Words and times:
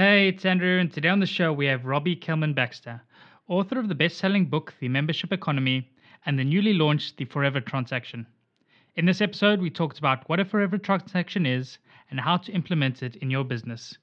Hey, 0.00 0.28
it's 0.28 0.44
Andrew, 0.44 0.78
and 0.78 0.92
today 0.92 1.08
on 1.08 1.18
the 1.18 1.26
show 1.26 1.52
we 1.52 1.66
have 1.66 1.84
Robbie 1.84 2.14
Kellman 2.14 2.54
Baxter, 2.54 3.02
author 3.48 3.80
of 3.80 3.88
the 3.88 3.96
best 3.96 4.16
selling 4.16 4.46
book, 4.46 4.72
The 4.78 4.86
Membership 4.86 5.32
Economy, 5.32 5.90
and 6.24 6.38
the 6.38 6.44
newly 6.44 6.72
launched 6.72 7.16
The 7.16 7.24
Forever 7.24 7.60
Transaction. 7.60 8.24
In 8.94 9.06
this 9.06 9.20
episode, 9.20 9.60
we 9.60 9.70
talked 9.70 9.98
about 9.98 10.28
what 10.28 10.38
a 10.38 10.44
Forever 10.44 10.78
Transaction 10.78 11.44
is 11.44 11.78
and 12.12 12.20
how 12.20 12.36
to 12.36 12.52
implement 12.52 13.02
it 13.02 13.16
in 13.16 13.28
your 13.28 13.42
business, 13.42 13.98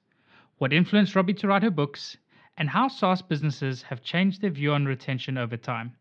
what 0.58 0.70
influenced 0.70 1.16
Robbie 1.16 1.32
to 1.32 1.48
write 1.48 1.62
her 1.62 1.70
books, 1.70 2.18
and 2.58 2.68
how 2.68 2.88
SaaS 2.88 3.22
businesses 3.22 3.80
have 3.84 4.02
changed 4.02 4.42
their 4.42 4.50
view 4.50 4.74
on 4.74 4.84
retention 4.84 5.38
over 5.38 5.56
time. 5.56 5.96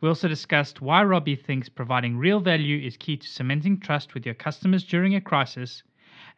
We 0.00 0.08
also 0.08 0.26
discussed 0.26 0.82
why 0.82 1.04
Robbie 1.04 1.36
thinks 1.36 1.68
providing 1.68 2.18
real 2.18 2.40
value 2.40 2.84
is 2.84 2.96
key 2.96 3.18
to 3.18 3.28
cementing 3.28 3.78
trust 3.78 4.14
with 4.14 4.26
your 4.26 4.34
customers 4.34 4.82
during 4.82 5.14
a 5.14 5.20
crisis 5.20 5.84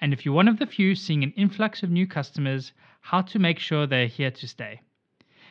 and 0.00 0.12
if 0.12 0.24
you're 0.24 0.34
one 0.34 0.48
of 0.48 0.58
the 0.58 0.66
few 0.66 0.94
seeing 0.94 1.22
an 1.22 1.32
influx 1.36 1.82
of 1.82 1.90
new 1.90 2.06
customers, 2.06 2.72
how 3.00 3.22
to 3.22 3.38
make 3.38 3.58
sure 3.58 3.86
they're 3.86 4.06
here 4.06 4.30
to 4.30 4.48
stay. 4.48 4.80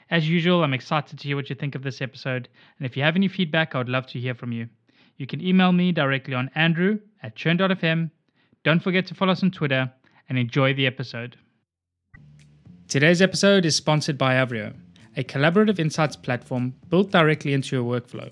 As 0.09 0.29
usual, 0.29 0.63
I'm 0.63 0.73
excited 0.73 1.19
to 1.19 1.27
hear 1.27 1.35
what 1.35 1.49
you 1.49 1.55
think 1.55 1.75
of 1.75 1.83
this 1.83 2.01
episode, 2.01 2.49
and 2.77 2.85
if 2.85 2.95
you 2.97 3.03
have 3.03 3.15
any 3.15 3.27
feedback, 3.27 3.73
I 3.73 3.79
would 3.79 3.89
love 3.89 4.07
to 4.07 4.19
hear 4.19 4.35
from 4.35 4.51
you. 4.51 4.67
You 5.17 5.27
can 5.27 5.41
email 5.41 5.71
me 5.71 5.91
directly 5.91 6.33
on 6.33 6.49
andrew 6.55 6.99
at 7.21 7.35
churn.fm. 7.35 8.11
Don't 8.63 8.83
forget 8.83 9.05
to 9.07 9.15
follow 9.15 9.31
us 9.31 9.43
on 9.43 9.51
Twitter, 9.51 9.91
and 10.29 10.37
enjoy 10.37 10.73
the 10.73 10.87
episode. 10.87 11.37
Today's 12.87 13.21
episode 13.21 13.65
is 13.65 13.75
sponsored 13.75 14.17
by 14.17 14.35
Avrio, 14.35 14.73
a 15.17 15.23
collaborative 15.23 15.79
insights 15.79 16.15
platform 16.15 16.73
built 16.89 17.11
directly 17.11 17.53
into 17.53 17.75
your 17.75 17.85
workflow. 17.85 18.31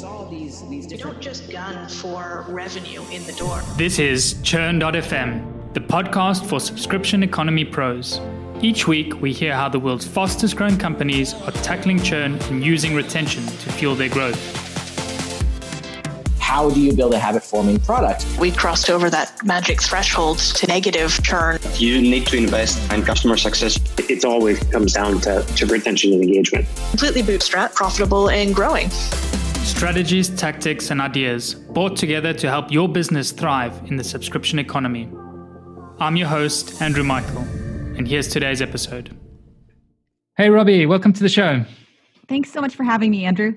Saw 0.00 0.24
these 0.24 0.66
these 0.68 0.86
different. 0.86 1.16
You 1.18 1.22
don't 1.22 1.22
just 1.22 1.50
gun 1.50 1.86
for 1.88 2.46
revenue 2.48 3.02
in 3.12 3.22
the 3.24 3.32
door. 3.32 3.60
This 3.76 3.98
is 3.98 4.40
Churn.fm, 4.42 5.74
the 5.74 5.80
podcast 5.80 6.46
for 6.46 6.58
subscription 6.58 7.22
economy 7.22 7.66
pros. 7.66 8.18
Each 8.62 8.88
week, 8.88 9.20
we 9.20 9.34
hear 9.34 9.54
how 9.54 9.68
the 9.68 9.78
world's 9.78 10.06
fastest 10.06 10.56
growing 10.56 10.78
companies 10.78 11.34
are 11.34 11.52
tackling 11.68 12.02
churn 12.02 12.38
and 12.50 12.64
using 12.64 12.94
retention 12.94 13.44
to 13.44 13.72
fuel 13.72 13.94
their 13.94 14.08
growth. 14.08 14.40
How 16.38 16.70
do 16.70 16.80
you 16.80 16.94
build 16.94 17.12
a 17.12 17.18
habit 17.18 17.42
forming 17.42 17.78
product? 17.78 18.26
We 18.38 18.50
crossed 18.50 18.88
over 18.88 19.10
that 19.10 19.44
magic 19.44 19.82
threshold 19.82 20.38
to 20.38 20.66
negative 20.66 21.22
churn. 21.22 21.58
You 21.74 22.00
need 22.00 22.26
to 22.28 22.38
invest 22.38 22.90
in 22.90 23.02
customer 23.02 23.36
success. 23.36 23.78
It 23.98 24.24
always 24.24 24.58
comes 24.64 24.94
down 24.94 25.20
to, 25.20 25.42
to 25.42 25.66
retention 25.66 26.14
and 26.14 26.22
engagement. 26.22 26.66
Completely 26.90 27.22
bootstrap, 27.22 27.74
profitable, 27.74 28.30
and 28.30 28.54
growing 28.54 28.90
strategies, 29.62 30.28
tactics, 30.28 30.90
and 30.90 31.00
ideas 31.00 31.54
brought 31.54 31.96
together 31.96 32.32
to 32.32 32.48
help 32.48 32.70
your 32.70 32.88
business 32.88 33.32
thrive 33.32 33.80
in 33.86 33.96
the 33.96 34.04
subscription 34.04 34.58
economy. 34.58 35.08
I'm 35.98 36.16
your 36.16 36.28
host, 36.28 36.80
Andrew 36.80 37.04
Michael, 37.04 37.42
and 37.96 38.06
here's 38.06 38.28
today's 38.28 38.62
episode. 38.62 39.16
Hey, 40.36 40.50
Robbie, 40.50 40.86
welcome 40.86 41.12
to 41.12 41.22
the 41.22 41.28
show. 41.28 41.64
Thanks 42.28 42.52
so 42.52 42.60
much 42.60 42.74
for 42.74 42.84
having 42.84 43.10
me, 43.10 43.24
Andrew. 43.24 43.56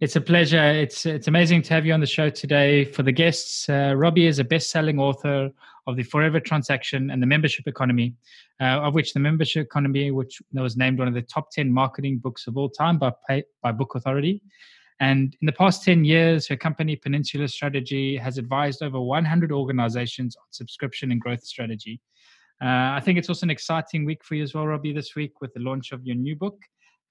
It's 0.00 0.16
a 0.16 0.20
pleasure. 0.20 0.62
It's 0.62 1.06
it's 1.06 1.26
amazing 1.26 1.62
to 1.62 1.74
have 1.74 1.86
you 1.86 1.94
on 1.94 2.00
the 2.00 2.06
show 2.06 2.28
today. 2.28 2.84
For 2.84 3.02
the 3.02 3.12
guests, 3.12 3.66
uh, 3.68 3.94
Robbie 3.96 4.26
is 4.26 4.38
a 4.38 4.44
best-selling 4.44 4.98
author 4.98 5.50
of 5.86 5.96
the 5.96 6.02
Forever 6.02 6.38
Transaction 6.38 7.10
and 7.10 7.22
the 7.22 7.26
Membership 7.26 7.66
Economy, 7.66 8.14
uh, 8.60 8.80
of 8.80 8.94
which 8.94 9.14
the 9.14 9.20
Membership 9.20 9.64
Economy, 9.64 10.10
which 10.10 10.42
was 10.52 10.76
named 10.76 10.98
one 10.98 11.08
of 11.08 11.14
the 11.14 11.22
top 11.22 11.50
ten 11.50 11.72
marketing 11.72 12.18
books 12.18 12.46
of 12.46 12.58
all 12.58 12.68
time 12.68 12.98
by 12.98 13.12
by 13.62 13.72
Book 13.72 13.94
Authority. 13.94 14.42
And 15.00 15.36
in 15.40 15.46
the 15.46 15.52
past 15.52 15.84
10 15.84 16.04
years, 16.04 16.46
her 16.48 16.56
company, 16.56 16.96
Peninsula 16.96 17.48
Strategy, 17.48 18.16
has 18.16 18.38
advised 18.38 18.82
over 18.82 19.00
100 19.00 19.52
organizations 19.52 20.36
on 20.36 20.44
subscription 20.50 21.12
and 21.12 21.20
growth 21.20 21.44
strategy. 21.44 22.00
Uh, 22.62 22.96
I 22.96 23.00
think 23.04 23.18
it's 23.18 23.28
also 23.28 23.44
an 23.44 23.50
exciting 23.50 24.06
week 24.06 24.24
for 24.24 24.34
you 24.34 24.42
as 24.42 24.54
well, 24.54 24.66
Robbie, 24.66 24.94
this 24.94 25.14
week 25.14 25.40
with 25.42 25.52
the 25.52 25.60
launch 25.60 25.92
of 25.92 26.04
your 26.04 26.16
new 26.16 26.34
book. 26.34 26.58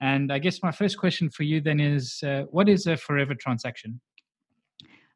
And 0.00 0.32
I 0.32 0.40
guess 0.40 0.62
my 0.62 0.72
first 0.72 0.98
question 0.98 1.30
for 1.30 1.44
you 1.44 1.60
then 1.60 1.78
is 1.78 2.22
uh, 2.24 2.42
what 2.50 2.68
is 2.68 2.86
a 2.86 2.96
forever 2.96 3.34
transaction? 3.34 4.00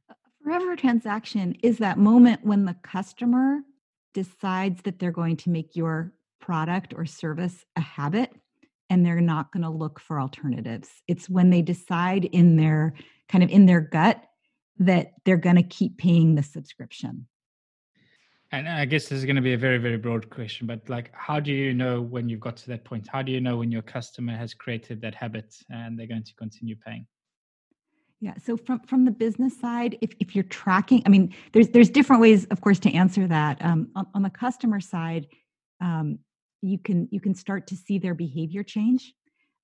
A 0.09 0.14
forever 0.44 0.76
transaction 0.76 1.56
is 1.62 1.78
that 1.78 1.98
moment 1.98 2.44
when 2.44 2.64
the 2.64 2.76
customer 2.82 3.60
decides 4.14 4.82
that 4.82 4.98
they're 4.98 5.10
going 5.10 5.36
to 5.38 5.50
make 5.50 5.75
your 5.75 6.12
product 6.41 6.94
or 6.97 7.04
service 7.04 7.64
a 7.76 7.80
habit 7.80 8.32
and 8.91 9.06
they're 9.06 9.21
not 9.21 9.53
going 9.53 9.62
to 9.62 9.71
look 9.71 10.01
for 10.01 10.21
alternatives. 10.21 10.89
It's 11.09 11.31
when 11.31 11.51
they 11.51 11.62
decide 11.62 12.25
in 12.27 12.56
their 12.56 12.95
kind 13.28 13.43
of 13.45 13.51
in 13.51 13.67
their 13.67 13.81
gut 13.81 14.23
that 14.81 15.12
they're 15.25 15.37
going 15.37 15.56
to 15.56 15.62
keep 15.62 15.97
paying 15.97 16.34
the 16.34 16.43
subscription. 16.43 17.27
And 18.53 18.69
I 18.69 18.84
guess 18.84 19.05
this 19.05 19.19
is 19.19 19.25
going 19.25 19.37
to 19.37 19.43
be 19.43 19.53
a 19.53 19.59
very, 19.59 19.78
very 19.78 19.97
broad 19.97 20.28
question, 20.28 20.67
but 20.67 20.89
like, 20.89 21.11
how 21.12 21.39
do 21.39 21.53
you 21.53 21.73
know 21.73 22.03
when 22.03 22.28
you've 22.28 22.41
got 22.41 22.56
to 22.56 22.69
that 22.69 22.84
point? 22.84 23.06
How 23.06 23.23
do 23.23 23.31
you 23.31 23.41
know 23.41 23.56
when 23.56 23.71
your 23.71 23.83
customer 23.83 24.37
has 24.37 24.55
created 24.55 25.01
that 25.03 25.15
habit 25.15 25.55
and 25.71 25.97
they're 25.97 26.09
going 26.09 26.25
to 26.25 26.34
continue 26.34 26.75
paying? 26.84 27.07
Yeah. 28.21 28.34
So 28.45 28.57
from 28.57 28.81
from 28.81 29.05
the 29.05 29.12
business 29.12 29.59
side, 29.59 29.97
if, 30.03 30.11
if 30.19 30.34
you're 30.34 30.45
tracking, 30.45 31.03
I 31.07 31.09
mean, 31.09 31.33
there's 31.53 31.69
there's 31.69 31.89
different 31.89 32.21
ways, 32.21 32.45
of 32.47 32.61
course, 32.61 32.78
to 32.81 32.93
answer 32.93 33.27
that. 33.28 33.65
Um, 33.65 33.89
on, 33.95 34.07
on 34.15 34.22
the 34.22 34.31
customer 34.31 34.81
side, 34.81 35.28
um, 35.81 36.19
you 36.62 36.78
can 36.78 37.09
you 37.10 37.21
can 37.21 37.34
start 37.34 37.66
to 37.69 37.76
see 37.76 37.98
their 37.98 38.15
behavior 38.15 38.62
change. 38.62 39.15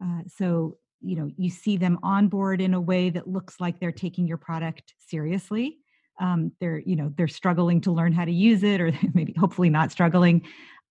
Uh, 0.03 0.21
so 0.27 0.77
you 1.01 1.17
know 1.17 1.31
you 1.37 1.51
see 1.51 1.77
them 1.77 1.99
on 2.03 2.29
board 2.29 2.61
in 2.61 2.75
a 2.75 2.81
way 2.81 3.11
that 3.11 3.29
looks 3.29 3.61
like 3.61 3.79
they're 3.79 3.93
taking 3.93 4.27
your 4.27 4.39
product 4.39 4.95
seriously. 4.99 5.79
Um, 6.21 6.53
they're 6.61 6.81
you 6.81 6.97
know 6.97 7.12
they're 7.17 7.29
struggling 7.29 7.81
to 7.83 7.93
learn 7.93 8.12
how 8.12 8.25
to 8.25 8.33
use 8.33 8.62
it 8.62 8.81
or 8.81 8.93
maybe 9.15 9.34
hopefully 9.39 9.71
not 9.71 9.93
struggling. 9.93 10.43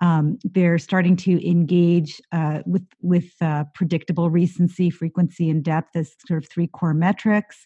Um, 0.01 0.37
they're 0.43 0.77
starting 0.77 1.15
to 1.17 1.49
engage 1.49 2.21
uh, 2.31 2.61
with 2.65 2.85
with 3.01 3.31
uh, 3.41 3.65
predictable 3.73 4.29
recency 4.29 4.89
frequency 4.89 5.49
and 5.49 5.63
depth 5.63 5.95
as 5.95 6.13
sort 6.27 6.43
of 6.43 6.49
three 6.49 6.67
core 6.67 6.93
metrics. 6.93 7.65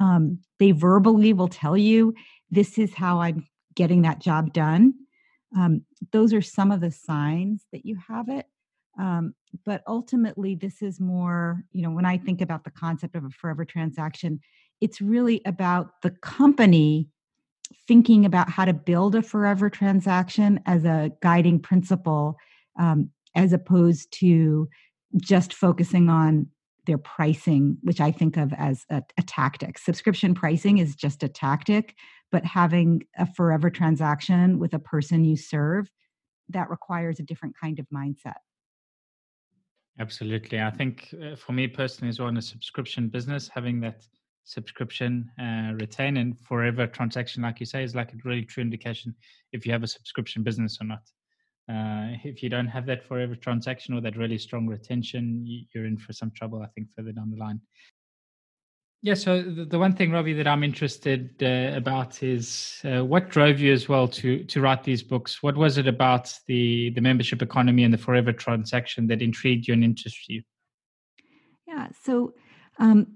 Um, 0.00 0.38
they 0.58 0.72
verbally 0.72 1.32
will 1.32 1.48
tell 1.48 1.76
you 1.76 2.14
this 2.50 2.78
is 2.78 2.94
how 2.94 3.20
i'm 3.20 3.46
getting 3.74 4.02
that 4.02 4.18
job 4.18 4.52
done 4.52 4.94
um, 5.56 5.82
those 6.12 6.32
are 6.32 6.42
some 6.42 6.70
of 6.70 6.80
the 6.80 6.90
signs 6.90 7.66
that 7.72 7.84
you 7.84 7.96
have 8.08 8.28
it 8.28 8.46
um, 8.98 9.34
but 9.64 9.82
ultimately 9.86 10.54
this 10.54 10.82
is 10.82 11.00
more 11.00 11.64
you 11.72 11.82
know 11.82 11.90
when 11.90 12.04
i 12.04 12.16
think 12.16 12.40
about 12.40 12.64
the 12.64 12.70
concept 12.70 13.14
of 13.14 13.24
a 13.24 13.30
forever 13.30 13.64
transaction 13.64 14.40
it's 14.80 15.00
really 15.00 15.40
about 15.44 16.00
the 16.02 16.10
company 16.10 17.08
thinking 17.86 18.24
about 18.24 18.50
how 18.50 18.64
to 18.64 18.72
build 18.72 19.14
a 19.14 19.22
forever 19.22 19.70
transaction 19.70 20.60
as 20.66 20.84
a 20.84 21.10
guiding 21.22 21.58
principle 21.58 22.36
um, 22.78 23.10
as 23.34 23.52
opposed 23.52 24.12
to 24.12 24.68
just 25.16 25.52
focusing 25.54 26.08
on 26.08 26.46
their 26.86 26.98
pricing 26.98 27.76
which 27.82 28.00
i 28.00 28.10
think 28.10 28.36
of 28.36 28.52
as 28.54 28.84
a, 28.90 29.02
a 29.18 29.22
tactic. 29.22 29.78
Subscription 29.78 30.34
pricing 30.34 30.78
is 30.78 30.94
just 30.94 31.22
a 31.22 31.28
tactic 31.28 31.94
but 32.30 32.44
having 32.44 33.02
a 33.18 33.26
forever 33.26 33.70
transaction 33.70 34.58
with 34.58 34.74
a 34.74 34.78
person 34.78 35.24
you 35.24 35.36
serve 35.36 35.90
that 36.48 36.70
requires 36.70 37.20
a 37.20 37.22
different 37.22 37.56
kind 37.60 37.78
of 37.78 37.86
mindset. 37.94 38.40
Absolutely. 39.98 40.60
I 40.60 40.70
think 40.70 41.14
uh, 41.22 41.36
for 41.36 41.52
me 41.52 41.68
personally 41.68 42.08
as 42.08 42.18
well 42.18 42.28
in 42.28 42.36
a 42.36 42.42
subscription 42.42 43.08
business 43.08 43.48
having 43.48 43.80
that 43.80 44.06
subscription 44.44 45.30
uh, 45.38 45.74
retain 45.74 46.16
and 46.16 46.38
forever 46.40 46.86
transaction 46.86 47.42
like 47.42 47.60
you 47.60 47.66
say 47.66 47.84
is 47.84 47.94
like 47.94 48.12
a 48.12 48.16
really 48.24 48.44
true 48.44 48.62
indication 48.62 49.14
if 49.52 49.66
you 49.66 49.72
have 49.72 49.82
a 49.82 49.86
subscription 49.86 50.42
business 50.42 50.78
or 50.80 50.84
not. 50.84 51.02
Uh, 51.68 52.16
if 52.24 52.42
you 52.42 52.48
don't 52.48 52.66
have 52.66 52.86
that 52.86 53.06
forever 53.06 53.36
transaction 53.36 53.94
or 53.94 54.00
that 54.00 54.16
really 54.16 54.38
strong 54.38 54.66
retention 54.66 55.44
you're 55.72 55.86
in 55.86 55.96
for 55.96 56.12
some 56.12 56.32
trouble 56.32 56.62
i 56.62 56.66
think 56.74 56.88
further 56.96 57.12
down 57.12 57.30
the 57.30 57.36
line 57.36 57.60
yeah, 59.02 59.14
so 59.14 59.42
the, 59.42 59.78
one 59.78 59.94
thing, 59.94 60.10
Robbie, 60.12 60.34
that 60.34 60.46
I'm 60.46 60.62
interested 60.62 61.34
uh, 61.42 61.76
about 61.76 62.22
is 62.22 62.80
uh, 62.84 63.02
what 63.02 63.30
drove 63.30 63.58
you 63.58 63.72
as 63.72 63.88
well 63.88 64.06
to 64.08 64.44
to 64.44 64.60
write 64.60 64.84
these 64.84 65.02
books. 65.02 65.42
What 65.42 65.56
was 65.56 65.78
it 65.78 65.86
about 65.86 66.32
the 66.46 66.90
the 66.90 67.00
membership 67.00 67.40
economy 67.40 67.84
and 67.84 67.94
the 67.94 67.98
forever 67.98 68.32
transaction 68.32 69.06
that 69.06 69.22
intrigued 69.22 69.68
you 69.68 69.74
and 69.74 69.82
interested 69.82 70.34
you? 70.34 70.42
Yeah, 71.66 71.88
so 72.02 72.34
um, 72.78 73.06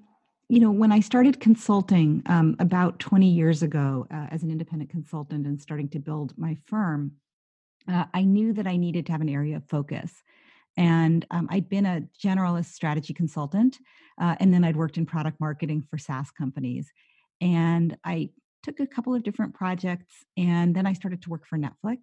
you 0.48 0.60
know, 0.60 0.70
when 0.70 0.92
I 0.92 1.00
started 1.00 1.40
consulting 1.40 2.22
um, 2.26 2.56
about 2.58 2.98
20 2.98 3.28
years 3.28 3.62
ago 3.62 4.06
uh, 4.10 4.26
as 4.30 4.42
an 4.42 4.50
independent 4.50 4.90
consultant 4.90 5.46
and 5.46 5.60
starting 5.60 5.88
to 5.90 5.98
build 5.98 6.32
my 6.38 6.56
firm, 6.64 7.12
uh, 7.88 8.04
I 8.14 8.22
knew 8.22 8.52
that 8.54 8.66
I 8.66 8.76
needed 8.76 9.06
to 9.06 9.12
have 9.12 9.20
an 9.20 9.28
area 9.28 9.56
of 9.56 9.64
focus. 9.64 10.22
And 10.76 11.24
um, 11.30 11.48
I'd 11.50 11.68
been 11.68 11.86
a 11.86 12.02
generalist 12.22 12.72
strategy 12.72 13.14
consultant, 13.14 13.78
uh, 14.20 14.36
and 14.40 14.52
then 14.52 14.64
I'd 14.64 14.76
worked 14.76 14.98
in 14.98 15.06
product 15.06 15.40
marketing 15.40 15.84
for 15.88 15.98
SaaS 15.98 16.30
companies. 16.30 16.92
And 17.40 17.96
I 18.04 18.30
took 18.62 18.80
a 18.80 18.86
couple 18.86 19.14
of 19.14 19.22
different 19.22 19.54
projects, 19.54 20.24
and 20.36 20.74
then 20.74 20.86
I 20.86 20.92
started 20.92 21.22
to 21.22 21.30
work 21.30 21.46
for 21.46 21.58
Netflix. 21.58 21.98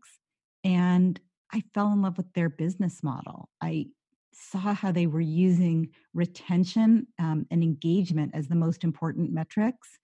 And 0.63 1.19
I 1.53 1.63
fell 1.73 1.91
in 1.91 2.01
love 2.01 2.17
with 2.17 2.31
their 2.33 2.49
business 2.49 3.03
model. 3.03 3.49
I 3.61 3.87
saw 4.33 4.73
how 4.73 4.91
they 4.91 5.07
were 5.07 5.21
using 5.21 5.89
retention 6.13 7.07
um, 7.19 7.45
and 7.51 7.63
engagement 7.63 8.31
as 8.33 8.47
the 8.47 8.55
most 8.55 8.83
important 8.83 9.31
metrics 9.31 9.99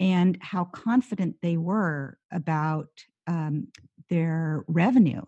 and 0.00 0.38
how 0.40 0.64
confident 0.64 1.36
they 1.42 1.56
were 1.56 2.18
about 2.30 2.88
um, 3.26 3.68
their 4.10 4.64
revenue 4.68 5.22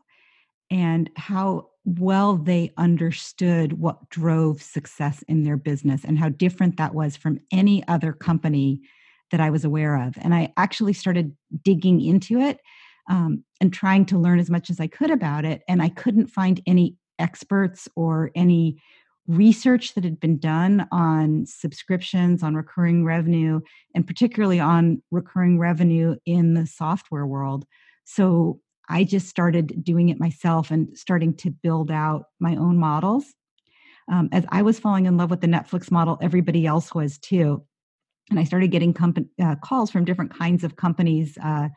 and 0.70 1.10
how 1.16 1.68
well 1.84 2.36
they 2.36 2.72
understood 2.76 3.74
what 3.74 4.08
drove 4.10 4.62
success 4.62 5.22
in 5.28 5.42
their 5.42 5.56
business 5.56 6.04
and 6.04 6.18
how 6.18 6.28
different 6.28 6.76
that 6.76 6.94
was 6.94 7.16
from 7.16 7.40
any 7.52 7.86
other 7.88 8.12
company 8.12 8.80
that 9.30 9.40
I 9.40 9.50
was 9.50 9.64
aware 9.64 9.96
of. 9.96 10.14
And 10.20 10.34
I 10.34 10.52
actually 10.56 10.92
started 10.92 11.34
digging 11.62 12.00
into 12.00 12.38
it 12.38 12.60
um, 13.08 13.44
and 13.60 13.72
trying 13.72 14.04
to 14.06 14.18
learn 14.18 14.38
as 14.38 14.50
much 14.50 14.70
as 14.70 14.80
I 14.80 14.86
could 14.86 15.10
about 15.10 15.44
it. 15.44 15.62
And 15.68 15.82
I 15.82 15.88
couldn't 15.88 16.28
find 16.28 16.60
any 16.66 16.96
experts 17.18 17.88
or 17.96 18.30
any 18.34 18.80
research 19.26 19.94
that 19.94 20.04
had 20.04 20.18
been 20.18 20.38
done 20.38 20.88
on 20.90 21.46
subscriptions, 21.46 22.42
on 22.42 22.54
recurring 22.54 23.04
revenue, 23.04 23.60
and 23.94 24.06
particularly 24.06 24.58
on 24.58 25.02
recurring 25.10 25.58
revenue 25.58 26.16
in 26.26 26.54
the 26.54 26.66
software 26.66 27.26
world. 27.26 27.64
So 28.04 28.60
I 28.90 29.04
just 29.04 29.28
started 29.28 29.84
doing 29.84 30.08
it 30.08 30.18
myself 30.18 30.70
and 30.70 30.96
starting 30.98 31.34
to 31.38 31.50
build 31.50 31.90
out 31.90 32.24
my 32.40 32.56
own 32.56 32.76
models. 32.76 33.24
Um, 34.10 34.28
as 34.32 34.44
I 34.48 34.62
was 34.62 34.80
falling 34.80 35.06
in 35.06 35.16
love 35.16 35.30
with 35.30 35.40
the 35.40 35.46
Netflix 35.46 35.90
model, 35.90 36.18
everybody 36.20 36.66
else 36.66 36.92
was 36.92 37.16
too. 37.18 37.64
And 38.28 38.40
I 38.40 38.44
started 38.44 38.72
getting 38.72 38.92
comp- 38.92 39.28
uh, 39.40 39.54
calls 39.62 39.90
from 39.90 40.04
different 40.04 40.36
kinds 40.36 40.64
of 40.64 40.76
companies 40.76 41.38
uh, 41.42 41.68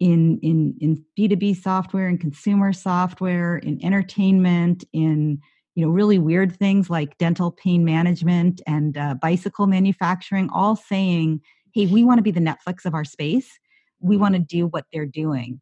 in, 0.00 0.38
in, 0.42 0.74
in 0.80 1.04
B2B 1.16 1.62
software, 1.62 2.08
in 2.08 2.18
consumer 2.18 2.72
software, 2.72 3.58
in 3.58 3.82
entertainment, 3.84 4.84
in 4.92 5.40
you 5.76 5.84
know 5.84 5.92
really 5.92 6.18
weird 6.18 6.56
things 6.56 6.90
like 6.90 7.16
dental 7.18 7.52
pain 7.52 7.84
management 7.84 8.60
and 8.66 8.98
uh, 8.98 9.14
bicycle 9.22 9.68
manufacturing 9.68 10.50
all 10.52 10.74
saying 10.74 11.40
hey 11.72 11.86
we 11.86 12.02
want 12.02 12.18
to 12.18 12.22
be 12.22 12.32
the 12.32 12.40
netflix 12.40 12.84
of 12.84 12.94
our 12.94 13.04
space 13.04 13.60
we 14.00 14.16
want 14.16 14.34
to 14.34 14.40
do 14.40 14.66
what 14.66 14.86
they're 14.92 15.06
doing 15.06 15.60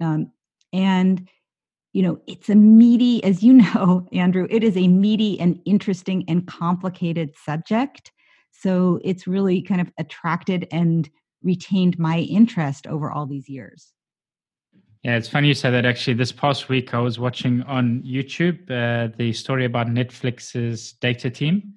um, 0.00 0.32
and 0.72 1.28
you 1.92 2.02
know 2.02 2.20
it's 2.26 2.48
a 2.48 2.54
meaty 2.54 3.22
as 3.24 3.42
you 3.42 3.52
know 3.74 4.06
andrew 4.12 4.46
it 4.50 4.62
is 4.62 4.76
a 4.76 4.88
meaty 4.88 5.38
and 5.40 5.60
interesting 5.64 6.24
and 6.28 6.46
complicated 6.46 7.30
subject 7.44 8.12
so 8.50 8.98
it's 9.04 9.26
really 9.26 9.62
kind 9.62 9.80
of 9.80 9.90
attracted 9.98 10.66
and 10.72 11.08
retained 11.42 11.98
my 11.98 12.18
interest 12.18 12.86
over 12.86 13.10
all 13.10 13.26
these 13.26 13.48
years 13.48 13.92
yeah, 15.04 15.16
it's 15.16 15.28
funny 15.28 15.46
you 15.46 15.54
say 15.54 15.70
that. 15.70 15.86
Actually, 15.86 16.14
this 16.14 16.32
past 16.32 16.68
week 16.68 16.92
I 16.92 16.98
was 16.98 17.20
watching 17.20 17.62
on 17.62 18.02
YouTube 18.02 18.68
uh, 18.68 19.14
the 19.16 19.32
story 19.32 19.64
about 19.64 19.86
Netflix's 19.86 20.94
data 20.94 21.30
team, 21.30 21.74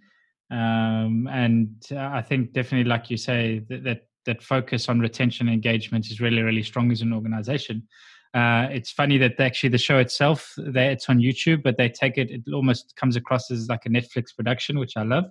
um, 0.49 1.29
and 1.31 1.69
uh, 1.91 2.09
I 2.11 2.23
think 2.23 2.53
definitely, 2.53 2.89
like 2.89 3.11
you 3.11 3.17
say, 3.17 3.61
that, 3.69 3.83
that, 3.83 4.07
that 4.25 4.41
focus 4.41 4.89
on 4.89 4.99
retention 4.99 5.47
engagement 5.47 6.07
is 6.07 6.19
really, 6.19 6.41
really 6.41 6.63
strong 6.63 6.91
as 6.91 7.01
an 7.01 7.13
organization. 7.13 7.87
Uh, 8.33 8.67
it's 8.71 8.91
funny 8.91 9.17
that 9.17 9.39
actually 9.39 9.69
the 9.69 9.77
show 9.77 9.97
itself, 9.97 10.53
they, 10.57 10.87
it's 10.87 11.09
on 11.09 11.19
YouTube, 11.19 11.63
but 11.63 11.77
they 11.77 11.89
take 11.89 12.17
it. 12.17 12.31
It 12.31 12.41
almost 12.53 12.95
comes 12.95 13.15
across 13.15 13.51
as 13.51 13.67
like 13.67 13.85
a 13.85 13.89
Netflix 13.89 14.35
production, 14.35 14.79
which 14.79 14.95
I 14.95 15.03
love. 15.03 15.25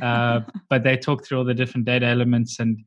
Uh, 0.00 0.40
but 0.70 0.82
they 0.82 0.96
talk 0.96 1.24
through 1.24 1.38
all 1.38 1.44
the 1.44 1.54
different 1.54 1.84
data 1.86 2.06
elements 2.06 2.58
and 2.58 2.78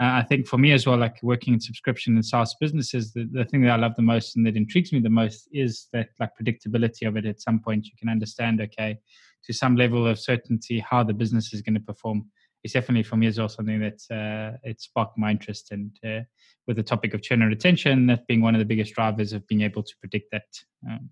uh, 0.00 0.18
I 0.18 0.22
think 0.22 0.48
for 0.48 0.58
me 0.58 0.72
as 0.72 0.84
well, 0.84 0.96
like 0.96 1.22
working 1.22 1.54
in 1.54 1.60
subscription 1.60 2.14
and 2.14 2.24
SaaS 2.24 2.56
businesses, 2.58 3.12
the, 3.12 3.28
the 3.30 3.44
thing 3.44 3.62
that 3.62 3.70
I 3.70 3.76
love 3.76 3.94
the 3.94 4.02
most 4.02 4.36
and 4.36 4.44
that 4.46 4.56
intrigues 4.56 4.92
me 4.92 4.98
the 4.98 5.10
most 5.10 5.48
is 5.52 5.88
that 5.92 6.08
like 6.18 6.30
predictability 6.40 7.06
of 7.06 7.16
it. 7.16 7.24
At 7.24 7.40
some 7.40 7.60
point, 7.60 7.86
you 7.86 7.92
can 7.96 8.08
understand, 8.08 8.60
okay, 8.60 8.98
to 9.44 9.52
some 9.52 9.76
level 9.76 10.06
of 10.06 10.18
certainty, 10.18 10.80
how 10.80 11.04
the 11.04 11.12
business 11.12 11.52
is 11.52 11.62
going 11.62 11.74
to 11.74 11.80
perform. 11.80 12.24
It's 12.64 12.74
definitely 12.74 13.02
for 13.02 13.16
me 13.16 13.26
as 13.26 13.38
well 13.38 13.48
something 13.48 13.80
that 13.80 14.00
uh, 14.10 14.56
it 14.62 14.80
sparked 14.80 15.18
my 15.18 15.30
interest 15.30 15.72
and 15.72 15.90
uh, 16.04 16.20
with 16.66 16.76
the 16.76 16.82
topic 16.82 17.14
of 17.14 17.22
churn 17.22 17.42
and 17.42 17.50
retention, 17.50 18.06
that 18.06 18.26
being 18.26 18.40
one 18.40 18.54
of 18.54 18.60
the 18.60 18.64
biggest 18.64 18.94
drivers 18.94 19.32
of 19.32 19.46
being 19.48 19.62
able 19.62 19.82
to 19.82 19.94
predict 20.00 20.30
that. 20.30 20.46
Um, 20.88 21.10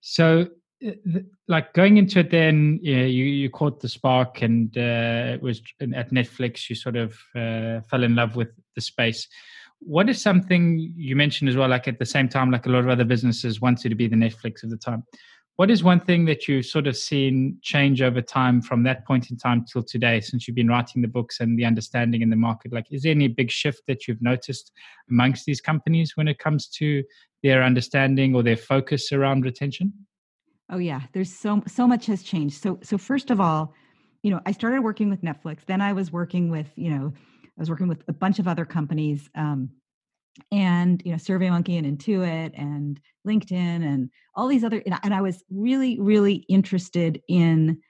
so 0.00 0.46
uh, 0.86 0.90
like 1.48 1.72
going 1.72 1.96
into 1.96 2.20
it 2.20 2.30
then 2.30 2.78
you, 2.82 2.94
you, 2.94 3.50
caught 3.50 3.80
the 3.80 3.88
spark 3.88 4.42
and 4.42 4.76
uh, 4.76 5.32
it 5.34 5.42
was 5.42 5.62
at 5.80 6.12
netflix 6.12 6.68
you 6.68 6.76
sort 6.76 6.96
of 6.96 7.12
uh, 7.34 7.80
fell 7.88 8.02
in 8.02 8.14
love 8.14 8.36
with 8.36 8.48
the 8.74 8.80
space 8.80 9.26
what 9.78 10.08
is 10.08 10.20
something 10.20 10.92
you 10.94 11.16
mentioned 11.16 11.48
as 11.48 11.56
well 11.56 11.68
like 11.68 11.88
at 11.88 11.98
the 11.98 12.04
same 12.04 12.28
time 12.28 12.50
like 12.50 12.66
a 12.66 12.68
lot 12.68 12.80
of 12.80 12.88
other 12.90 13.04
businesses 13.04 13.60
wanted 13.60 13.88
to 13.88 13.94
be 13.94 14.06
the 14.06 14.16
netflix 14.16 14.62
of 14.62 14.70
the 14.70 14.76
time 14.76 15.02
what 15.56 15.70
is 15.70 15.82
one 15.82 16.00
thing 16.00 16.26
that 16.26 16.46
you've 16.46 16.66
sort 16.66 16.86
of 16.86 16.96
seen 16.96 17.56
change 17.62 18.02
over 18.02 18.20
time 18.20 18.60
from 18.60 18.82
that 18.82 19.06
point 19.06 19.30
in 19.30 19.36
time 19.36 19.64
till 19.64 19.82
today 19.82 20.20
since 20.20 20.46
you've 20.46 20.54
been 20.54 20.68
writing 20.68 21.02
the 21.02 21.08
books 21.08 21.40
and 21.40 21.58
the 21.58 21.64
understanding 21.64 22.22
in 22.22 22.30
the 22.30 22.36
market 22.36 22.72
like 22.72 22.86
is 22.90 23.02
there 23.02 23.12
any 23.12 23.28
big 23.28 23.50
shift 23.50 23.82
that 23.86 24.06
you've 24.06 24.22
noticed 24.22 24.72
amongst 25.10 25.44
these 25.46 25.60
companies 25.60 26.12
when 26.16 26.28
it 26.28 26.38
comes 26.38 26.68
to 26.68 27.02
their 27.42 27.62
understanding 27.62 28.34
or 28.34 28.42
their 28.42 28.56
focus 28.56 29.12
around 29.12 29.44
retention 29.44 29.92
Oh 30.68 30.78
yeah, 30.78 31.02
there's 31.12 31.32
so 31.32 31.62
so 31.66 31.86
much 31.86 32.06
has 32.06 32.22
changed. 32.22 32.60
So 32.60 32.78
so 32.82 32.98
first 32.98 33.30
of 33.30 33.40
all, 33.40 33.72
you 34.22 34.30
know, 34.30 34.40
I 34.46 34.52
started 34.52 34.82
working 34.82 35.08
with 35.08 35.22
Netflix. 35.22 35.64
Then 35.64 35.80
I 35.80 35.92
was 35.92 36.10
working 36.10 36.50
with, 36.50 36.66
you 36.74 36.90
know, 36.90 37.12
I 37.44 37.60
was 37.60 37.70
working 37.70 37.88
with 37.88 38.02
a 38.08 38.12
bunch 38.12 38.38
of 38.38 38.48
other 38.48 38.64
companies, 38.64 39.30
um, 39.34 39.70
and 40.50 41.02
you 41.04 41.12
know, 41.12 41.18
SurveyMonkey 41.18 41.78
and 41.78 41.98
Intuit 41.98 42.52
and 42.56 43.00
LinkedIn 43.26 43.52
and 43.84 44.10
all 44.34 44.48
these 44.48 44.64
other. 44.64 44.82
And 45.02 45.14
I 45.14 45.20
was 45.20 45.42
really 45.50 45.98
really 46.00 46.44
interested 46.48 47.20
in 47.28 47.80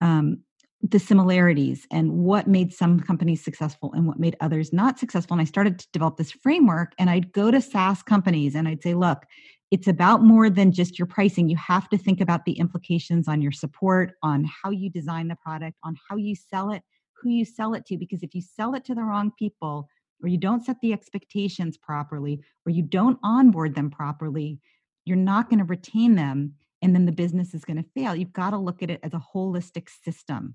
um, 0.00 0.38
the 0.82 0.98
similarities 0.98 1.86
and 1.90 2.12
what 2.12 2.46
made 2.46 2.72
some 2.72 3.00
companies 3.00 3.42
successful 3.42 3.92
and 3.94 4.06
what 4.06 4.18
made 4.18 4.36
others 4.40 4.72
not 4.72 4.98
successful. 4.98 5.34
And 5.34 5.40
I 5.40 5.44
started 5.44 5.78
to 5.78 5.88
develop 5.92 6.16
this 6.16 6.30
framework. 6.30 6.92
And 6.98 7.10
I'd 7.10 7.32
go 7.32 7.50
to 7.50 7.60
SaaS 7.60 8.02
companies 8.02 8.54
and 8.54 8.68
I'd 8.68 8.82
say, 8.82 8.94
look, 8.94 9.24
it's 9.70 9.88
about 9.88 10.22
more 10.22 10.48
than 10.48 10.72
just 10.72 10.98
your 10.98 11.06
pricing. 11.06 11.48
You 11.48 11.56
have 11.56 11.88
to 11.88 11.98
think 11.98 12.20
about 12.20 12.44
the 12.44 12.52
implications 12.52 13.26
on 13.26 13.42
your 13.42 13.52
support, 13.52 14.12
on 14.22 14.44
how 14.44 14.70
you 14.70 14.90
design 14.90 15.28
the 15.28 15.36
product, 15.36 15.76
on 15.82 15.96
how 16.08 16.16
you 16.16 16.36
sell 16.36 16.70
it, 16.70 16.82
who 17.20 17.30
you 17.30 17.44
sell 17.44 17.74
it 17.74 17.84
to. 17.86 17.96
Because 17.96 18.22
if 18.22 18.34
you 18.34 18.42
sell 18.42 18.74
it 18.74 18.84
to 18.84 18.94
the 18.94 19.02
wrong 19.02 19.32
people, 19.36 19.88
or 20.22 20.28
you 20.28 20.38
don't 20.38 20.64
set 20.64 20.80
the 20.80 20.92
expectations 20.92 21.76
properly, 21.76 22.40
or 22.64 22.70
you 22.70 22.82
don't 22.82 23.18
onboard 23.22 23.74
them 23.74 23.90
properly, 23.90 24.60
you're 25.04 25.16
not 25.16 25.48
going 25.48 25.58
to 25.58 25.64
retain 25.64 26.14
them. 26.14 26.54
And 26.82 26.94
then 26.94 27.06
the 27.06 27.12
business 27.12 27.54
is 27.54 27.64
going 27.64 27.82
to 27.82 27.90
fail. 27.94 28.14
You've 28.14 28.32
got 28.32 28.50
to 28.50 28.58
look 28.58 28.82
at 28.82 28.90
it 28.90 29.00
as 29.02 29.14
a 29.14 29.22
holistic 29.34 29.88
system. 30.04 30.54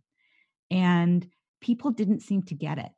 And 0.70 1.28
people 1.62 1.92
didn't 1.92 2.22
seem 2.22 2.44
to 2.44 2.56
get 2.56 2.78
it. 2.78 2.92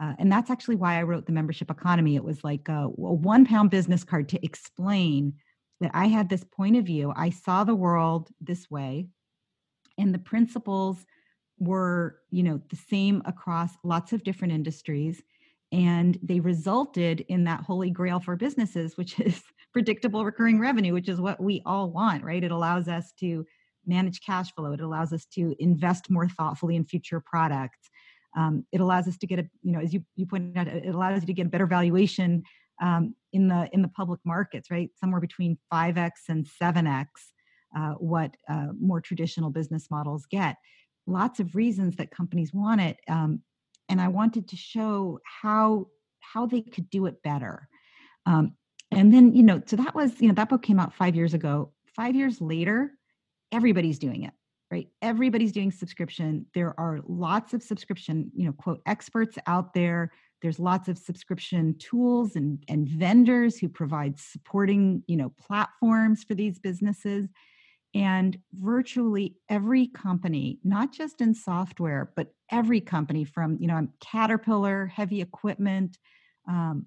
Uh, 0.00 0.14
and 0.18 0.32
that's 0.32 0.50
actually 0.50 0.76
why 0.76 0.98
I 0.98 1.02
wrote 1.02 1.26
the 1.26 1.32
membership 1.32 1.70
economy. 1.70 2.16
It 2.16 2.24
was 2.24 2.42
like 2.42 2.68
a, 2.68 2.84
a 2.84 2.88
one 2.88 3.44
pound 3.44 3.70
business 3.70 4.02
card 4.02 4.28
to 4.30 4.44
explain 4.44 5.34
that 5.80 5.90
I 5.92 6.06
had 6.06 6.28
this 6.28 6.44
point 6.44 6.76
of 6.76 6.84
view. 6.84 7.12
I 7.14 7.30
saw 7.30 7.64
the 7.64 7.74
world 7.74 8.30
this 8.40 8.70
way, 8.70 9.08
and 9.98 10.14
the 10.14 10.18
principles 10.18 11.04
were, 11.58 12.18
you 12.30 12.42
know, 12.42 12.60
the 12.70 12.76
same 12.76 13.22
across 13.26 13.72
lots 13.84 14.12
of 14.12 14.24
different 14.24 14.54
industries. 14.54 15.22
And 15.72 16.18
they 16.22 16.40
resulted 16.40 17.20
in 17.28 17.44
that 17.44 17.60
holy 17.60 17.90
grail 17.90 18.18
for 18.18 18.36
businesses, 18.36 18.96
which 18.96 19.20
is 19.20 19.42
predictable 19.72 20.24
recurring 20.24 20.58
revenue, 20.58 20.92
which 20.92 21.08
is 21.08 21.20
what 21.20 21.40
we 21.40 21.62
all 21.64 21.90
want, 21.90 22.24
right? 22.24 22.42
It 22.42 22.50
allows 22.50 22.88
us 22.88 23.12
to 23.20 23.46
manage 23.86 24.20
cash 24.24 24.52
flow. 24.54 24.72
It 24.72 24.80
allows 24.80 25.12
us 25.12 25.24
to 25.34 25.54
invest 25.58 26.10
more 26.10 26.28
thoughtfully 26.28 26.76
in 26.76 26.84
future 26.84 27.22
products. 27.24 27.78
Um, 28.36 28.64
it 28.72 28.80
allows 28.80 29.08
us 29.08 29.16
to 29.18 29.26
get 29.26 29.38
a, 29.38 29.46
you 29.62 29.72
know, 29.72 29.80
as 29.80 29.92
you, 29.92 30.04
you 30.16 30.26
pointed 30.26 30.56
out, 30.56 30.68
it 30.68 30.94
allows 30.94 31.22
you 31.22 31.26
to 31.26 31.32
get 31.32 31.46
a 31.46 31.50
better 31.50 31.66
valuation 31.66 32.42
um, 32.80 33.14
in 33.32 33.48
the 33.48 33.68
in 33.72 33.82
the 33.82 33.88
public 33.88 34.20
markets, 34.24 34.70
right? 34.70 34.90
Somewhere 34.98 35.20
between 35.20 35.58
five 35.70 35.98
x 35.98 36.22
and 36.28 36.46
seven 36.46 36.86
x, 36.86 37.32
uh, 37.76 37.92
what 37.92 38.34
uh, 38.48 38.68
more 38.80 39.00
traditional 39.00 39.50
business 39.50 39.88
models 39.90 40.26
get. 40.30 40.56
Lots 41.06 41.40
of 41.40 41.54
reasons 41.54 41.96
that 41.96 42.10
companies 42.10 42.52
want 42.52 42.80
it, 42.80 42.98
um, 43.08 43.42
and 43.90 44.00
I 44.00 44.08
wanted 44.08 44.48
to 44.48 44.56
show 44.56 45.20
how 45.24 45.88
how 46.20 46.46
they 46.46 46.62
could 46.62 46.88
do 46.88 47.06
it 47.06 47.22
better. 47.22 47.68
Um, 48.24 48.54
and 48.90 49.12
then 49.12 49.34
you 49.34 49.42
know, 49.42 49.60
so 49.66 49.76
that 49.76 49.94
was 49.94 50.18
you 50.20 50.28
know 50.28 50.34
that 50.34 50.48
book 50.48 50.62
came 50.62 50.80
out 50.80 50.94
five 50.94 51.14
years 51.14 51.34
ago. 51.34 51.72
Five 51.94 52.14
years 52.14 52.40
later, 52.40 52.92
everybody's 53.52 53.98
doing 53.98 54.22
it 54.22 54.32
right 54.70 54.88
everybody's 55.02 55.52
doing 55.52 55.70
subscription 55.70 56.46
there 56.54 56.78
are 56.78 57.00
lots 57.06 57.52
of 57.52 57.62
subscription 57.62 58.30
you 58.34 58.46
know 58.46 58.52
quote 58.52 58.80
experts 58.86 59.36
out 59.46 59.74
there 59.74 60.12
there's 60.42 60.58
lots 60.58 60.88
of 60.88 60.96
subscription 60.96 61.76
tools 61.78 62.36
and, 62.36 62.62
and 62.68 62.88
vendors 62.88 63.58
who 63.58 63.68
provide 63.68 64.18
supporting 64.18 65.02
you 65.06 65.16
know 65.16 65.32
platforms 65.40 66.22
for 66.22 66.34
these 66.34 66.58
businesses 66.58 67.28
And 67.94 68.38
virtually 68.52 69.36
every 69.48 69.88
company, 69.88 70.60
not 70.62 70.92
just 70.92 71.20
in 71.20 71.34
software, 71.34 72.12
but 72.14 72.32
every 72.50 72.80
company 72.80 73.24
from, 73.24 73.56
you 73.60 73.66
know, 73.66 73.88
Caterpillar, 74.00 74.86
heavy 74.86 75.20
equipment, 75.20 75.98
um, 76.48 76.86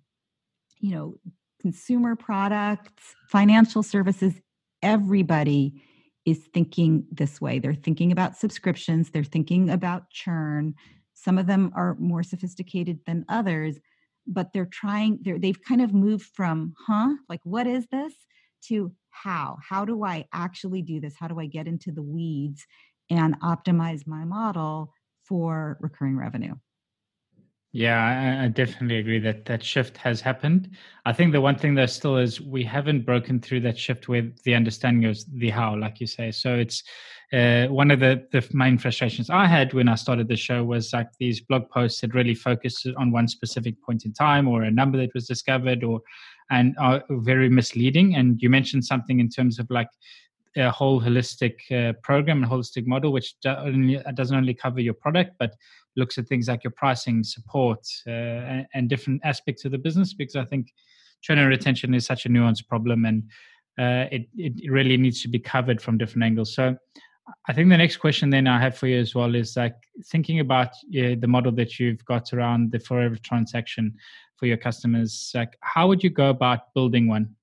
you 0.79 0.95
know, 0.95 1.15
consumer 1.61 2.15
products, 2.15 3.15
financial 3.29 3.83
services, 3.83 4.33
everybody 4.81 5.81
is 6.25 6.39
thinking 6.53 7.05
this 7.11 7.41
way. 7.41 7.59
They're 7.59 7.73
thinking 7.73 8.11
about 8.11 8.37
subscriptions, 8.37 9.09
they're 9.09 9.23
thinking 9.23 9.69
about 9.69 10.09
churn. 10.09 10.73
Some 11.13 11.37
of 11.37 11.47
them 11.47 11.71
are 11.75 11.95
more 11.99 12.23
sophisticated 12.23 12.99
than 13.05 13.25
others, 13.29 13.77
but 14.27 14.53
they're 14.53 14.65
trying, 14.65 15.19
they're, 15.21 15.39
they've 15.39 15.61
kind 15.61 15.81
of 15.81 15.93
moved 15.93 16.29
from, 16.33 16.73
huh, 16.87 17.13
like, 17.29 17.41
what 17.43 17.67
is 17.67 17.87
this? 17.87 18.13
To 18.67 18.91
how. 19.09 19.57
How 19.67 19.85
do 19.85 20.03
I 20.03 20.25
actually 20.33 20.81
do 20.81 20.99
this? 20.99 21.15
How 21.19 21.27
do 21.27 21.39
I 21.39 21.45
get 21.45 21.67
into 21.67 21.91
the 21.91 22.01
weeds 22.01 22.65
and 23.09 23.39
optimize 23.41 24.07
my 24.07 24.25
model 24.25 24.93
for 25.23 25.77
recurring 25.79 26.17
revenue? 26.17 26.55
Yeah, 27.75 28.43
I, 28.43 28.49
definitely 28.49 28.97
agree 28.97 29.17
that 29.17 29.45
that 29.45 29.63
shift 29.63 29.97
has 29.97 30.21
happened. 30.21 30.69
I 31.07 31.13
think 31.13 31.31
the 31.31 31.41
one 31.41 31.57
thing 31.57 31.73
though 31.73 31.87
still 31.87 32.17
is 32.17 32.39
we 32.39 32.63
haven't 32.63 33.03
broken 33.03 33.39
through 33.39 33.61
that 33.61 33.79
shift 33.79 34.07
with 34.07 34.39
the 34.43 34.53
understanding 34.53 35.09
of 35.09 35.17
the 35.33 35.49
how, 35.49 35.75
like 35.75 35.99
you 35.99 36.05
say. 36.05 36.29
So 36.29 36.53
it's 36.53 36.83
uh, 37.33 37.65
one 37.65 37.89
of 37.89 37.99
the 37.99 38.27
the 38.31 38.47
main 38.53 38.77
frustrations 38.77 39.31
I 39.31 39.47
had 39.47 39.73
when 39.73 39.89
I 39.89 39.95
started 39.95 40.27
the 40.27 40.35
show 40.35 40.63
was 40.63 40.93
like 40.93 41.07
these 41.19 41.41
blog 41.41 41.67
posts 41.71 42.01
that 42.01 42.13
really 42.13 42.35
focused 42.35 42.87
on 42.95 43.11
one 43.11 43.27
specific 43.27 43.81
point 43.81 44.05
in 44.05 44.13
time 44.13 44.47
or 44.47 44.61
a 44.61 44.69
number 44.69 44.99
that 44.99 45.15
was 45.15 45.27
discovered 45.27 45.83
or 45.83 45.99
and 46.49 46.75
are 46.79 47.03
very 47.09 47.49
misleading. 47.49 48.15
And 48.15 48.41
you 48.41 48.49
mentioned 48.49 48.85
something 48.85 49.19
in 49.19 49.29
terms 49.29 49.59
of 49.59 49.69
like 49.69 49.89
a 50.55 50.69
whole 50.69 51.01
holistic 51.01 51.55
uh, 51.71 51.93
program, 52.03 52.43
and 52.43 52.51
holistic 52.51 52.85
model, 52.85 53.11
which 53.11 53.39
doesn't 53.41 54.35
only 54.35 54.53
cover 54.53 54.79
your 54.79 54.93
product, 54.93 55.31
but 55.39 55.55
looks 55.95 56.17
at 56.17 56.27
things 56.27 56.47
like 56.47 56.63
your 56.63 56.71
pricing, 56.71 57.23
support, 57.23 57.79
uh, 58.07 58.11
and, 58.11 58.67
and, 58.73 58.89
different 58.89 59.21
aspects 59.23 59.65
of 59.65 59.71
the 59.71 59.77
business. 59.77 60.13
Because 60.13 60.35
I 60.35 60.45
think 60.45 60.73
and 61.29 61.47
retention 61.47 61.93
is 61.93 62.05
such 62.05 62.25
a 62.25 62.29
nuanced 62.29 62.67
problem, 62.67 63.05
and 63.05 63.23
uh, 63.79 64.09
it 64.11 64.27
it 64.35 64.71
really 64.71 64.97
needs 64.97 65.21
to 65.21 65.27
be 65.27 65.39
covered 65.39 65.81
from 65.81 65.97
different 65.97 66.23
angles. 66.23 66.53
So. 66.53 66.77
I 67.47 67.53
think 67.53 67.69
the 67.69 67.77
next 67.77 67.97
question 67.97 68.29
then 68.29 68.47
I 68.47 68.59
have 68.59 68.77
for 68.77 68.87
you 68.87 68.99
as 68.99 69.15
well 69.15 69.33
is 69.33 69.55
like 69.55 69.77
thinking 70.07 70.41
about 70.41 70.73
the 70.91 71.25
model 71.25 71.53
that 71.53 71.79
you've 71.79 72.03
got 72.03 72.33
around 72.33 72.73
the 72.73 72.79
forever 72.79 73.15
transaction 73.15 73.95
for 74.43 74.47
your 74.47 74.57
customers. 74.57 75.31
Like, 75.33 75.55
how 75.61 75.87
would 75.87 76.03
you 76.03 76.09
go 76.09 76.29
about 76.29 76.73
building 76.73 77.07
one? 77.07 77.33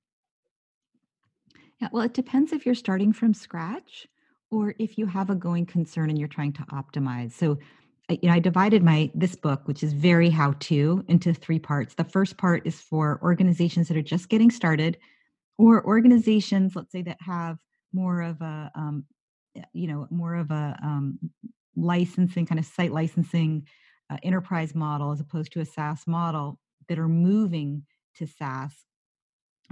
Yeah, 1.80 1.88
well, 1.90 2.02
it 2.02 2.12
depends 2.12 2.52
if 2.52 2.66
you're 2.66 2.74
starting 2.74 3.10
from 3.14 3.32
scratch 3.32 4.06
or 4.50 4.74
if 4.78 4.98
you 4.98 5.06
have 5.06 5.30
a 5.30 5.34
going 5.34 5.64
concern 5.64 6.10
and 6.10 6.18
you're 6.18 6.28
trying 6.28 6.52
to 6.52 6.62
optimize. 6.64 7.32
So, 7.32 7.56
you 8.10 8.28
know, 8.28 8.34
I 8.34 8.38
divided 8.38 8.82
my 8.82 9.10
this 9.14 9.34
book, 9.34 9.62
which 9.64 9.82
is 9.82 9.94
very 9.94 10.28
how 10.28 10.52
to, 10.68 11.02
into 11.08 11.32
three 11.32 11.58
parts. 11.58 11.94
The 11.94 12.04
first 12.04 12.36
part 12.36 12.66
is 12.66 12.78
for 12.82 13.18
organizations 13.22 13.88
that 13.88 13.96
are 13.96 14.02
just 14.02 14.28
getting 14.28 14.50
started, 14.50 14.98
or 15.56 15.82
organizations, 15.86 16.76
let's 16.76 16.92
say, 16.92 17.00
that 17.00 17.16
have 17.22 17.56
more 17.94 18.20
of 18.20 18.42
a, 18.42 18.70
um, 18.74 19.06
you 19.72 19.86
know, 19.86 20.06
more 20.10 20.34
of 20.34 20.50
a 20.50 20.78
um, 20.82 21.18
licensing 21.76 22.44
kind 22.44 22.58
of 22.58 22.66
site 22.66 22.92
licensing 22.92 23.66
uh, 24.10 24.18
enterprise 24.22 24.74
model 24.74 25.12
as 25.12 25.20
opposed 25.20 25.50
to 25.52 25.60
a 25.60 25.64
SaaS 25.64 26.06
model 26.06 26.59
that 26.90 26.98
are 26.98 27.08
moving 27.08 27.86
to 28.16 28.26
SaaS 28.26 28.74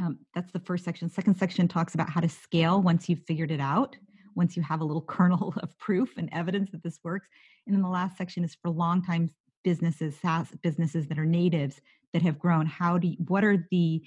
um, 0.01 0.19
that's 0.35 0.53
the 0.53 0.61
first 0.61 0.85
section. 0.85 1.11
Second 1.11 1.37
section 1.37 1.67
talks 1.67 1.95
about 1.95 2.09
how 2.09 2.21
to 2.21 2.29
scale 2.29 2.81
once 2.81 3.09
you've 3.09 3.25
figured 3.27 3.51
it 3.51 3.61
out, 3.61 3.97
once 4.35 4.57
you 4.57 4.63
have 4.63 4.81
a 4.81 4.85
little 4.85 5.03
kernel 5.09 5.55
of 5.63 5.77
proof 5.79 6.17
and 6.17 6.29
evidence 6.33 6.71
that 6.71 6.83
this 6.83 7.01
works. 7.03 7.29
And 7.67 7.75
then 7.75 7.83
the 7.83 7.89
last 7.89 8.17
section 8.17 8.45
is 8.45 8.57
for 8.61 8.71
long 8.71 9.03
time 9.03 9.31
businesses, 9.65 10.17
SaaS 10.21 10.49
businesses 10.63 11.09
that 11.09 11.19
are 11.19 11.27
natives 11.27 11.81
that 12.13 12.23
have 12.23 12.39
grown. 12.39 12.67
How 12.67 12.99
do 12.99 13.09
you, 13.09 13.17
what 13.27 13.45
are 13.45 13.67
the 13.71 14.03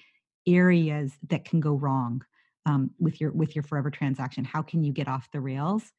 areas 0.48 1.13
that 1.30 1.46
can 1.46 1.60
go 1.60 1.74
wrong 1.74 2.24
um, 2.65 2.91
with 3.00 3.20
your 3.20 3.32
with 3.32 3.56
your 3.56 3.63
forever 3.63 3.91
transaction? 3.91 4.44
How 4.44 4.62
can 4.62 4.84
you 4.84 4.94
get 4.94 5.08
off 5.08 5.30
the 5.32 5.41
rails? 5.41 5.91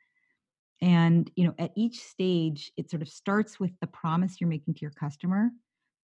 And 0.81 1.31
you 1.37 1.45
know, 1.45 1.54
at 1.59 1.71
each 1.76 2.00
stage, 2.00 2.73
it 2.76 2.90
sort 2.90 3.02
of 3.02 3.09
starts 3.09 3.61
with 3.61 3.73
the 3.81 3.87
promise 3.87 4.40
you're 4.40 4.49
making 4.49 4.75
to 4.75 4.81
your 4.81 4.90
customer 4.90 5.50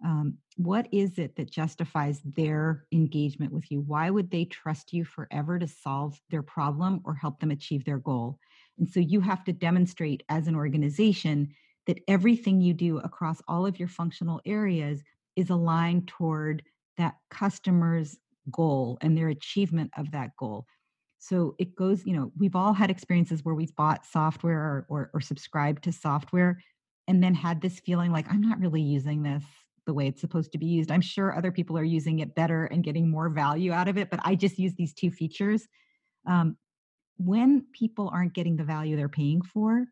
um, 0.05 0.39
what 0.57 0.87
is 0.93 1.19
it 1.19 1.37
that 1.37 1.51
justifies 1.51 2.21
their 2.25 2.85
engagement 2.93 3.53
with 3.53 3.71
you? 3.71 3.81
Why 3.81 4.11
would 4.11 4.31
they 4.31 4.45
trust 4.45 4.93
you 4.93 5.05
forever 5.05 5.59
to 5.59 5.67
solve 5.67 6.21
their 6.31 6.43
problem 6.43 7.01
or 7.05 7.15
help 7.15 7.41
them 7.41 7.51
achieve 7.51 7.85
their 7.85 7.99
goal? 7.99 8.39
And 8.79 8.89
so 8.89 9.01
you 9.01 9.21
have 9.21 9.45
to 9.45 9.53
demonstrate 9.53 10.23
as 10.29 10.47
an 10.47 10.55
organization 10.55 11.53
that 11.87 12.01
everything 12.07 12.61
you 12.61 12.75
do 12.75 12.99
across 12.99 13.43
all 13.49 13.67
of 13.67 13.79
your 13.79 13.89
functional 13.89 14.41
areas 14.47 15.03
is 15.37 15.51
aligned 15.51 16.07
toward 16.07 16.63
that 16.97 17.17
customer's 17.31 18.17
goal 18.51 18.99
and 19.01 19.17
their 19.17 19.29
achievement 19.29 19.91
of 19.97 20.11
that 20.13 20.31
goal. 20.37 20.67
So 21.19 21.57
it 21.59 21.75
goes 21.75 22.07
you 22.07 22.15
know 22.15 22.31
we've 22.39 22.55
all 22.55 22.73
had 22.73 22.91
experiences 22.91 23.45
where 23.45 23.55
we've 23.55 23.75
bought 23.75 24.07
software 24.07 24.61
or, 24.61 24.87
or, 24.89 25.11
or 25.15 25.21
subscribed 25.21 25.83
to 25.85 25.93
software 25.93 26.61
and 27.09 27.23
then 27.23 27.35
had 27.35 27.61
this 27.61 27.81
feeling 27.81 28.13
like 28.13 28.27
i'm 28.31 28.41
not 28.41 28.61
really 28.61 28.83
using 28.83 29.23
this 29.23 29.43
the 29.89 29.95
way 29.95 30.07
it's 30.07 30.21
supposed 30.21 30.53
to 30.53 30.59
be 30.59 30.67
used. 30.67 30.91
I'm 30.93 31.01
sure 31.01 31.35
other 31.35 31.51
people 31.51 31.79
are 31.79 31.83
using 31.83 32.19
it 32.19 32.35
better 32.35 32.67
and 32.67 32.85
getting 32.85 33.11
more 33.11 33.31
value 33.31 33.73
out 33.73 33.89
of 33.89 33.97
it, 33.97 34.11
but 34.11 34.21
I 34.23 34.35
just 34.35 34.59
use 34.59 34.75
these 34.75 34.93
two 34.93 35.11
features. 35.11 35.67
Um, 36.27 36.59
when 37.17 37.65
people 37.73 38.11
aren't 38.13 38.35
getting 38.35 38.57
the 38.57 38.65
value 38.65 38.97
they're 38.97 39.09
paying 39.09 39.41
for, 39.41 39.87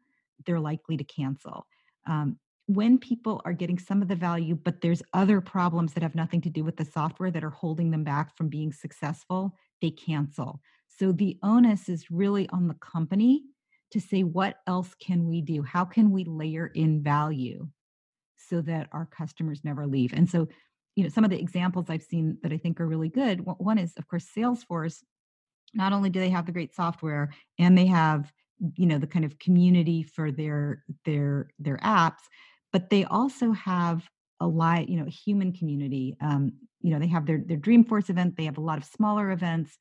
they're 0.45 0.61
likely 0.61 0.99
to 0.99 1.05
cancel. 1.05 1.67
Um, 2.07 2.39
when 2.67 2.99
people 2.99 3.41
are 3.47 3.55
getting 3.55 3.79
some 3.79 4.03
of 4.03 4.09
the 4.09 4.15
value, 4.17 4.55
but 4.55 4.83
there's 4.83 5.03
other 5.15 5.41
problems 5.41 5.95
that 5.95 6.03
have 6.03 6.15
nothing 6.15 6.43
to 6.43 6.51
do 6.51 6.63
with 6.63 6.77
the 6.77 6.85
software 6.85 7.31
that 7.31 7.43
are 7.43 7.51
holding 7.51 7.91
them 7.91 8.05
back 8.05 8.37
from 8.37 8.49
being 8.49 8.73
successful, 8.73 9.57
they 9.81 9.91
cancel. 9.91 10.61
So 10.87 11.11
the 11.11 11.39
onus 11.43 11.89
is 11.89 12.11
really 12.11 12.47
on 12.51 12.69
the 12.69 12.75
company 12.75 13.45
to 13.93 14.01
say, 14.01 14.25
what 14.25 14.57
else 14.67 14.95
can 15.01 15.27
we 15.27 15.41
do? 15.41 15.63
How 15.63 15.87
can 15.87 16.11
we 16.11 16.25
layer 16.25 16.67
in 16.75 17.03
value? 17.03 17.69
So 18.39 18.61
that 18.63 18.89
our 18.93 19.07
customers 19.07 19.61
never 19.65 19.87
leave. 19.87 20.13
And 20.13 20.29
so, 20.29 20.49
you 20.95 21.03
know, 21.03 21.11
some 21.11 21.25
of 21.25 21.31
the 21.31 21.41
examples 21.41 21.87
I've 21.89 22.03
seen 22.03 22.39
that 22.43 22.53
I 22.53 22.57
think 22.57 22.81
are 22.81 22.87
really 22.87 23.09
good. 23.09 23.41
One 23.45 23.79
is, 23.79 23.93
of 23.97 24.09
course, 24.09 24.27
Salesforce. 24.37 25.03
Not 25.75 25.93
only 25.93 26.11
do 26.11 26.21
they 26.21 26.31
have 26.31 26.47
the 26.47 26.53
great 26.53 26.75
software, 26.75 27.35
and 27.59 27.77
they 27.77 27.87
have, 27.87 28.33
you 28.77 28.87
know, 28.87 28.99
the 28.99 29.07
kind 29.07 29.25
of 29.25 29.39
community 29.39 30.03
for 30.03 30.31
their 30.33 30.85
their 31.05 31.51
their 31.59 31.77
apps, 31.79 32.23
but 32.73 32.89
they 32.89 33.05
also 33.05 33.53
have 33.53 34.09
a 34.41 34.47
lot, 34.47 34.89
you 34.89 34.99
know, 34.99 35.07
human 35.07 35.53
community. 35.53 36.17
Um, 36.21 36.53
you 36.81 36.91
know, 36.91 36.99
they 36.99 37.09
have 37.09 37.27
their 37.27 37.43
their 37.45 37.59
Dreamforce 37.59 38.09
event. 38.09 38.37
They 38.37 38.45
have 38.45 38.59
a 38.59 38.63
lot 38.63 38.79
of 38.79 38.85
smaller 38.85 39.33
events. 39.33 39.77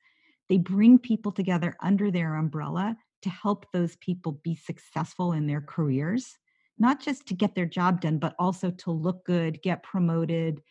They 0.50 0.58
bring 0.58 1.00
people 1.00 1.32
together 1.32 1.76
under 1.82 2.12
their 2.12 2.36
umbrella 2.36 2.98
to 3.22 3.30
help 3.30 3.66
those 3.72 3.96
people 3.98 4.40
be 4.44 4.56
successful 4.56 5.32
in 5.32 5.48
their 5.48 5.62
careers 5.62 6.38
not 6.78 7.00
just 7.00 7.26
to 7.28 7.34
get 7.34 7.56
their 7.56 7.66
job 7.66 8.02
done, 8.02 8.18
but 8.18 8.36
also 8.38 8.70
to 8.70 8.92
look 8.92 9.26
good, 9.26 9.62
get 9.62 9.84
promoted, 9.84 10.62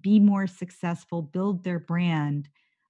be 0.00 0.20
more 0.20 0.46
successful, 0.46 1.22
build 1.22 1.64
their 1.64 1.78
brand, 1.78 2.48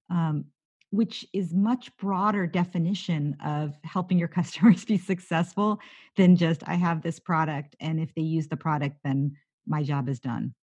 um, 0.09 0.45
which 0.89 1.25
is 1.33 1.53
much 1.53 1.95
broader 1.97 2.47
definition 2.47 3.35
of 3.43 3.75
helping 3.83 4.19
your 4.19 4.27
customers 4.39 4.85
be 4.85 4.97
successful 4.97 5.79
than 6.15 6.35
just 6.35 6.63
I 6.67 6.75
have 6.75 7.01
this 7.01 7.19
product, 7.19 7.75
and 7.79 7.99
if 7.99 8.13
they 8.15 8.21
use 8.21 8.47
the 8.47 8.57
product, 8.57 8.97
then 9.03 9.35
my 9.65 9.83
job 9.83 10.09
is 10.09 10.19
done. 10.19 10.53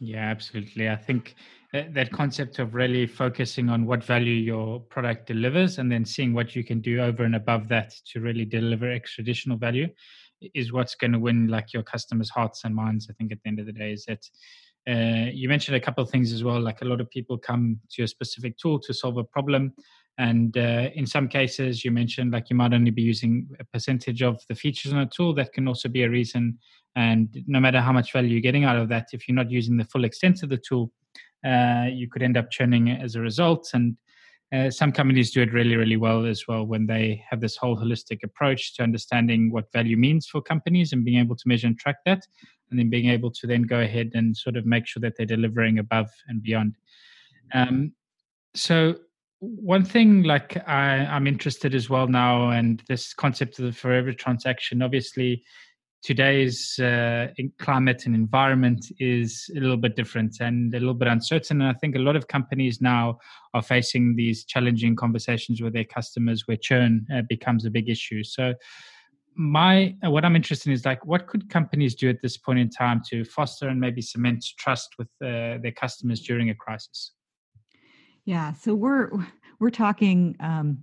Yeah, 0.00 0.30
absolutely. 0.30 0.88
I 0.88 0.94
think 0.94 1.34
that 1.72 2.12
concept 2.12 2.60
of 2.60 2.74
really 2.74 3.04
focusing 3.06 3.68
on 3.68 3.84
what 3.84 4.04
value 4.04 4.32
your 4.32 4.78
product 4.80 5.26
delivers 5.26 5.78
and 5.78 5.90
then 5.90 6.04
seeing 6.04 6.32
what 6.32 6.54
you 6.54 6.62
can 6.62 6.80
do 6.80 7.00
over 7.00 7.24
and 7.24 7.34
above 7.34 7.66
that 7.68 7.94
to 8.12 8.20
really 8.20 8.44
deliver 8.44 8.90
extra 8.90 9.22
additional 9.22 9.56
value 9.56 9.88
is 10.54 10.72
what's 10.72 10.94
going 10.94 11.12
to 11.12 11.18
win 11.18 11.48
like 11.48 11.72
your 11.72 11.82
customers' 11.82 12.30
hearts 12.30 12.62
and 12.64 12.74
minds. 12.74 13.08
I 13.10 13.14
think 13.14 13.32
at 13.32 13.38
the 13.42 13.48
end 13.48 13.60
of 13.60 13.66
the 13.66 13.72
day 13.72 13.92
is 13.92 14.04
that 14.06 14.24
uh, 14.88 15.30
you 15.32 15.48
mentioned 15.48 15.76
a 15.76 15.80
couple 15.80 16.02
of 16.02 16.10
things 16.10 16.32
as 16.32 16.42
well. 16.42 16.60
Like 16.60 16.82
a 16.82 16.86
lot 16.86 17.00
of 17.00 17.10
people 17.10 17.36
come 17.36 17.80
to 17.90 18.02
a 18.02 18.08
specific 18.08 18.56
tool 18.58 18.78
to 18.80 18.94
solve 18.94 19.18
a 19.18 19.24
problem, 19.24 19.74
and 20.18 20.56
uh, 20.56 20.90
in 20.94 21.06
some 21.06 21.28
cases, 21.28 21.84
you 21.84 21.92
mentioned 21.92 22.32
like 22.32 22.50
you 22.50 22.56
might 22.56 22.74
only 22.74 22.90
be 22.90 23.02
using 23.02 23.48
a 23.60 23.64
percentage 23.64 24.20
of 24.22 24.42
the 24.48 24.54
features 24.54 24.92
on 24.92 24.98
a 24.98 25.06
tool. 25.06 25.32
That 25.34 25.52
can 25.52 25.68
also 25.68 25.88
be 25.88 26.02
a 26.02 26.10
reason. 26.10 26.58
And 26.96 27.28
no 27.46 27.60
matter 27.60 27.80
how 27.80 27.92
much 27.92 28.12
value 28.12 28.30
you're 28.30 28.40
getting 28.40 28.64
out 28.64 28.76
of 28.76 28.88
that, 28.88 29.08
if 29.12 29.28
you're 29.28 29.36
not 29.36 29.50
using 29.50 29.76
the 29.76 29.84
full 29.84 30.04
extent 30.04 30.42
of 30.42 30.48
the 30.48 30.56
tool, 30.58 30.90
uh, 31.46 31.86
you 31.92 32.08
could 32.10 32.22
end 32.22 32.36
up 32.36 32.50
churning 32.50 32.90
as 32.90 33.14
a 33.14 33.20
result. 33.20 33.70
And 33.74 33.96
uh, 34.52 34.70
some 34.70 34.92
companies 34.92 35.30
do 35.30 35.42
it 35.42 35.52
really, 35.52 35.76
really 35.76 35.96
well 35.96 36.24
as 36.24 36.44
well 36.48 36.64
when 36.64 36.86
they 36.86 37.22
have 37.28 37.40
this 37.40 37.56
whole 37.56 37.76
holistic 37.76 38.20
approach 38.24 38.74
to 38.74 38.82
understanding 38.82 39.52
what 39.52 39.70
value 39.72 39.96
means 39.96 40.26
for 40.26 40.40
companies 40.40 40.92
and 40.92 41.04
being 41.04 41.18
able 41.18 41.36
to 41.36 41.46
measure 41.46 41.66
and 41.66 41.78
track 41.78 41.96
that, 42.06 42.26
and 42.70 42.78
then 42.78 42.88
being 42.88 43.10
able 43.10 43.30
to 43.30 43.46
then 43.46 43.62
go 43.62 43.80
ahead 43.80 44.10
and 44.14 44.36
sort 44.36 44.56
of 44.56 44.64
make 44.64 44.86
sure 44.86 45.00
that 45.00 45.14
they're 45.16 45.26
delivering 45.26 45.78
above 45.78 46.08
and 46.28 46.42
beyond. 46.42 46.74
Um, 47.52 47.92
so, 48.54 48.96
one 49.40 49.84
thing 49.84 50.24
like 50.24 50.56
I, 50.66 51.06
i'm 51.06 51.28
interested 51.28 51.72
as 51.72 51.88
well 51.88 52.08
now 52.08 52.50
and 52.50 52.82
this 52.88 53.14
concept 53.14 53.60
of 53.60 53.66
the 53.66 53.72
forever 53.72 54.12
transaction 54.12 54.82
obviously 54.82 55.44
today's 56.02 56.78
uh, 56.78 57.28
climate 57.58 58.06
and 58.06 58.14
environment 58.14 58.86
is 59.00 59.50
a 59.56 59.60
little 59.60 59.76
bit 59.76 59.96
different 59.96 60.36
and 60.40 60.72
a 60.74 60.78
little 60.78 60.94
bit 60.94 61.08
uncertain. 61.08 61.60
And 61.60 61.70
i 61.70 61.72
think 61.74 61.96
a 61.96 61.98
lot 61.98 62.16
of 62.16 62.28
companies 62.28 62.80
now 62.80 63.18
are 63.54 63.62
facing 63.62 64.14
these 64.16 64.44
challenging 64.44 64.94
conversations 64.96 65.60
with 65.60 65.72
their 65.72 65.84
customers 65.84 66.46
where 66.46 66.56
churn 66.56 67.06
uh, 67.12 67.22
becomes 67.28 67.64
a 67.64 67.70
big 67.70 67.88
issue. 67.88 68.22
So 68.22 68.54
my 69.40 69.94
uh, 70.04 70.10
what 70.10 70.24
i'm 70.24 70.34
interested 70.34 70.68
in 70.68 70.72
is 70.72 70.84
like 70.84 71.06
what 71.06 71.28
could 71.28 71.48
companies 71.48 71.94
do 71.94 72.08
at 72.08 72.20
this 72.22 72.36
point 72.36 72.58
in 72.58 72.68
time 72.68 73.00
to 73.08 73.24
foster 73.24 73.68
and 73.68 73.80
maybe 73.80 74.02
cement 74.02 74.44
trust 74.58 74.96
with 74.98 75.06
uh, 75.22 75.62
their 75.62 75.72
customers 75.76 76.20
during 76.20 76.50
a 76.50 76.54
crisis? 76.54 77.12
Yeah 78.24 78.52
so 78.52 78.74
we're 78.74 79.10
we're 79.60 79.70
talking 79.70 80.34
um, 80.40 80.78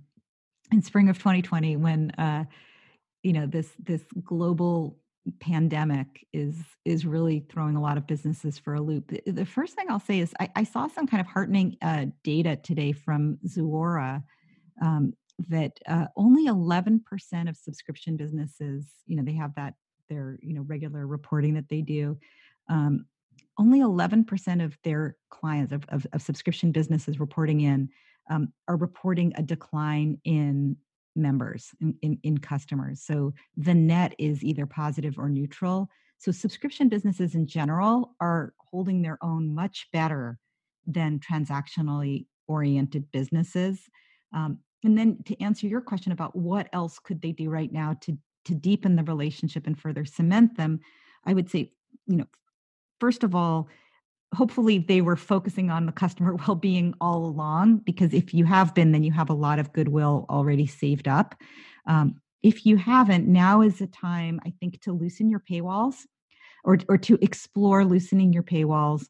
in 0.72 0.82
spring 0.82 1.10
of 1.10 1.18
2020 1.18 1.76
when 1.76 2.10
uh, 2.12 2.44
you 3.22 3.32
know 3.32 3.46
this 3.46 3.72
this 3.78 4.02
global 4.24 4.98
pandemic 5.40 6.26
is 6.32 6.56
is 6.84 7.06
really 7.06 7.44
throwing 7.48 7.76
a 7.76 7.80
lot 7.80 7.96
of 7.96 8.06
businesses 8.06 8.58
for 8.58 8.74
a 8.74 8.80
loop. 8.80 9.12
The 9.26 9.44
first 9.44 9.74
thing 9.74 9.86
I'll 9.88 10.00
say 10.00 10.20
is 10.20 10.34
I, 10.40 10.48
I 10.56 10.64
saw 10.64 10.86
some 10.86 11.06
kind 11.06 11.20
of 11.20 11.26
heartening 11.26 11.76
uh, 11.82 12.06
data 12.22 12.56
today 12.56 12.92
from 12.92 13.38
Zuora 13.46 14.22
um, 14.82 15.14
that 15.48 15.78
uh, 15.86 16.06
only 16.16 16.46
11% 16.46 17.00
of 17.48 17.56
subscription 17.56 18.16
businesses, 18.16 18.86
you 19.06 19.16
know, 19.16 19.22
they 19.22 19.34
have 19.34 19.54
that 19.56 19.74
their 20.08 20.38
you 20.42 20.54
know 20.54 20.62
regular 20.62 21.06
reporting 21.06 21.54
that 21.54 21.68
they 21.68 21.82
do. 21.82 22.18
Um, 22.68 23.06
only 23.58 23.80
11% 23.80 24.64
of 24.64 24.76
their 24.84 25.16
clients 25.30 25.72
of, 25.72 25.84
of, 25.88 26.06
of 26.12 26.20
subscription 26.20 26.72
businesses 26.72 27.18
reporting 27.18 27.62
in 27.62 27.88
um, 28.30 28.52
are 28.68 28.76
reporting 28.76 29.32
a 29.36 29.42
decline 29.42 30.18
in 30.24 30.76
members 31.16 31.70
in, 31.80 31.96
in, 32.02 32.18
in 32.22 32.38
customers. 32.38 33.02
So 33.02 33.32
the 33.56 33.74
net 33.74 34.14
is 34.18 34.44
either 34.44 34.66
positive 34.66 35.18
or 35.18 35.28
neutral. 35.28 35.88
So 36.18 36.32
subscription 36.32 36.88
businesses 36.88 37.34
in 37.34 37.46
general 37.46 38.14
are 38.20 38.54
holding 38.58 39.02
their 39.02 39.18
own 39.22 39.54
much 39.54 39.88
better 39.92 40.38
than 40.86 41.20
transactionally 41.20 42.26
oriented 42.46 43.10
businesses. 43.12 43.80
Um, 44.32 44.58
and 44.84 44.96
then 44.96 45.18
to 45.24 45.40
answer 45.42 45.66
your 45.66 45.80
question 45.80 46.12
about 46.12 46.36
what 46.36 46.68
else 46.72 46.98
could 46.98 47.20
they 47.20 47.32
do 47.32 47.50
right 47.50 47.72
now 47.72 47.94
to 48.02 48.16
to 48.46 48.54
deepen 48.54 48.94
the 48.94 49.02
relationship 49.02 49.66
and 49.66 49.76
further 49.76 50.04
cement 50.04 50.56
them, 50.56 50.78
I 51.24 51.34
would 51.34 51.50
say, 51.50 51.72
you 52.06 52.16
know, 52.16 52.26
first 53.00 53.24
of 53.24 53.34
all, 53.34 53.68
hopefully 54.34 54.78
they 54.78 55.00
were 55.00 55.16
focusing 55.16 55.70
on 55.70 55.86
the 55.86 55.92
customer 55.92 56.34
well-being 56.46 56.94
all 57.00 57.24
along 57.24 57.78
because 57.78 58.12
if 58.12 58.34
you 58.34 58.44
have 58.44 58.74
been 58.74 58.92
then 58.92 59.02
you 59.02 59.12
have 59.12 59.30
a 59.30 59.34
lot 59.34 59.58
of 59.58 59.72
goodwill 59.72 60.26
already 60.28 60.66
saved 60.66 61.08
up. 61.08 61.34
Um, 61.86 62.20
if 62.42 62.66
you 62.66 62.76
haven't 62.76 63.26
now 63.26 63.60
is 63.60 63.78
the 63.78 63.86
time 63.86 64.40
i 64.44 64.52
think 64.60 64.80
to 64.82 64.92
loosen 64.92 65.30
your 65.30 65.40
paywalls 65.40 66.02
or, 66.64 66.78
or 66.88 66.98
to 66.98 67.18
explore 67.22 67.84
loosening 67.84 68.32
your 68.32 68.42
paywalls. 68.42 69.06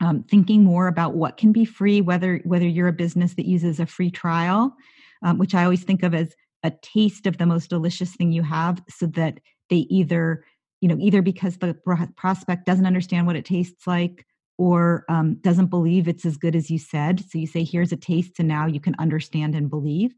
Um, 0.00 0.24
thinking 0.24 0.64
more 0.64 0.88
about 0.88 1.14
what 1.14 1.36
can 1.36 1.52
be 1.52 1.64
free 1.64 2.00
whether 2.00 2.40
whether 2.44 2.66
you're 2.66 2.88
a 2.88 2.92
business 2.92 3.34
that 3.34 3.46
uses 3.46 3.78
a 3.78 3.86
free 3.86 4.10
trial 4.10 4.74
um, 5.22 5.38
which 5.38 5.54
i 5.54 5.62
always 5.62 5.84
think 5.84 6.02
of 6.02 6.14
as 6.14 6.34
a 6.64 6.72
taste 6.82 7.28
of 7.28 7.38
the 7.38 7.46
most 7.46 7.70
delicious 7.70 8.16
thing 8.16 8.32
you 8.32 8.42
have 8.42 8.82
so 8.88 9.06
that 9.06 9.38
they 9.70 9.86
either 9.88 10.44
you 10.84 10.88
know 10.88 10.98
either 11.00 11.22
because 11.22 11.56
the 11.56 11.72
prospect 12.14 12.66
doesn't 12.66 12.84
understand 12.84 13.26
what 13.26 13.36
it 13.36 13.46
tastes 13.46 13.86
like 13.86 14.26
or 14.58 15.06
um, 15.08 15.36
doesn't 15.40 15.68
believe 15.68 16.06
it's 16.06 16.26
as 16.26 16.36
good 16.36 16.54
as 16.54 16.70
you 16.70 16.78
said. 16.78 17.20
So 17.20 17.38
you 17.38 17.46
say 17.46 17.64
here's 17.64 17.90
a 17.90 17.96
taste 17.96 18.38
and 18.38 18.46
now 18.46 18.66
you 18.66 18.80
can 18.80 18.94
understand 18.98 19.54
and 19.54 19.70
believe. 19.70 20.12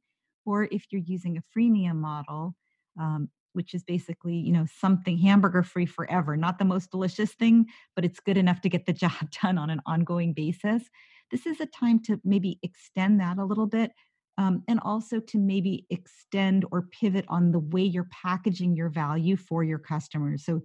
Or 0.44 0.66
if 0.72 0.86
you're 0.90 1.02
using 1.04 1.38
a 1.38 1.56
freemium 1.56 1.98
model 1.98 2.56
um, 3.00 3.28
which 3.52 3.74
is 3.74 3.84
basically 3.84 4.34
you 4.34 4.52
know 4.52 4.66
something 4.80 5.18
hamburger 5.18 5.62
free 5.62 5.86
forever 5.86 6.36
not 6.36 6.58
the 6.58 6.64
most 6.64 6.90
delicious 6.90 7.32
thing 7.32 7.66
but 7.94 8.04
it's 8.04 8.18
good 8.18 8.36
enough 8.36 8.60
to 8.62 8.68
get 8.68 8.86
the 8.86 8.92
job 9.04 9.30
done 9.40 9.58
on 9.58 9.70
an 9.70 9.80
ongoing 9.86 10.32
basis. 10.32 10.82
This 11.30 11.46
is 11.46 11.60
a 11.60 11.66
time 11.66 12.00
to 12.06 12.20
maybe 12.24 12.58
extend 12.64 13.20
that 13.20 13.38
a 13.38 13.44
little 13.44 13.68
bit 13.68 13.92
um, 14.38 14.62
and 14.68 14.80
also 14.82 15.20
to 15.20 15.38
maybe 15.38 15.86
extend 15.90 16.64
or 16.70 16.82
pivot 16.82 17.24
on 17.28 17.52
the 17.52 17.58
way 17.58 17.82
you're 17.82 18.08
packaging 18.10 18.76
your 18.76 18.88
value 18.88 19.36
for 19.36 19.64
your 19.64 19.78
customers. 19.78 20.44
So, 20.44 20.62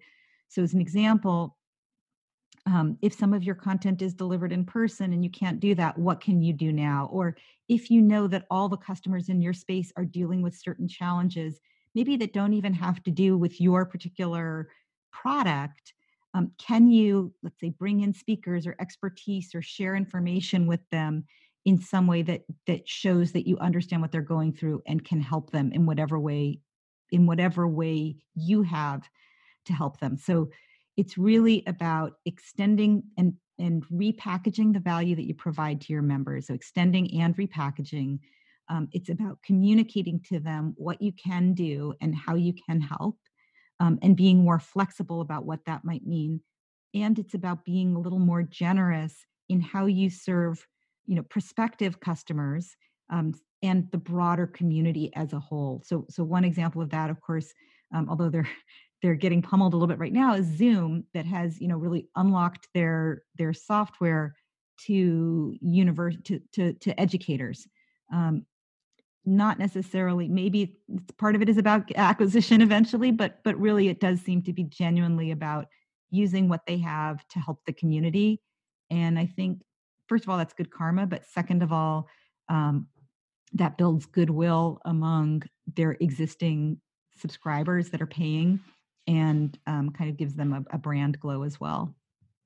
so 0.50 0.62
as 0.62 0.74
an 0.74 0.82
example, 0.82 1.58
um, 2.66 2.98
if 3.02 3.14
some 3.14 3.34
of 3.34 3.44
your 3.44 3.56
content 3.56 4.02
is 4.02 4.14
delivered 4.14 4.52
in 4.52 4.66
person 4.66 5.14
and 5.14 5.24
you 5.24 5.32
can't 5.32 5.60
do 5.60 5.74
that, 5.76 5.98
what 5.98 6.22
can 6.22 6.42
you 6.42 6.54
do 6.54 6.72
now? 6.72 7.10
Or 7.12 7.36
if 7.70 7.90
you 7.90 8.02
know 8.02 8.28
that 8.28 8.46
all 8.52 8.70
the 8.70 8.78
customers 8.78 9.30
in 9.30 9.42
your 9.42 9.54
space 9.54 9.92
are 9.96 10.06
dealing 10.06 10.42
with 10.42 10.56
certain 10.56 10.88
challenges, 10.88 11.60
maybe 11.96 12.18
that 12.18 12.34
don't 12.34 12.54
even 12.54 12.74
have 12.74 13.02
to 13.04 13.12
do 13.12 13.38
with 13.38 13.60
your 13.60 13.86
particular 13.86 14.70
product. 15.12 15.94
Um, 16.34 16.52
can 16.58 16.90
you, 16.90 17.34
let's 17.42 17.60
say, 17.60 17.70
bring 17.70 18.02
in 18.02 18.14
speakers 18.14 18.68
or 18.68 18.76
expertise 18.80 19.56
or 19.56 19.62
share 19.62 19.96
information 19.96 20.68
with 20.68 20.82
them 20.92 21.26
in 21.66 21.80
some 21.80 22.08
way 22.08 22.22
that 22.24 22.42
that 22.68 22.88
shows 22.88 23.32
that 23.34 23.48
you 23.48 23.58
understand 23.60 24.02
what 24.02 24.12
they're 24.12 24.22
going 24.22 24.54
through 24.54 24.82
and 24.88 25.06
can 25.06 25.22
help 25.22 25.52
them 25.52 25.72
in 25.72 25.86
whatever 25.86 26.20
way 26.20 26.60
in 27.12 27.26
whatever 27.26 27.68
way 27.68 28.16
you 28.36 28.62
have 28.62 29.08
to 29.66 29.74
help 29.74 30.00
them. 30.00 30.18
So 30.18 30.50
it's 30.98 31.18
really 31.18 31.64
about 31.68 32.14
extending 32.26 33.04
and 33.18 33.34
and 33.60 33.86
repackaging 33.90 34.74
the 34.74 34.80
value 34.80 35.16
that 35.16 35.28
you 35.28 35.36
provide 35.36 35.82
to 35.82 35.94
your 35.94 36.02
members. 36.02 36.48
So 36.48 36.54
extending 36.54 37.22
and 37.22 37.36
repackaging 37.36 38.20
um, 38.72 38.88
it's 38.94 39.10
about 39.10 39.42
communicating 39.44 40.22
to 40.30 40.40
them 40.40 40.74
what 40.78 41.02
you 41.02 41.12
can 41.12 41.54
do 41.54 41.94
and 42.00 42.16
how 42.16 42.36
you 42.36 42.54
can 42.54 42.80
help 42.80 43.18
um, 43.82 44.00
and 44.02 44.16
being 44.16 44.44
more 44.44 44.60
flexible 44.60 45.20
about 45.20 45.46
what 45.46 45.66
that 45.66 45.84
might 45.84 46.06
mean. 46.06 46.40
And 46.94 47.20
it's 47.20 47.34
about 47.34 47.66
being 47.66 47.96
a 47.96 48.00
little 48.00 48.20
more 48.20 48.44
generous 48.44 49.26
in 49.50 49.60
how 49.60 49.88
you 49.88 50.10
serve 50.10 50.66
you 51.12 51.18
know 51.18 51.24
prospective 51.24 52.00
customers 52.00 52.78
um, 53.10 53.34
and 53.62 53.92
the 53.92 53.98
broader 53.98 54.48
community 54.48 55.12
as 55.14 55.34
a 55.34 55.40
whole. 55.40 55.84
So 55.86 56.06
so 56.10 56.24
one 56.24 56.46
example 56.46 56.82
of 56.82 56.90
that 56.92 57.10
of 57.10 57.20
course 57.20 57.54
um, 57.94 58.08
although 58.10 58.30
they're 58.30 58.50
they're 59.02 59.16
getting 59.16 59.42
pummeled 59.42 59.74
a 59.74 59.76
little 59.76 59.90
bit 59.90 60.00
right 60.00 60.14
now 60.14 60.36
is 60.36 60.46
zoom 60.46 61.04
that 61.14 61.26
has 61.26 61.60
you 61.60 61.68
know 61.68 61.76
really 61.76 62.08
unlocked 62.16 62.70
their 62.74 63.24
their 63.38 63.52
software 63.52 64.34
to 64.86 65.54
universe 65.60 66.16
to 66.24 66.40
to, 66.54 66.74
to 66.76 66.98
educators. 66.98 67.68
Um, 68.14 68.46
not 69.26 69.60
necessarily 69.60 70.30
maybe 70.30 70.78
part 71.18 71.36
of 71.36 71.42
it 71.42 71.50
is 71.50 71.58
about 71.58 71.92
acquisition 71.96 72.62
eventually 72.62 73.12
but 73.12 73.40
but 73.44 73.60
really 73.60 73.90
it 73.90 74.00
does 74.00 74.22
seem 74.22 74.42
to 74.42 74.54
be 74.54 74.64
genuinely 74.64 75.32
about 75.32 75.68
using 76.10 76.48
what 76.48 76.62
they 76.66 76.78
have 76.78 77.28
to 77.28 77.40
help 77.40 77.60
the 77.66 77.74
community. 77.74 78.40
And 78.90 79.20
i 79.20 79.26
think 79.26 79.62
first 80.12 80.26
of 80.26 80.30
all, 80.30 80.38
that's 80.38 80.52
good 80.52 80.70
karma, 80.70 81.08
but 81.08 81.26
second 81.26 81.64
of 81.64 81.72
all, 81.72 82.06
um, 82.50 82.86
that 83.54 83.78
builds 83.78 84.06
goodwill 84.06 84.78
among 84.84 85.42
their 85.74 85.96
existing 86.02 86.82
subscribers 87.16 87.90
that 87.92 88.02
are 88.02 88.14
paying 88.22 88.60
and 89.08 89.58
um, 89.68 89.90
kind 89.92 90.10
of 90.10 90.18
gives 90.18 90.36
them 90.36 90.52
a, 90.52 90.76
a, 90.76 90.78
brand 90.78 91.18
glow 91.22 91.44
as 91.44 91.62
well. 91.62 91.96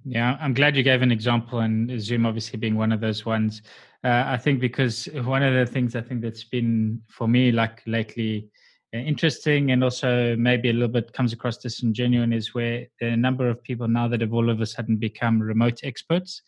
Yeah, 0.03 0.37
I'm 0.39 0.53
glad 0.53 0.77
you 0.77 0.83
gave 0.83 1.01
an 1.01 1.11
example, 1.11 1.61
and 1.61 1.99
Zoom 1.99 2.27
obviously 2.27 2.59
being 2.59 2.75
one 2.75 2.91
of 2.91 3.01
those 3.01 3.25
ones. 3.25 3.63
Uh, 4.03 4.25
I 4.27 4.37
think 4.37 4.59
because 4.59 5.09
one 5.23 5.41
of 5.41 5.55
the 5.55 5.65
things 5.65 5.95
I 5.95 6.01
think 6.01 6.21
that's 6.21 6.43
been 6.43 7.01
for 7.09 7.27
me 7.27 7.51
like 7.51 7.81
lately 7.87 8.47
uh, 8.93 8.99
interesting 8.99 9.71
and 9.71 9.83
also 9.83 10.35
maybe 10.35 10.69
a 10.69 10.73
little 10.73 10.87
bit 10.87 11.13
comes 11.13 11.33
across 11.33 11.57
disingenuous 11.57 12.29
is 12.31 12.53
where 12.53 12.85
a 13.01 13.17
number 13.17 13.49
of 13.49 13.63
people 13.63 13.87
now 13.87 14.07
that 14.07 14.21
have 14.21 14.35
all 14.35 14.51
of 14.51 14.61
a 14.61 14.67
sudden 14.67 14.97
become 14.97 15.41
remote 15.41 15.79
experts 15.81 16.43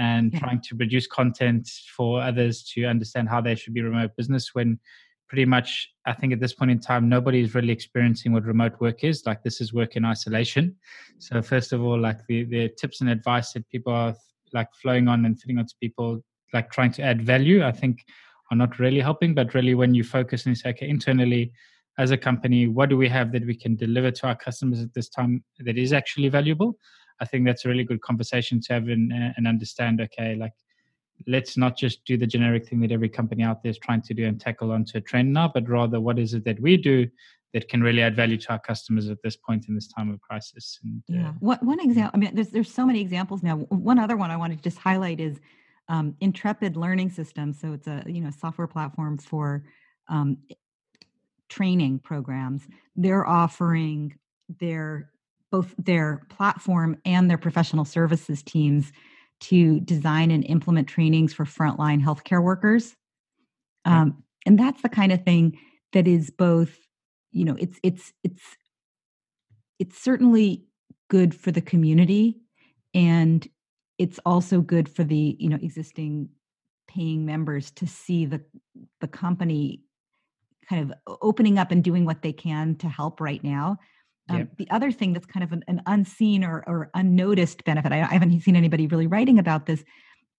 and 0.00 0.32
yeah. 0.32 0.38
trying 0.40 0.60
to 0.62 0.74
produce 0.74 1.06
content 1.06 1.68
for 1.94 2.22
others 2.22 2.62
to 2.62 2.86
understand 2.86 3.28
how 3.28 3.40
they 3.40 3.54
should 3.54 3.74
be 3.74 3.82
remote 3.82 4.10
business 4.16 4.54
when 4.54 4.78
pretty 5.28 5.44
much 5.44 5.90
i 6.06 6.12
think 6.12 6.32
at 6.32 6.40
this 6.40 6.54
point 6.54 6.70
in 6.70 6.80
time 6.80 7.08
nobody 7.08 7.40
is 7.40 7.54
really 7.54 7.70
experiencing 7.70 8.32
what 8.32 8.44
remote 8.44 8.80
work 8.80 9.04
is. 9.04 9.22
Like 9.26 9.42
this 9.42 9.60
is 9.60 9.74
work 9.74 9.96
in 9.96 10.04
isolation. 10.04 10.74
So 11.18 11.42
first 11.42 11.72
of 11.74 11.82
all 11.82 11.98
like 12.00 12.26
the, 12.28 12.44
the 12.44 12.70
tips 12.80 13.02
and 13.02 13.10
advice 13.10 13.52
that 13.52 13.68
people 13.68 13.92
are 13.92 14.14
like 14.54 14.68
flowing 14.82 15.06
on 15.06 15.24
and 15.26 15.38
fitting 15.38 15.58
onto 15.58 15.74
people 15.80 16.24
like 16.54 16.72
trying 16.72 16.92
to 16.92 17.02
add 17.02 17.22
value 17.22 17.62
i 17.62 17.70
think 17.70 18.04
are 18.50 18.56
not 18.56 18.78
really 18.80 19.00
helping. 19.00 19.34
But 19.34 19.54
really 19.54 19.74
when 19.74 19.94
you 19.94 20.02
focus 20.02 20.46
and 20.46 20.56
say 20.56 20.70
okay 20.70 20.88
internally 20.88 21.52
as 21.98 22.10
a 22.10 22.16
company 22.16 22.66
what 22.68 22.88
do 22.88 22.96
we 22.96 23.08
have 23.08 23.32
that 23.32 23.46
we 23.46 23.56
can 23.64 23.76
deliver 23.76 24.10
to 24.10 24.28
our 24.28 24.36
customers 24.46 24.80
at 24.80 24.94
this 24.94 25.10
time 25.10 25.44
that 25.66 25.76
is 25.76 25.92
actually 25.92 26.30
valuable 26.30 26.78
I 27.20 27.26
think 27.26 27.44
that's 27.44 27.64
a 27.64 27.68
really 27.68 27.84
good 27.84 28.00
conversation 28.00 28.60
to 28.62 28.72
have 28.74 28.88
and, 28.88 29.12
uh, 29.12 29.32
and 29.36 29.46
understand. 29.46 30.00
Okay, 30.00 30.36
like 30.36 30.52
let's 31.26 31.56
not 31.56 31.76
just 31.76 32.04
do 32.04 32.16
the 32.16 32.26
generic 32.26 32.66
thing 32.66 32.80
that 32.80 32.92
every 32.92 33.08
company 33.08 33.42
out 33.42 33.62
there 33.62 33.70
is 33.70 33.78
trying 33.78 34.02
to 34.02 34.14
do 34.14 34.26
and 34.26 34.40
tackle 34.40 34.72
onto 34.72 34.98
a 34.98 35.00
trend 35.00 35.32
now, 35.32 35.50
but 35.52 35.68
rather 35.68 36.00
what 36.00 36.18
is 36.18 36.34
it 36.34 36.44
that 36.44 36.58
we 36.60 36.76
do 36.76 37.06
that 37.52 37.68
can 37.68 37.82
really 37.82 38.00
add 38.00 38.16
value 38.16 38.38
to 38.38 38.50
our 38.52 38.58
customers 38.58 39.08
at 39.08 39.18
this 39.22 39.36
point 39.36 39.68
in 39.68 39.74
this 39.74 39.88
time 39.88 40.10
of 40.10 40.20
crisis. 40.20 40.78
And, 40.82 41.02
uh, 41.10 41.22
yeah, 41.22 41.32
one, 41.40 41.58
one 41.62 41.80
example. 41.80 42.12
I 42.14 42.18
mean, 42.18 42.34
there's 42.34 42.50
there's 42.50 42.72
so 42.72 42.86
many 42.86 43.00
examples 43.00 43.42
now. 43.42 43.56
One 43.56 43.98
other 43.98 44.16
one 44.16 44.30
I 44.30 44.36
want 44.36 44.52
to 44.52 44.58
just 44.58 44.78
highlight 44.78 45.20
is 45.20 45.40
Um, 45.96 46.14
Intrepid 46.20 46.76
Learning 46.76 47.10
System, 47.10 47.52
so 47.52 47.72
it's 47.76 47.88
a 47.88 48.04
you 48.06 48.20
know 48.24 48.30
software 48.30 48.68
platform 48.68 49.18
for 49.18 49.64
um, 50.14 50.38
training 51.48 51.98
programs. 51.98 52.62
They're 52.94 53.26
offering 53.26 54.16
their 54.60 55.10
both 55.50 55.74
their 55.78 56.22
platform 56.28 56.96
and 57.04 57.28
their 57.28 57.38
professional 57.38 57.84
services 57.84 58.42
teams 58.42 58.92
to 59.40 59.80
design 59.80 60.30
and 60.30 60.44
implement 60.44 60.88
trainings 60.88 61.32
for 61.32 61.44
frontline 61.44 62.02
healthcare 62.02 62.42
workers. 62.42 62.94
Um, 63.84 64.22
and 64.46 64.58
that's 64.58 64.82
the 64.82 64.88
kind 64.88 65.12
of 65.12 65.24
thing 65.24 65.58
that 65.92 66.06
is 66.06 66.30
both, 66.30 66.76
you 67.32 67.44
know, 67.44 67.56
it's 67.58 67.78
it's 67.82 68.12
it's 68.22 68.42
it's 69.78 69.98
certainly 69.98 70.64
good 71.08 71.34
for 71.34 71.50
the 71.50 71.60
community 71.60 72.40
and 72.94 73.48
it's 73.98 74.20
also 74.24 74.60
good 74.60 74.88
for 74.88 75.04
the 75.04 75.36
you 75.38 75.48
know 75.48 75.58
existing 75.60 76.28
paying 76.88 77.24
members 77.24 77.70
to 77.70 77.86
see 77.86 78.24
the 78.24 78.40
the 79.00 79.08
company 79.08 79.82
kind 80.68 80.90
of 80.90 81.16
opening 81.20 81.58
up 81.58 81.70
and 81.70 81.82
doing 81.82 82.04
what 82.04 82.22
they 82.22 82.32
can 82.32 82.76
to 82.76 82.88
help 82.88 83.20
right 83.20 83.42
now 83.42 83.76
um, 84.30 84.38
yep. 84.38 84.56
The 84.56 84.70
other 84.70 84.92
thing 84.92 85.12
that's 85.12 85.26
kind 85.26 85.42
of 85.44 85.52
an, 85.52 85.64
an 85.68 85.82
unseen 85.86 86.44
or, 86.44 86.64
or, 86.66 86.90
unnoticed 86.94 87.64
benefit, 87.64 87.92
I, 87.92 88.00
I 88.02 88.12
haven't 88.12 88.40
seen 88.40 88.56
anybody 88.56 88.86
really 88.86 89.06
writing 89.06 89.38
about 89.38 89.66
this, 89.66 89.84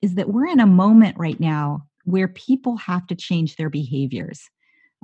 is 0.01 0.15
that 0.15 0.29
we're 0.29 0.47
in 0.47 0.59
a 0.59 0.65
moment 0.67 1.17
right 1.17 1.39
now 1.39 1.85
where 2.05 2.27
people 2.27 2.77
have 2.77 3.05
to 3.07 3.15
change 3.15 3.55
their 3.55 3.69
behaviors. 3.69 4.49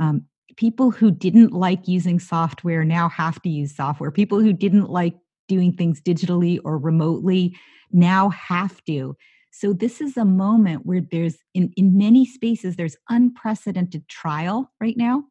Um, 0.01 0.25
people 0.55 0.91
who 0.91 1.11
didn't 1.11 1.53
like 1.53 1.87
using 1.87 2.19
software 2.19 2.83
now 2.83 3.09
have 3.09 3.41
to 3.43 3.49
use 3.49 3.75
software. 3.75 4.11
People 4.11 4.39
who 4.39 4.53
didn't 4.53 4.89
like 4.89 5.15
doing 5.47 5.73
things 5.73 6.01
digitally 6.01 6.59
or 6.63 6.77
remotely 6.77 7.55
now 7.91 8.29
have 8.29 8.83
to. 8.85 9.15
So 9.51 9.73
this 9.73 10.01
is 10.01 10.17
a 10.17 10.25
moment 10.25 10.85
where 10.85 11.01
there's 11.01 11.37
in, 11.53 11.71
in 11.77 11.97
many 11.97 12.25
spaces 12.25 12.75
there's 12.75 12.97
unprecedented 13.09 14.07
trial 14.07 14.71
right 14.79 14.97
now 14.97 15.23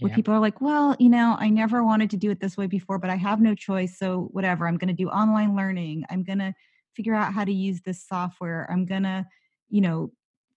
where 0.00 0.10
yeah. 0.10 0.16
people 0.16 0.34
are 0.34 0.40
like, 0.40 0.60
well, 0.60 0.96
you 0.98 1.08
know, 1.08 1.36
I 1.38 1.48
never 1.48 1.84
wanted 1.84 2.10
to 2.10 2.16
do 2.16 2.30
it 2.30 2.40
this 2.40 2.56
way 2.56 2.66
before, 2.66 2.98
but 2.98 3.10
I 3.10 3.16
have 3.16 3.40
no 3.40 3.54
choice. 3.54 3.98
So, 3.98 4.28
whatever, 4.32 4.66
I'm 4.66 4.76
going 4.76 4.88
to 4.88 5.02
do 5.02 5.08
online 5.08 5.54
learning. 5.54 6.04
I'm 6.10 6.24
going 6.24 6.40
to 6.40 6.52
figure 6.94 7.14
out 7.14 7.32
how 7.32 7.44
to 7.44 7.52
use 7.52 7.80
this 7.82 8.04
software. 8.04 8.68
I'm 8.70 8.86
going 8.86 9.04
to, 9.04 9.26
you 9.68 9.80
know, 9.80 10.12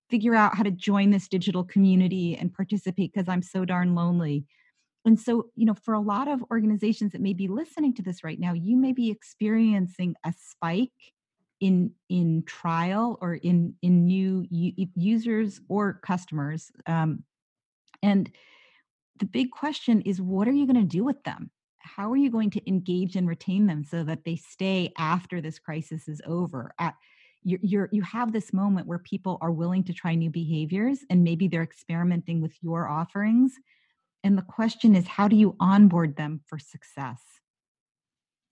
figure 0.09 0.35
out 0.35 0.55
how 0.55 0.63
to 0.63 0.71
join 0.71 1.11
this 1.11 1.27
digital 1.27 1.63
community 1.63 2.35
and 2.35 2.53
participate 2.53 3.13
because 3.13 3.27
I'm 3.27 3.41
so 3.41 3.65
darn 3.65 3.93
lonely. 3.93 4.45
And 5.05 5.19
so, 5.19 5.49
you 5.55 5.65
know, 5.65 5.73
for 5.73 5.93
a 5.93 5.99
lot 5.99 6.27
of 6.27 6.43
organizations 6.51 7.11
that 7.11 7.21
may 7.21 7.33
be 7.33 7.47
listening 7.47 7.93
to 7.95 8.01
this 8.01 8.23
right 8.23 8.39
now, 8.39 8.53
you 8.53 8.75
may 8.75 8.91
be 8.91 9.09
experiencing 9.09 10.15
a 10.25 10.33
spike 10.37 11.13
in 11.59 11.91
in 12.09 12.43
trial 12.45 13.17
or 13.21 13.35
in 13.35 13.73
in 13.81 14.05
new 14.05 14.45
u- 14.49 14.87
users 14.95 15.59
or 15.69 15.93
customers 15.93 16.71
um, 16.85 17.23
and 18.03 18.31
the 19.19 19.25
big 19.25 19.51
question 19.51 20.01
is 20.01 20.21
what 20.21 20.47
are 20.47 20.53
you 20.53 20.65
going 20.65 20.81
to 20.81 20.97
do 20.97 21.03
with 21.03 21.23
them? 21.23 21.51
How 21.79 22.11
are 22.11 22.17
you 22.17 22.29
going 22.29 22.49
to 22.51 22.69
engage 22.69 23.15
and 23.15 23.27
retain 23.27 23.65
them 23.65 23.83
so 23.83 24.03
that 24.03 24.25
they 24.25 24.35
stay 24.35 24.91
after 24.97 25.41
this 25.41 25.59
crisis 25.59 26.07
is 26.07 26.21
over? 26.25 26.73
At, 26.79 26.95
you're, 27.43 27.59
you're, 27.61 27.89
you 27.91 28.01
have 28.01 28.33
this 28.33 28.51
moment 28.51 28.87
where 28.87 28.99
people 28.99 29.37
are 29.41 29.51
willing 29.51 29.83
to 29.85 29.93
try 29.93 30.15
new 30.15 30.29
behaviors 30.29 30.99
and 31.09 31.23
maybe 31.23 31.47
they're 31.47 31.63
experimenting 31.63 32.41
with 32.41 32.53
your 32.61 32.87
offerings. 32.89 33.53
And 34.23 34.37
the 34.37 34.41
question 34.43 34.95
is, 34.95 35.07
how 35.07 35.27
do 35.27 35.35
you 35.35 35.55
onboard 35.59 36.17
them 36.17 36.41
for 36.47 36.59
success? 36.59 37.21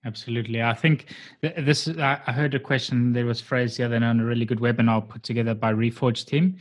Absolutely. 0.06 0.62
I 0.62 0.76
think 0.76 1.15
this, 1.41 1.88
I 1.88 2.32
heard 2.32 2.54
a 2.54 2.60
question 2.60 3.12
that 3.13 3.26
was 3.26 3.41
phrased 3.41 3.78
the 3.78 3.86
other 3.86 4.00
night 4.00 4.10
on 4.10 4.20
a 4.20 4.26
really 4.26 4.46
good 4.46 4.60
webinar 4.60 5.08
put 5.08 5.24
together 5.24 5.56
by 5.56 5.74
Reforge 5.74 6.26
team. 6.26 6.58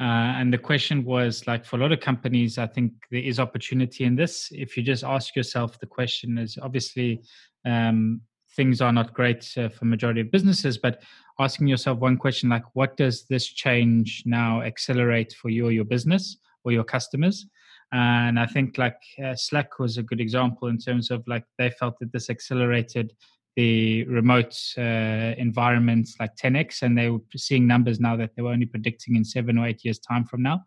Uh, 0.00 0.34
and 0.34 0.52
the 0.52 0.58
question 0.58 1.04
was 1.04 1.46
like 1.46 1.64
for 1.64 1.76
a 1.76 1.78
lot 1.78 1.92
of 1.92 2.00
companies, 2.00 2.58
I 2.58 2.66
think 2.66 2.92
there 3.12 3.20
is 3.20 3.38
opportunity 3.38 4.02
in 4.04 4.16
this. 4.16 4.48
If 4.50 4.76
you 4.76 4.82
just 4.82 5.04
ask 5.04 5.36
yourself 5.36 5.78
the 5.78 5.86
question 5.86 6.38
is 6.38 6.58
obviously 6.60 7.22
um, 7.64 8.20
things 8.56 8.80
are 8.80 8.92
not 8.92 9.14
great 9.14 9.48
uh, 9.56 9.68
for 9.68 9.84
majority 9.84 10.22
of 10.22 10.32
businesses, 10.32 10.76
but 10.76 11.00
asking 11.38 11.68
yourself 11.68 12.00
one 12.00 12.16
question 12.16 12.48
like, 12.48 12.64
what 12.74 12.96
does 12.96 13.26
this 13.26 13.46
change 13.46 14.24
now 14.26 14.60
accelerate 14.62 15.32
for 15.40 15.50
you 15.50 15.66
or 15.66 15.70
your 15.70 15.84
business 15.84 16.38
or 16.64 16.72
your 16.72 16.84
customers? 16.84 17.46
And 17.92 18.38
i 18.38 18.46
think 18.46 18.76
like 18.78 19.00
uh, 19.24 19.34
slack 19.34 19.78
was 19.78 19.96
a 19.96 20.02
good 20.02 20.20
example 20.20 20.68
in 20.68 20.78
terms 20.78 21.10
of 21.10 21.26
like 21.26 21.44
they 21.56 21.70
felt 21.70 21.98
that 21.98 22.12
this 22.12 22.28
accelerated 22.28 23.12
the 23.58 24.04
remote 24.04 24.56
uh, 24.78 25.34
environments 25.36 26.14
like 26.20 26.30
10x 26.36 26.82
and 26.82 26.96
they 26.96 27.10
were 27.10 27.18
seeing 27.36 27.66
numbers 27.66 27.98
now 27.98 28.14
that 28.14 28.30
they 28.36 28.42
were 28.42 28.52
only 28.52 28.66
predicting 28.66 29.16
in 29.16 29.24
seven 29.24 29.58
or 29.58 29.66
eight 29.66 29.84
years 29.84 29.98
time 29.98 30.24
from 30.24 30.42
now. 30.42 30.62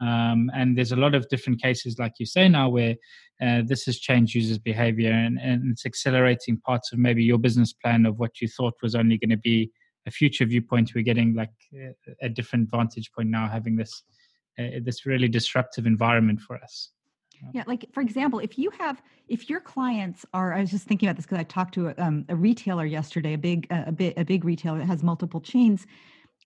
Um, 0.00 0.48
and 0.54 0.78
there's 0.78 0.92
a 0.92 0.96
lot 1.04 1.16
of 1.16 1.28
different 1.28 1.60
cases 1.60 1.98
like 1.98 2.12
you 2.20 2.26
say 2.26 2.48
now 2.48 2.68
where 2.68 2.94
uh, 3.42 3.62
this 3.66 3.86
has 3.86 3.98
changed 3.98 4.36
users 4.36 4.56
behavior 4.56 5.10
and, 5.10 5.36
and 5.40 5.72
it's 5.72 5.84
accelerating 5.84 6.58
parts 6.58 6.92
of 6.92 7.00
maybe 7.00 7.24
your 7.24 7.38
business 7.38 7.72
plan 7.72 8.06
of 8.06 8.20
what 8.20 8.40
you 8.40 8.46
thought 8.46 8.74
was 8.84 8.94
only 8.94 9.18
going 9.18 9.30
to 9.30 9.36
be 9.36 9.72
a 10.06 10.10
future 10.12 10.44
viewpoint. 10.44 10.92
We're 10.94 11.02
getting 11.02 11.34
like 11.34 11.50
a 12.22 12.28
different 12.28 12.70
vantage 12.70 13.10
point 13.10 13.30
now 13.30 13.48
having 13.48 13.74
this 13.74 14.04
uh, 14.58 14.80
this 14.82 15.06
really 15.06 15.28
disruptive 15.28 15.86
environment 15.86 16.40
for 16.40 16.56
us. 16.56 16.90
Yeah. 17.54 17.62
Like 17.68 17.86
for 17.92 18.00
example 18.00 18.40
if 18.40 18.58
you 18.58 18.70
have 18.80 19.00
if 19.28 19.48
your 19.48 19.60
clients 19.60 20.26
are 20.34 20.54
i 20.54 20.60
was 20.60 20.72
just 20.72 20.88
thinking 20.88 21.08
about 21.08 21.14
this 21.14 21.24
because 21.24 21.38
i 21.38 21.44
talked 21.44 21.72
to 21.74 21.86
a, 21.90 21.94
um, 21.98 22.24
a 22.28 22.34
retailer 22.34 22.84
yesterday 22.84 23.34
a 23.34 23.38
big 23.38 23.68
a 23.70 23.92
bit 23.92 24.14
a 24.16 24.24
big 24.24 24.44
retailer 24.44 24.78
that 24.78 24.86
has 24.86 25.04
multiple 25.04 25.40
chains 25.40 25.86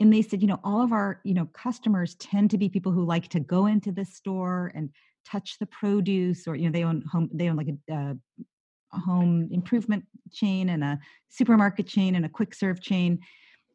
and 0.01 0.12
they 0.12 0.20
said 0.20 0.42
you 0.42 0.48
know 0.48 0.61
all 0.64 0.83
of 0.83 0.92
our 0.92 1.20
you 1.25 1.33
know 1.33 1.46
customers 1.55 2.14
tend 2.16 2.51
to 2.51 2.59
be 2.59 2.68
people 2.68 2.92
who 2.92 3.07
like 3.07 3.29
to 3.29 3.40
go 3.40 3.64
into 3.64 3.90
the 3.90 4.05
store 4.05 4.70
and 4.75 4.90
touch 5.25 5.59
the 5.59 5.66
produce 5.66 6.46
or 6.46 6.57
you 6.57 6.66
know 6.66 6.72
they 6.72 6.85
own 6.85 7.03
home 7.11 7.31
they 7.33 7.48
own 7.48 7.57
like 7.57 7.68
a, 7.90 7.94
a 7.94 8.98
home 8.98 9.48
improvement 9.51 10.05
chain 10.33 10.68
and 10.70 10.85
a 10.85 10.98
supermarket 11.29 11.87
chain 11.87 12.14
and 12.14 12.25
a 12.25 12.29
quick 12.29 12.55
serve 12.55 12.81
chain. 12.81 13.18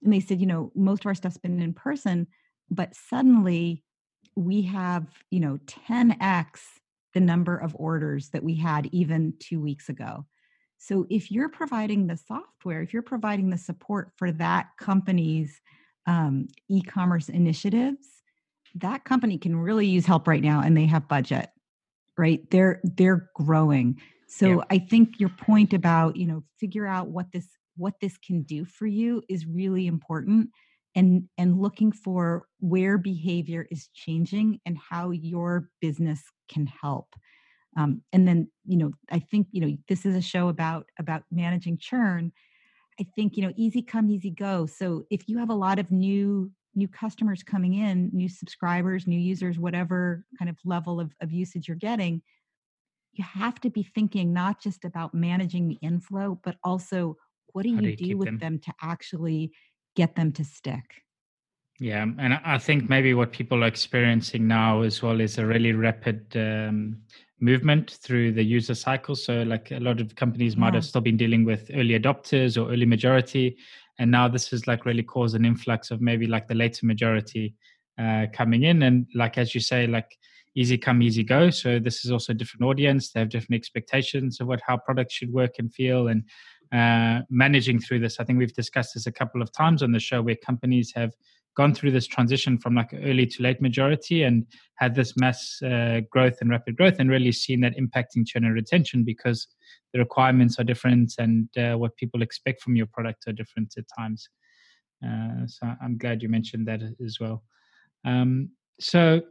And 0.03 0.13
they 0.13 0.19
said 0.19 0.39
you 0.39 0.45
know 0.45 0.71
most 0.75 1.01
of 1.01 1.07
our 1.07 1.15
stuff's 1.15 1.37
been 1.37 1.61
in 1.61 1.73
person 1.73 2.27
but 2.69 2.93
suddenly 2.95 3.83
we 4.37 4.61
have, 4.61 5.07
you 5.31 5.39
know, 5.39 5.57
10x 5.65 6.59
the 7.13 7.19
number 7.19 7.57
of 7.57 7.75
orders 7.79 8.29
that 8.29 8.43
we 8.43 8.55
had 8.55 8.87
even 8.91 9.33
two 9.39 9.59
weeks 9.59 9.89
ago. 9.89 10.25
So 10.77 11.07
if 11.09 11.31
you're 11.31 11.49
providing 11.49 12.05
the 12.05 12.17
software, 12.17 12.83
if 12.83 12.93
you're 12.93 13.01
providing 13.01 13.49
the 13.49 13.57
support 13.57 14.11
for 14.15 14.31
that 14.33 14.67
company's 14.79 15.59
um, 16.05 16.47
e-commerce 16.69 17.29
initiatives, 17.29 18.07
that 18.75 19.03
company 19.03 19.39
can 19.39 19.55
really 19.57 19.87
use 19.87 20.05
help 20.05 20.27
right 20.27 20.43
now, 20.43 20.61
and 20.61 20.77
they 20.77 20.85
have 20.85 21.07
budget, 21.07 21.49
right? 22.15 22.47
They're 22.51 22.79
they're 22.83 23.29
growing. 23.33 23.99
So 24.27 24.47
yeah. 24.47 24.63
I 24.69 24.77
think 24.77 25.19
your 25.19 25.29
point 25.29 25.73
about 25.73 26.15
you 26.15 26.27
know 26.27 26.43
figure 26.59 26.85
out 26.85 27.07
what 27.07 27.31
this 27.31 27.47
what 27.75 27.95
this 27.99 28.17
can 28.19 28.43
do 28.43 28.65
for 28.65 28.85
you 28.85 29.23
is 29.27 29.47
really 29.47 29.87
important 29.87 30.49
and 30.97 31.29
and 31.37 31.61
looking 31.61 31.91
for 31.91 32.47
where 32.59 32.97
behavior 32.97 33.67
is 33.71 33.87
changing 33.93 34.59
and 34.65 34.77
how 34.77 35.11
your 35.11 35.69
business 35.79 36.21
can 36.49 36.65
help. 36.65 37.15
Um, 37.77 38.01
and 38.11 38.27
then 38.27 38.49
you 38.65 38.77
know 38.77 38.91
i 39.11 39.19
think 39.19 39.47
you 39.51 39.61
know 39.61 39.77
this 39.87 40.05
is 40.05 40.15
a 40.15 40.21
show 40.21 40.49
about 40.49 40.87
about 40.99 41.23
managing 41.31 41.77
churn. 41.77 42.33
I 42.99 43.05
think 43.15 43.37
you 43.37 43.43
know 43.43 43.53
easy 43.55 43.81
come 43.83 44.09
easy 44.09 44.31
go. 44.31 44.65
So 44.65 45.05
if 45.09 45.29
you 45.29 45.37
have 45.37 45.51
a 45.51 45.55
lot 45.55 45.79
of 45.79 45.91
new 45.91 46.51
new 46.75 46.87
customers 46.87 47.43
coming 47.43 47.75
in 47.75 48.09
new 48.13 48.29
subscribers 48.29 49.07
new 49.07 49.19
users 49.19 49.57
whatever 49.57 50.23
kind 50.37 50.47
of 50.47 50.57
level 50.63 50.99
of, 50.99 51.11
of 51.21 51.31
usage 51.31 51.67
you're 51.67 51.75
getting 51.75 52.21
you 53.13 53.23
have 53.23 53.59
to 53.59 53.71
be 53.71 53.81
thinking 53.81 54.31
not 54.31 54.61
just 54.61 54.85
about 54.85 55.11
managing 55.11 55.67
the 55.67 55.79
inflow 55.81 56.39
but 56.43 56.55
also 56.63 57.17
what 57.53 57.63
do 57.63 57.69
you, 57.69 57.81
do, 57.81 57.89
you 57.89 57.95
do 57.95 58.17
with 58.17 58.27
them? 58.27 58.37
them 58.37 58.59
to 58.59 58.71
actually 58.83 59.51
get 59.97 60.15
them 60.15 60.31
to 60.31 60.43
stick. 60.45 61.03
Yeah, 61.79 62.03
and 62.03 62.39
I 62.45 62.57
think 62.57 62.89
maybe 62.89 63.13
what 63.13 63.31
people 63.31 63.63
are 63.63 63.67
experiencing 63.67 64.47
now 64.47 64.81
as 64.81 65.03
well 65.03 65.19
is 65.19 65.37
a 65.37 65.45
really 65.45 65.73
rapid 65.73 66.25
um, 66.35 66.97
movement 67.39 67.91
through 67.91 68.31
the 68.31 68.43
user 68.43 68.73
cycle. 68.73 69.15
So, 69.15 69.43
like 69.43 69.71
a 69.71 69.79
lot 69.79 69.99
of 69.99 70.15
companies 70.15 70.53
yeah. 70.53 70.61
might 70.61 70.73
have 70.73 70.85
still 70.85 71.01
been 71.01 71.17
dealing 71.17 71.45
with 71.45 71.69
early 71.73 71.99
adopters 71.99 72.57
or 72.57 72.71
early 72.71 72.85
majority, 72.85 73.57
and 73.99 74.09
now 74.09 74.27
this 74.27 74.49
has 74.49 74.65
like 74.65 74.85
really 74.85 75.03
caused 75.03 75.35
an 75.35 75.45
influx 75.45 75.91
of 75.91 76.01
maybe 76.01 76.25
like 76.25 76.47
the 76.47 76.55
later 76.55 76.85
majority 76.85 77.53
uh, 77.99 78.25
coming 78.33 78.63
in. 78.63 78.83
And 78.83 79.05
like 79.13 79.37
as 79.37 79.53
you 79.53 79.61
say, 79.61 79.85
like 79.85 80.17
easy 80.55 80.79
come, 80.79 81.03
easy 81.03 81.23
go. 81.23 81.51
So 81.51 81.77
this 81.77 82.05
is 82.05 82.11
also 82.11 82.33
a 82.33 82.35
different 82.35 82.63
audience. 82.63 83.11
They 83.11 83.19
have 83.19 83.29
different 83.29 83.59
expectations 83.59 84.41
of 84.41 84.47
what 84.47 84.61
how 84.65 84.77
products 84.77 85.13
should 85.13 85.31
work 85.31 85.59
and 85.59 85.71
feel, 85.71 86.07
and 86.07 86.23
uh, 86.73 87.21
managing 87.29 87.79
through 87.79 87.99
this. 87.99 88.19
I 88.19 88.23
think 88.23 88.39
we've 88.39 88.53
discussed 88.53 88.93
this 88.93 89.07
a 89.07 89.11
couple 89.11 89.41
of 89.41 89.51
times 89.51 89.83
on 89.83 89.91
the 89.91 89.99
show 89.99 90.21
where 90.21 90.35
companies 90.35 90.91
have 90.95 91.13
gone 91.55 91.73
through 91.73 91.91
this 91.91 92.05
transition 92.05 92.57
from 92.57 92.75
like 92.75 92.93
early 92.93 93.25
to 93.25 93.41
late 93.41 93.59
majority 93.61 94.23
and 94.23 94.45
had 94.75 94.93
this 94.93 95.17
mass 95.17 95.59
uh, 95.63 96.01
growth 96.11 96.37
and 96.39 96.51
rapid 96.51 96.77
growth 96.77 96.97
and 96.99 97.09
really 97.09 97.31
seen 97.31 97.61
that 97.61 97.75
impacting 97.77 98.25
churn 98.25 98.45
and 98.45 98.53
retention 98.53 99.03
because 99.03 99.47
the 99.91 99.99
requirements 99.99 100.59
are 100.59 100.63
different 100.63 101.13
and 101.17 101.49
uh, 101.57 101.75
what 101.75 101.95
people 101.97 102.21
expect 102.21 102.61
from 102.61 102.75
your 102.75 102.85
product 102.85 103.27
are 103.27 103.33
different 103.33 103.73
at 103.77 103.85
times. 103.97 104.29
Uh, 105.03 105.47
so 105.47 105.67
I'm 105.81 105.97
glad 105.97 106.21
you 106.21 106.29
mentioned 106.29 106.67
that 106.67 106.81
as 107.03 107.17
well. 107.19 107.43
Um, 108.05 108.51
so 108.79 109.21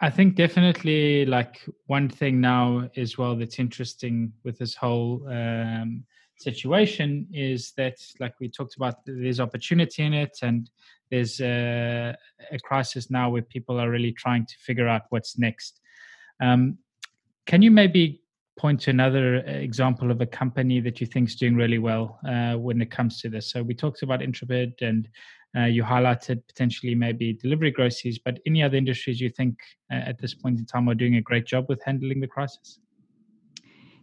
I 0.00 0.08
think 0.08 0.36
definitely 0.36 1.26
like 1.26 1.68
one 1.86 2.08
thing 2.08 2.40
now 2.40 2.88
as 2.96 3.18
well 3.18 3.34
that's 3.34 3.58
interesting 3.58 4.32
with 4.44 4.56
this 4.58 4.76
whole 4.76 5.26
um, 5.28 6.04
situation 6.36 7.26
is 7.32 7.72
that 7.76 7.96
like 8.20 8.34
we 8.40 8.48
talked 8.48 8.76
about 8.76 8.96
there's 9.06 9.40
opportunity 9.40 10.02
in 10.02 10.12
it 10.12 10.36
and 10.42 10.70
there's 11.10 11.40
a, 11.40 12.16
a 12.50 12.58
crisis 12.60 13.10
now 13.10 13.30
where 13.30 13.42
people 13.42 13.80
are 13.80 13.90
really 13.90 14.12
trying 14.12 14.44
to 14.46 14.54
figure 14.58 14.88
out 14.88 15.02
what's 15.10 15.38
next 15.38 15.80
um, 16.42 16.76
can 17.46 17.62
you 17.62 17.70
maybe 17.70 18.20
point 18.56 18.80
to 18.80 18.90
another 18.90 19.36
example 19.38 20.10
of 20.10 20.20
a 20.20 20.26
company 20.26 20.80
that 20.80 21.00
you 21.00 21.06
think 21.06 21.28
is 21.28 21.36
doing 21.36 21.56
really 21.56 21.78
well 21.78 22.18
uh, 22.28 22.54
when 22.54 22.80
it 22.80 22.90
comes 22.90 23.20
to 23.20 23.28
this 23.28 23.50
so 23.50 23.62
we 23.62 23.74
talked 23.74 24.02
about 24.02 24.22
intrepid 24.22 24.74
and 24.80 25.08
uh, 25.56 25.66
you 25.66 25.82
highlighted 25.84 26.42
potentially 26.48 26.94
maybe 26.94 27.32
delivery 27.34 27.70
groceries, 27.70 28.18
but 28.18 28.40
any 28.46 28.62
other 28.62 28.76
industries 28.76 29.20
you 29.20 29.30
think 29.30 29.56
uh, 29.92 29.94
at 29.94 30.18
this 30.18 30.34
point 30.34 30.58
in 30.58 30.66
time 30.66 30.88
are 30.88 30.94
doing 30.94 31.16
a 31.16 31.20
great 31.20 31.46
job 31.46 31.66
with 31.68 31.80
handling 31.84 32.20
the 32.20 32.26
crisis? 32.26 32.80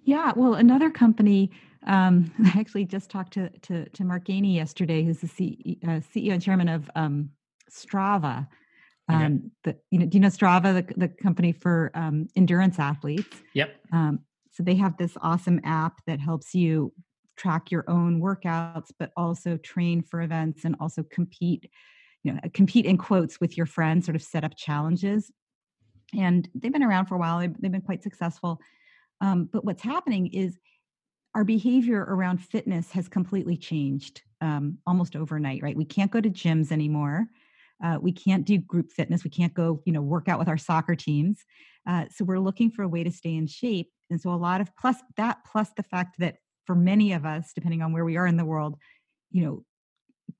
Yeah, 0.03 0.31
well, 0.35 0.55
another 0.55 0.89
company. 0.89 1.51
Um, 1.87 2.31
I 2.55 2.59
actually 2.59 2.85
just 2.85 3.09
talked 3.09 3.33
to 3.33 3.49
to, 3.49 3.89
to 3.89 4.03
Mark 4.03 4.25
Gainey 4.25 4.55
yesterday, 4.55 5.03
who's 5.03 5.19
the 5.19 5.27
C, 5.27 5.79
uh, 5.83 6.01
CEO 6.13 6.33
and 6.33 6.41
chairman 6.41 6.69
of 6.69 6.89
um, 6.95 7.29
Strava. 7.69 8.47
Um, 9.07 9.23
okay. 9.23 9.39
the, 9.63 9.77
you 9.89 9.99
know, 9.99 10.05
do 10.05 10.17
you 10.17 10.21
know 10.21 10.29
Strava, 10.29 10.73
the, 10.73 10.93
the 10.95 11.07
company 11.09 11.51
for 11.51 11.91
um, 11.95 12.27
endurance 12.35 12.79
athletes? 12.79 13.41
Yep. 13.53 13.75
Um, 13.91 14.19
so 14.51 14.63
they 14.63 14.75
have 14.75 14.97
this 14.97 15.17
awesome 15.21 15.59
app 15.63 16.01
that 16.07 16.19
helps 16.19 16.53
you 16.53 16.93
track 17.35 17.71
your 17.71 17.83
own 17.89 18.21
workouts, 18.21 18.91
but 18.99 19.11
also 19.17 19.57
train 19.57 20.01
for 20.01 20.21
events 20.21 20.63
and 20.65 20.75
also 20.79 21.03
compete, 21.03 21.69
you 22.23 22.33
know, 22.33 22.39
compete 22.53 22.85
in 22.85 22.97
quotes 22.97 23.39
with 23.39 23.57
your 23.57 23.65
friends, 23.65 24.05
sort 24.05 24.15
of 24.15 24.21
set 24.21 24.43
up 24.43 24.55
challenges. 24.55 25.31
And 26.17 26.47
they've 26.53 26.71
been 26.71 26.83
around 26.83 27.07
for 27.07 27.15
a 27.15 27.17
while, 27.17 27.39
they've, 27.39 27.55
they've 27.59 27.71
been 27.71 27.81
quite 27.81 28.03
successful. 28.03 28.59
Um, 29.21 29.49
but 29.51 29.63
what's 29.65 29.81
happening 29.83 30.27
is 30.27 30.57
our 31.35 31.43
behavior 31.43 32.05
around 32.09 32.39
fitness 32.39 32.91
has 32.91 33.07
completely 33.07 33.55
changed 33.55 34.21
um, 34.41 34.77
almost 34.85 35.15
overnight, 35.15 35.63
right? 35.63 35.77
We 35.77 35.85
can't 35.85 36.11
go 36.11 36.19
to 36.19 36.29
gyms 36.29 36.71
anymore. 36.71 37.27
Uh, 37.83 37.97
we 38.01 38.11
can't 38.11 38.45
do 38.45 38.57
group 38.57 38.91
fitness. 38.91 39.23
We 39.23 39.29
can't 39.29 39.53
go, 39.53 39.81
you 39.85 39.93
know, 39.93 40.01
work 40.01 40.27
out 40.27 40.39
with 40.39 40.47
our 40.47 40.57
soccer 40.57 40.95
teams. 40.95 41.43
Uh, 41.87 42.05
so 42.11 42.25
we're 42.25 42.39
looking 42.39 42.69
for 42.69 42.83
a 42.83 42.87
way 42.87 43.03
to 43.03 43.11
stay 43.11 43.35
in 43.35 43.47
shape. 43.47 43.89
And 44.09 44.21
so 44.21 44.31
a 44.31 44.35
lot 44.35 44.61
of 44.61 44.75
plus 44.75 44.97
that, 45.17 45.39
plus 45.49 45.69
the 45.75 45.83
fact 45.83 46.15
that 46.19 46.35
for 46.65 46.75
many 46.75 47.13
of 47.13 47.25
us, 47.25 47.51
depending 47.55 47.81
on 47.81 47.91
where 47.91 48.05
we 48.05 48.17
are 48.17 48.27
in 48.27 48.37
the 48.37 48.45
world, 48.45 48.77
you 49.31 49.43
know, 49.43 49.63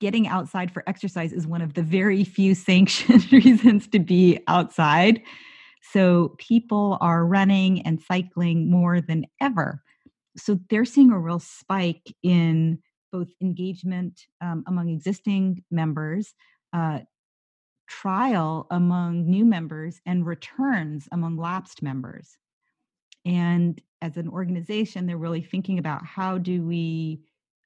getting 0.00 0.28
outside 0.28 0.72
for 0.72 0.84
exercise 0.86 1.32
is 1.32 1.46
one 1.46 1.62
of 1.62 1.74
the 1.74 1.82
very 1.82 2.22
few 2.22 2.54
sanctioned 2.68 3.32
reasons 3.32 3.88
to 3.88 3.98
be 3.98 4.38
outside. 4.46 5.22
So 5.92 6.36
people 6.38 6.96
are 7.00 7.26
running 7.26 7.82
and 7.82 8.00
cycling 8.00 8.70
more 8.70 9.00
than 9.00 9.26
ever. 9.40 9.82
So 10.36 10.58
they're 10.70 10.84
seeing 10.84 11.10
a 11.10 11.18
real 11.18 11.38
spike 11.38 12.14
in 12.22 12.78
both 13.10 13.28
engagement 13.42 14.20
um, 14.40 14.64
among 14.66 14.88
existing 14.88 15.62
members, 15.70 16.32
uh, 16.72 17.00
trial 17.88 18.66
among 18.70 19.28
new 19.28 19.44
members, 19.44 20.00
and 20.06 20.26
returns 20.26 21.08
among 21.12 21.36
lapsed 21.36 21.82
members. 21.82 22.38
And 23.24 23.80
as 24.00 24.16
an 24.16 24.28
organization, 24.28 25.06
they're 25.06 25.16
really 25.16 25.42
thinking 25.42 25.78
about 25.78 26.04
how 26.04 26.38
do 26.38 26.62
we 26.62 27.20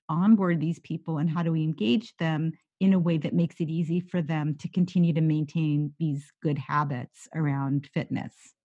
onboard 0.09 0.61
these 0.61 0.79
people 0.81 1.19
and 1.19 1.31
how 1.31 1.43
do 1.43 1.53
we 1.53 1.63
engage 1.63 2.17
them 2.19 2.53
in 2.81 2.93
a 2.93 2.99
way 2.99 3.17
that 3.19 3.35
makes 3.35 3.57
it 3.61 3.71
easy 3.71 4.01
for 4.01 4.21
them 4.21 4.55
to 4.57 4.69
continue 4.69 5.13
to 5.15 5.21
maintain 5.21 5.95
these 5.99 6.31
good 6.43 6.59
habits 6.59 7.27
around 7.35 7.89
fitness. 7.95 8.56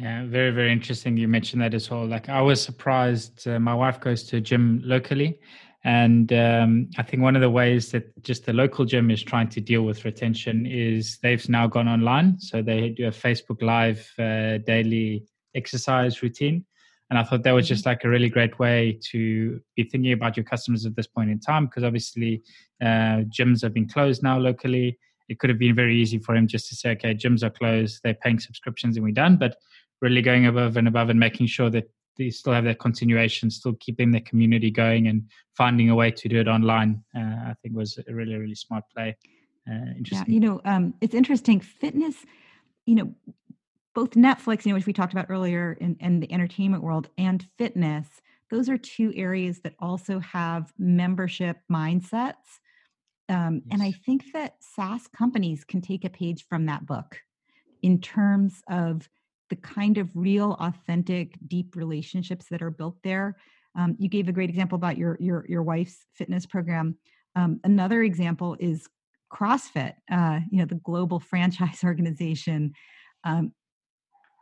Yeah, 0.00 0.24
very, 0.26 0.52
very 0.52 0.72
interesting. 0.72 1.16
You 1.16 1.26
mentioned 1.26 1.60
that 1.62 1.74
as 1.74 1.90
well. 1.90 2.06
Like, 2.06 2.28
I 2.28 2.40
was 2.40 2.62
surprised. 2.62 3.48
Uh, 3.48 3.58
my 3.58 3.74
wife 3.74 3.98
goes 4.00 4.22
to 4.24 4.36
a 4.36 4.40
gym 4.40 4.80
locally, 4.84 5.40
and 5.82 6.32
um, 6.32 6.88
I 6.96 7.02
think 7.02 7.22
one 7.22 7.34
of 7.34 7.42
the 7.42 7.50
ways 7.50 7.90
that 7.90 8.22
just 8.22 8.46
the 8.46 8.52
local 8.52 8.84
gym 8.84 9.10
is 9.10 9.22
trying 9.24 9.48
to 9.48 9.60
deal 9.60 9.82
with 9.82 10.04
retention 10.04 10.66
is 10.66 11.18
they've 11.22 11.48
now 11.48 11.66
gone 11.66 11.88
online. 11.88 12.38
So 12.38 12.62
they 12.62 12.90
do 12.90 13.08
a 13.08 13.10
Facebook 13.10 13.60
Live 13.60 14.08
uh, 14.18 14.58
daily 14.58 15.24
exercise 15.56 16.22
routine. 16.22 16.64
And 17.10 17.18
I 17.18 17.24
thought 17.24 17.42
that 17.42 17.52
was 17.52 17.66
just 17.66 17.80
mm-hmm. 17.80 17.90
like 17.90 18.04
a 18.04 18.08
really 18.08 18.28
great 18.28 18.58
way 18.58 19.00
to 19.10 19.60
be 19.74 19.82
thinking 19.82 20.12
about 20.12 20.36
your 20.36 20.44
customers 20.44 20.86
at 20.86 20.94
this 20.94 21.06
point 21.06 21.30
in 21.30 21.40
time, 21.40 21.66
because 21.66 21.82
obviously 21.82 22.42
uh, 22.80 23.24
gyms 23.36 23.62
have 23.62 23.74
been 23.74 23.88
closed 23.88 24.22
now 24.22 24.38
locally. 24.38 24.98
It 25.28 25.38
could 25.38 25.50
have 25.50 25.58
been 25.58 25.74
very 25.74 26.00
easy 26.00 26.18
for 26.18 26.34
him 26.34 26.46
just 26.46 26.68
to 26.68 26.76
say, 26.76 26.90
okay, 26.92 27.14
gyms 27.14 27.42
are 27.42 27.50
closed, 27.50 28.00
they're 28.02 28.14
paying 28.14 28.38
subscriptions 28.38 28.96
and 28.96 29.04
we're 29.04 29.12
done. 29.12 29.36
But 29.36 29.56
really 30.00 30.22
going 30.22 30.46
above 30.46 30.76
and 30.76 30.88
above 30.88 31.10
and 31.10 31.18
making 31.18 31.46
sure 31.46 31.70
that 31.70 31.90
they 32.16 32.30
still 32.30 32.52
have 32.52 32.64
that 32.64 32.80
continuation, 32.80 33.50
still 33.50 33.74
keeping 33.80 34.10
the 34.10 34.20
community 34.20 34.70
going 34.70 35.06
and 35.06 35.22
finding 35.56 35.90
a 35.90 35.94
way 35.94 36.10
to 36.10 36.28
do 36.28 36.40
it 36.40 36.48
online, 36.48 37.02
uh, 37.16 37.20
I 37.20 37.54
think 37.62 37.76
was 37.76 37.98
a 38.08 38.14
really, 38.14 38.34
really 38.34 38.56
smart 38.56 38.84
play. 38.94 39.16
Uh, 39.70 39.92
yeah, 40.10 40.24
you 40.26 40.40
know, 40.40 40.60
um, 40.64 40.94
it's 41.00 41.14
interesting. 41.14 41.60
Fitness, 41.60 42.16
you 42.86 42.96
know, 42.96 43.14
both 43.94 44.10
Netflix, 44.10 44.64
you 44.64 44.72
know, 44.72 44.76
which 44.76 44.86
we 44.86 44.92
talked 44.92 45.12
about 45.12 45.26
earlier, 45.28 45.76
in, 45.80 45.96
in 46.00 46.20
the 46.20 46.32
entertainment 46.32 46.82
world, 46.82 47.08
and 47.18 47.46
fitness, 47.56 48.06
those 48.50 48.68
are 48.68 48.78
two 48.78 49.12
areas 49.14 49.60
that 49.60 49.74
also 49.78 50.18
have 50.20 50.72
membership 50.78 51.58
mindsets. 51.70 52.60
Um, 53.28 53.62
yes. 53.66 53.72
And 53.72 53.82
I 53.82 53.92
think 54.06 54.32
that 54.32 54.54
SaaS 54.60 55.06
companies 55.08 55.64
can 55.64 55.82
take 55.82 56.04
a 56.04 56.10
page 56.10 56.46
from 56.48 56.66
that 56.66 56.86
book 56.86 57.18
in 57.82 58.00
terms 58.00 58.62
of 58.68 59.08
the 59.50 59.56
kind 59.56 59.98
of 59.98 60.08
real, 60.14 60.56
authentic, 60.60 61.36
deep 61.46 61.74
relationships 61.76 62.46
that 62.50 62.62
are 62.62 62.70
built 62.70 62.96
there. 63.02 63.36
Um, 63.76 63.96
you 63.98 64.08
gave 64.08 64.28
a 64.28 64.32
great 64.32 64.50
example 64.50 64.76
about 64.76 64.98
your 64.98 65.16
your 65.20 65.44
your 65.48 65.62
wife's 65.62 66.06
fitness 66.14 66.46
program. 66.46 66.96
Um, 67.36 67.60
another 67.64 68.02
example 68.02 68.56
is 68.58 68.86
CrossFit. 69.32 69.94
Uh, 70.10 70.40
you 70.50 70.58
know, 70.58 70.64
the 70.64 70.76
global 70.76 71.20
franchise 71.30 71.80
organization. 71.84 72.72
Um, 73.24 73.52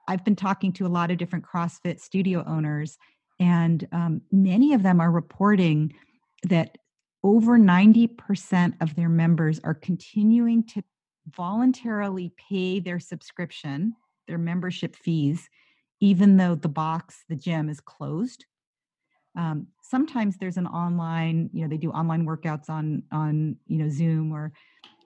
I've 0.08 0.24
been 0.24 0.36
talking 0.36 0.72
to 0.74 0.86
a 0.86 0.88
lot 0.88 1.10
of 1.10 1.18
different 1.18 1.44
CrossFit 1.44 2.00
studio 2.00 2.44
owners, 2.46 2.96
and 3.40 3.86
um, 3.92 4.22
many 4.30 4.72
of 4.72 4.82
them 4.82 5.00
are 5.00 5.10
reporting 5.10 5.92
that 6.44 6.78
over 7.24 7.58
90% 7.58 8.74
of 8.80 8.94
their 8.94 9.08
members 9.08 9.60
are 9.64 9.74
continuing 9.74 10.64
to 10.64 10.82
voluntarily 11.34 12.32
pay 12.48 12.78
their 12.78 13.00
subscription, 13.00 13.94
their 14.26 14.38
membership 14.38 14.96
fees, 14.96 15.48
even 16.00 16.36
though 16.36 16.54
the 16.54 16.68
box, 16.68 17.24
the 17.28 17.36
gym 17.36 17.68
is 17.68 17.80
closed. 17.80 18.44
Um, 19.36 19.66
sometimes 19.82 20.38
there's 20.38 20.56
an 20.56 20.66
online, 20.66 21.50
you 21.52 21.62
know, 21.62 21.68
they 21.68 21.76
do 21.76 21.90
online 21.90 22.26
workouts 22.26 22.70
on 22.70 23.02
on 23.12 23.56
you 23.66 23.78
know 23.78 23.88
Zoom 23.88 24.32
or 24.32 24.52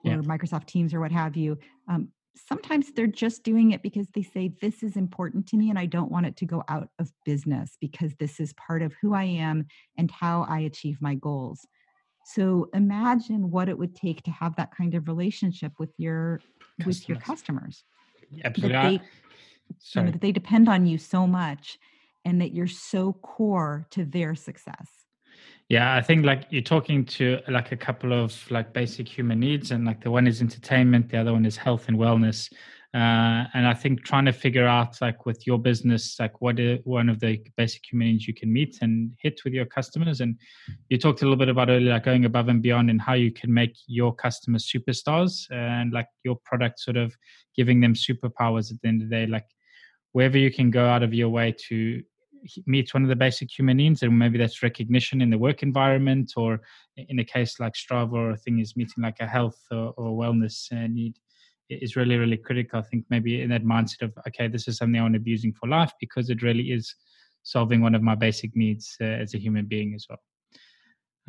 or. 0.03 0.21
Microsoft 0.21 0.65
Teams 0.65 0.93
or 0.93 0.99
what 0.99 1.11
have 1.11 1.35
you. 1.35 1.57
Um, 1.89 2.09
sometimes 2.35 2.91
they're 2.93 3.07
just 3.07 3.43
doing 3.43 3.71
it 3.71 3.83
because 3.83 4.07
they 4.13 4.23
say 4.23 4.53
this 4.61 4.83
is 4.83 4.95
important 4.95 5.47
to 5.47 5.57
me 5.57 5.69
and 5.69 5.77
I 5.77 5.85
don't 5.85 6.11
want 6.11 6.25
it 6.25 6.37
to 6.37 6.45
go 6.45 6.63
out 6.69 6.89
of 6.99 7.11
business 7.25 7.77
because 7.81 8.13
this 8.19 8.39
is 8.39 8.53
part 8.53 8.81
of 8.81 8.93
who 9.01 9.13
I 9.13 9.23
am 9.23 9.65
and 9.97 10.09
how 10.09 10.45
I 10.49 10.59
achieve 10.59 10.97
my 11.01 11.15
goals. 11.15 11.67
So 12.25 12.69
imagine 12.73 13.51
what 13.51 13.67
it 13.67 13.77
would 13.77 13.95
take 13.95 14.23
to 14.23 14.31
have 14.31 14.55
that 14.55 14.75
kind 14.75 14.95
of 14.95 15.07
relationship 15.07 15.73
with 15.79 15.91
your 15.97 16.39
customers. 16.79 16.85
with 16.85 17.09
your 17.09 17.17
customers. 17.19 17.83
Absolutely. 18.43 18.73
That 18.73 18.81
they, 18.83 19.99
you 19.99 20.05
know, 20.05 20.11
that 20.11 20.21
they 20.21 20.31
depend 20.31 20.69
on 20.69 20.85
you 20.85 20.97
so 20.97 21.27
much 21.27 21.77
and 22.25 22.41
that 22.41 22.53
you're 22.53 22.67
so 22.67 23.13
core 23.13 23.87
to 23.91 24.05
their 24.05 24.35
success. 24.35 24.87
Yeah, 25.69 25.95
I 25.95 26.01
think 26.01 26.25
like 26.25 26.47
you're 26.49 26.61
talking 26.61 27.05
to 27.05 27.39
like 27.47 27.71
a 27.71 27.77
couple 27.77 28.11
of 28.11 28.49
like 28.51 28.73
basic 28.73 29.07
human 29.07 29.39
needs, 29.39 29.71
and 29.71 29.85
like 29.85 30.03
the 30.03 30.11
one 30.11 30.27
is 30.27 30.41
entertainment, 30.41 31.09
the 31.09 31.17
other 31.17 31.31
one 31.31 31.45
is 31.45 31.55
health 31.55 31.87
and 31.87 31.97
wellness. 31.97 32.51
Uh, 32.93 33.47
and 33.53 33.65
I 33.65 33.73
think 33.73 34.03
trying 34.03 34.25
to 34.25 34.33
figure 34.33 34.67
out 34.67 34.99
like 34.99 35.25
with 35.25 35.47
your 35.47 35.57
business, 35.57 36.17
like 36.19 36.41
what 36.41 36.59
is 36.59 36.79
one 36.83 37.07
of 37.07 37.21
the 37.21 37.41
basic 37.55 37.83
human 37.89 38.09
needs 38.09 38.27
you 38.27 38.33
can 38.33 38.51
meet 38.51 38.79
and 38.81 39.13
hit 39.17 39.39
with 39.45 39.53
your 39.53 39.65
customers. 39.65 40.19
And 40.19 40.35
you 40.89 40.97
talked 40.97 41.21
a 41.21 41.25
little 41.25 41.37
bit 41.37 41.47
about 41.47 41.69
earlier, 41.69 41.93
like 41.93 42.03
going 42.03 42.25
above 42.25 42.49
and 42.49 42.61
beyond 42.61 42.89
and 42.89 43.01
how 43.01 43.13
you 43.13 43.31
can 43.31 43.53
make 43.53 43.77
your 43.87 44.13
customers 44.13 44.69
superstars 44.69 45.49
and 45.51 45.93
like 45.93 46.07
your 46.25 46.35
product 46.43 46.81
sort 46.81 46.97
of 46.97 47.15
giving 47.55 47.79
them 47.79 47.93
superpowers 47.93 48.73
at 48.73 48.81
the 48.81 48.89
end 48.89 49.01
of 49.01 49.09
the 49.09 49.15
day, 49.15 49.25
like 49.25 49.47
wherever 50.11 50.37
you 50.37 50.51
can 50.51 50.69
go 50.69 50.85
out 50.85 51.01
of 51.01 51.13
your 51.13 51.29
way 51.29 51.55
to 51.69 52.03
meet 52.65 52.93
one 52.93 53.03
of 53.03 53.09
the 53.09 53.15
basic 53.15 53.49
human 53.57 53.77
needs, 53.77 54.03
and 54.03 54.17
maybe 54.17 54.37
that's 54.37 54.63
recognition 54.63 55.21
in 55.21 55.29
the 55.29 55.37
work 55.37 55.63
environment, 55.63 56.33
or 56.35 56.59
in 56.97 57.19
a 57.19 57.23
case 57.23 57.59
like 57.59 57.73
Strava, 57.73 58.13
or 58.13 58.31
a 58.31 58.37
thing 58.37 58.59
is 58.59 58.75
meeting 58.75 59.03
like 59.03 59.17
a 59.19 59.27
health 59.27 59.59
or, 59.71 59.93
or 59.95 60.17
wellness 60.17 60.71
uh, 60.71 60.87
need 60.87 61.15
is 61.81 61.95
really 61.95 62.17
really 62.17 62.37
critical. 62.37 62.79
I 62.79 62.83
think 62.83 63.05
maybe 63.09 63.41
in 63.41 63.49
that 63.49 63.63
mindset 63.63 64.03
of 64.03 64.13
okay, 64.27 64.47
this 64.47 64.67
is 64.67 64.77
something 64.77 64.99
I 64.99 65.03
want 65.03 65.13
to 65.15 65.19
be 65.19 65.31
using 65.31 65.53
for 65.53 65.67
life 65.67 65.91
because 65.99 66.29
it 66.29 66.41
really 66.41 66.71
is 66.71 66.95
solving 67.43 67.81
one 67.81 67.95
of 67.95 68.01
my 68.01 68.15
basic 68.15 68.55
needs 68.55 68.95
uh, 69.01 69.05
as 69.05 69.33
a 69.33 69.39
human 69.39 69.65
being 69.65 69.93
as 69.95 70.05
well. 70.09 70.19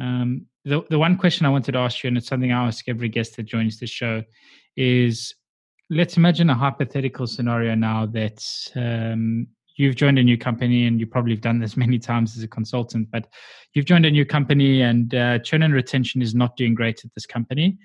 Um, 0.00 0.46
the 0.64 0.82
the 0.90 0.98
one 0.98 1.16
question 1.16 1.46
I 1.46 1.50
wanted 1.50 1.72
to 1.72 1.78
ask 1.78 2.02
you, 2.02 2.08
and 2.08 2.16
it's 2.16 2.28
something 2.28 2.52
I 2.52 2.66
ask 2.66 2.88
every 2.88 3.08
guest 3.08 3.36
that 3.36 3.44
joins 3.44 3.78
the 3.78 3.86
show, 3.86 4.22
is 4.76 5.34
let's 5.90 6.16
imagine 6.16 6.48
a 6.50 6.54
hypothetical 6.54 7.26
scenario 7.26 7.74
now 7.74 8.06
that 8.06 8.42
um, 8.76 9.46
you've 9.76 9.96
joined 9.96 10.18
a 10.18 10.22
new 10.22 10.38
company 10.38 10.86
and 10.86 10.98
you 10.98 11.06
probably 11.06 11.32
have 11.32 11.40
done 11.40 11.58
this 11.58 11.76
many 11.84 11.98
times 11.98 12.36
as 12.36 12.42
a 12.42 12.48
consultant 12.48 13.08
but 13.10 13.28
you've 13.74 13.84
joined 13.84 14.06
a 14.06 14.10
new 14.10 14.24
company 14.24 14.82
and 14.82 15.14
uh, 15.14 15.38
churn 15.40 15.62
and 15.62 15.74
retention 15.74 16.22
is 16.22 16.34
not 16.34 16.56
doing 16.56 16.74
great 16.74 17.04
at 17.04 17.10
this 17.14 17.26
company 17.26 17.78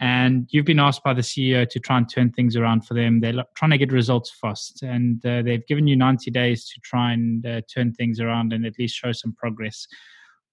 and 0.00 0.48
you've 0.50 0.64
been 0.64 0.80
asked 0.80 1.02
by 1.04 1.14
the 1.14 1.22
ceo 1.22 1.68
to 1.68 1.78
try 1.78 1.98
and 1.98 2.10
turn 2.10 2.30
things 2.30 2.56
around 2.56 2.86
for 2.86 2.94
them 2.94 3.20
they're 3.20 3.44
trying 3.54 3.70
to 3.70 3.78
get 3.78 3.92
results 3.92 4.30
fast 4.30 4.82
and 4.82 5.24
uh, 5.26 5.42
they've 5.42 5.66
given 5.66 5.86
you 5.86 5.96
90 5.96 6.30
days 6.30 6.68
to 6.68 6.80
try 6.80 7.12
and 7.12 7.46
uh, 7.46 7.60
turn 7.72 7.92
things 7.92 8.20
around 8.20 8.52
and 8.52 8.66
at 8.66 8.78
least 8.78 8.96
show 8.96 9.12
some 9.12 9.32
progress 9.32 9.86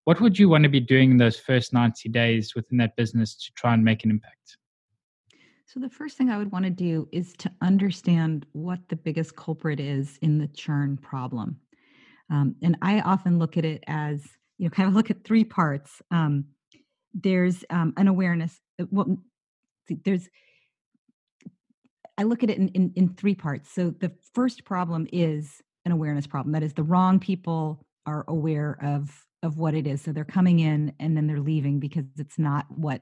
what 0.04 0.19
would 0.19 0.38
you 0.38 0.49
want 0.49 0.63
to 0.63 0.69
be 0.69 0.80
doing 0.80 1.12
in 1.12 1.17
those 1.17 1.39
first 1.39 1.73
90 1.73 2.10
days 2.10 2.56
within 2.56 2.77
that 2.77 2.95
business 2.95 3.36
to 3.36 3.51
try 3.56 3.73
and 3.73 3.84
make 3.84 4.04
an 4.04 4.12
impact 4.12 4.58
so, 5.73 5.80
the 5.80 5.89
first 5.89 6.17
thing 6.17 6.30
I 6.30 6.38
would 6.38 6.51
want 6.51 6.65
to 6.65 6.69
do 6.69 7.08
is 7.13 7.32
to 7.38 7.51
understand 7.62 8.45
what 8.51 8.80
the 8.89 8.97
biggest 8.97 9.38
culprit 9.38 9.80
is 9.80 10.19
in 10.21 10.38
the 10.38 10.49
churn 10.49 10.97
problem. 10.97 11.62
Um, 12.30 12.56
and 12.62 12.77
I 12.82 12.99
often 12.99 13.39
look 13.39 13.56
at 13.56 13.63
it 13.63 13.82
as, 13.88 14.27
you 14.58 14.65
know, 14.65 14.69
kind 14.69 14.89
of 14.89 14.95
look 14.95 15.10
at 15.10 15.23
three 15.23 15.45
parts. 15.45 16.01
Um, 16.12 16.43
there's 17.13 17.63
um, 17.69 17.93
an 17.95 18.10
awareness, 18.10 18.60
uh, 18.82 18.86
well, 18.91 19.17
there's, 19.89 20.30
I 22.17 22.24
look 22.24 22.44
at 22.44 22.50
it 22.50 22.58
in, 22.58 22.70
in, 22.70 22.91
in 22.96 23.10
three 23.15 23.36
parts. 23.36 23.72
So, 23.72 23.91
the 23.91 24.12
first 24.34 24.63
problem 24.63 25.08
is 25.12 25.62
an 25.86 25.91
awareness 25.91 26.28
problem. 26.28 26.54
That 26.54 26.63
is, 26.63 26.74
the 26.74 26.84
wrong 26.84 27.20
people 27.20 27.86
are 28.06 28.26
aware 28.28 28.78
of 28.82 29.26
of 29.44 29.58
what 29.58 29.74
it 29.74 29.88
is. 29.88 30.02
So 30.02 30.12
they're 30.12 30.24
coming 30.24 30.60
in 30.60 30.94
and 31.00 31.15
then 31.17 31.28
they're 31.28 31.39
leaving 31.39 31.80
because 31.80 32.06
it's 32.17 32.38
not 32.38 32.65
what 32.70 33.02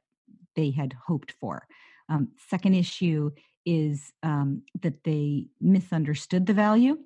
they 0.55 0.71
had 0.71 0.93
hoped 1.07 1.33
for. 1.39 1.67
Um, 2.07 2.29
second 2.49 2.75
issue 2.75 3.31
is 3.65 4.11
um, 4.23 4.63
that 4.81 5.03
they 5.03 5.47
misunderstood 5.61 6.45
the 6.45 6.53
value. 6.53 6.97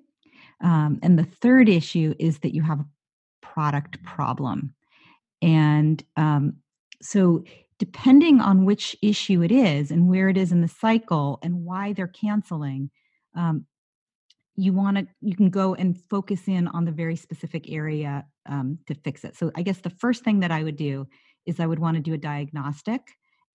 Um, 0.62 1.00
and 1.02 1.18
the 1.18 1.26
third 1.26 1.68
issue 1.68 2.14
is 2.20 2.40
that 2.40 2.54
you 2.54 2.62
have 2.62 2.80
a 2.80 2.86
product 3.42 4.02
problem. 4.04 4.74
And 5.42 6.02
um, 6.16 6.58
so, 7.02 7.44
depending 7.80 8.40
on 8.40 8.66
which 8.66 8.96
issue 9.02 9.42
it 9.42 9.52
is 9.52 9.92
and 9.92 10.08
where 10.10 10.30
it 10.30 10.38
is 10.38 10.52
in 10.52 10.62
the 10.62 10.68
cycle 10.68 11.40
and 11.44 11.66
why 11.66 11.94
they're 11.94 12.08
canceling, 12.08 12.90
um, 13.36 13.66
you 14.56 14.74
want 14.74 14.98
to 14.98 15.08
you 15.22 15.36
can 15.36 15.50
go 15.50 15.74
and 15.74 16.00
focus 16.10 16.48
in 16.48 16.68
on 16.68 16.86
the 16.86 16.92
very 16.92 17.16
specific 17.16 17.72
area 17.72 18.26
um, 18.46 18.78
to 18.88 18.94
fix 18.94 19.24
it. 19.24 19.36
So, 19.36 19.52
I 19.56 19.64
guess 19.64 19.80
the 19.80 19.90
first 19.90 20.24
thing 20.24 20.42
that 20.42 20.52
I 20.52 20.64
would 20.64 20.76
do 20.76 21.08
is 21.46 21.60
I 21.60 21.66
would 21.66 21.80
want 21.80 21.96
to 21.96 22.02
do 22.02 22.14
a 22.14 22.18
diagnostic 22.18 23.02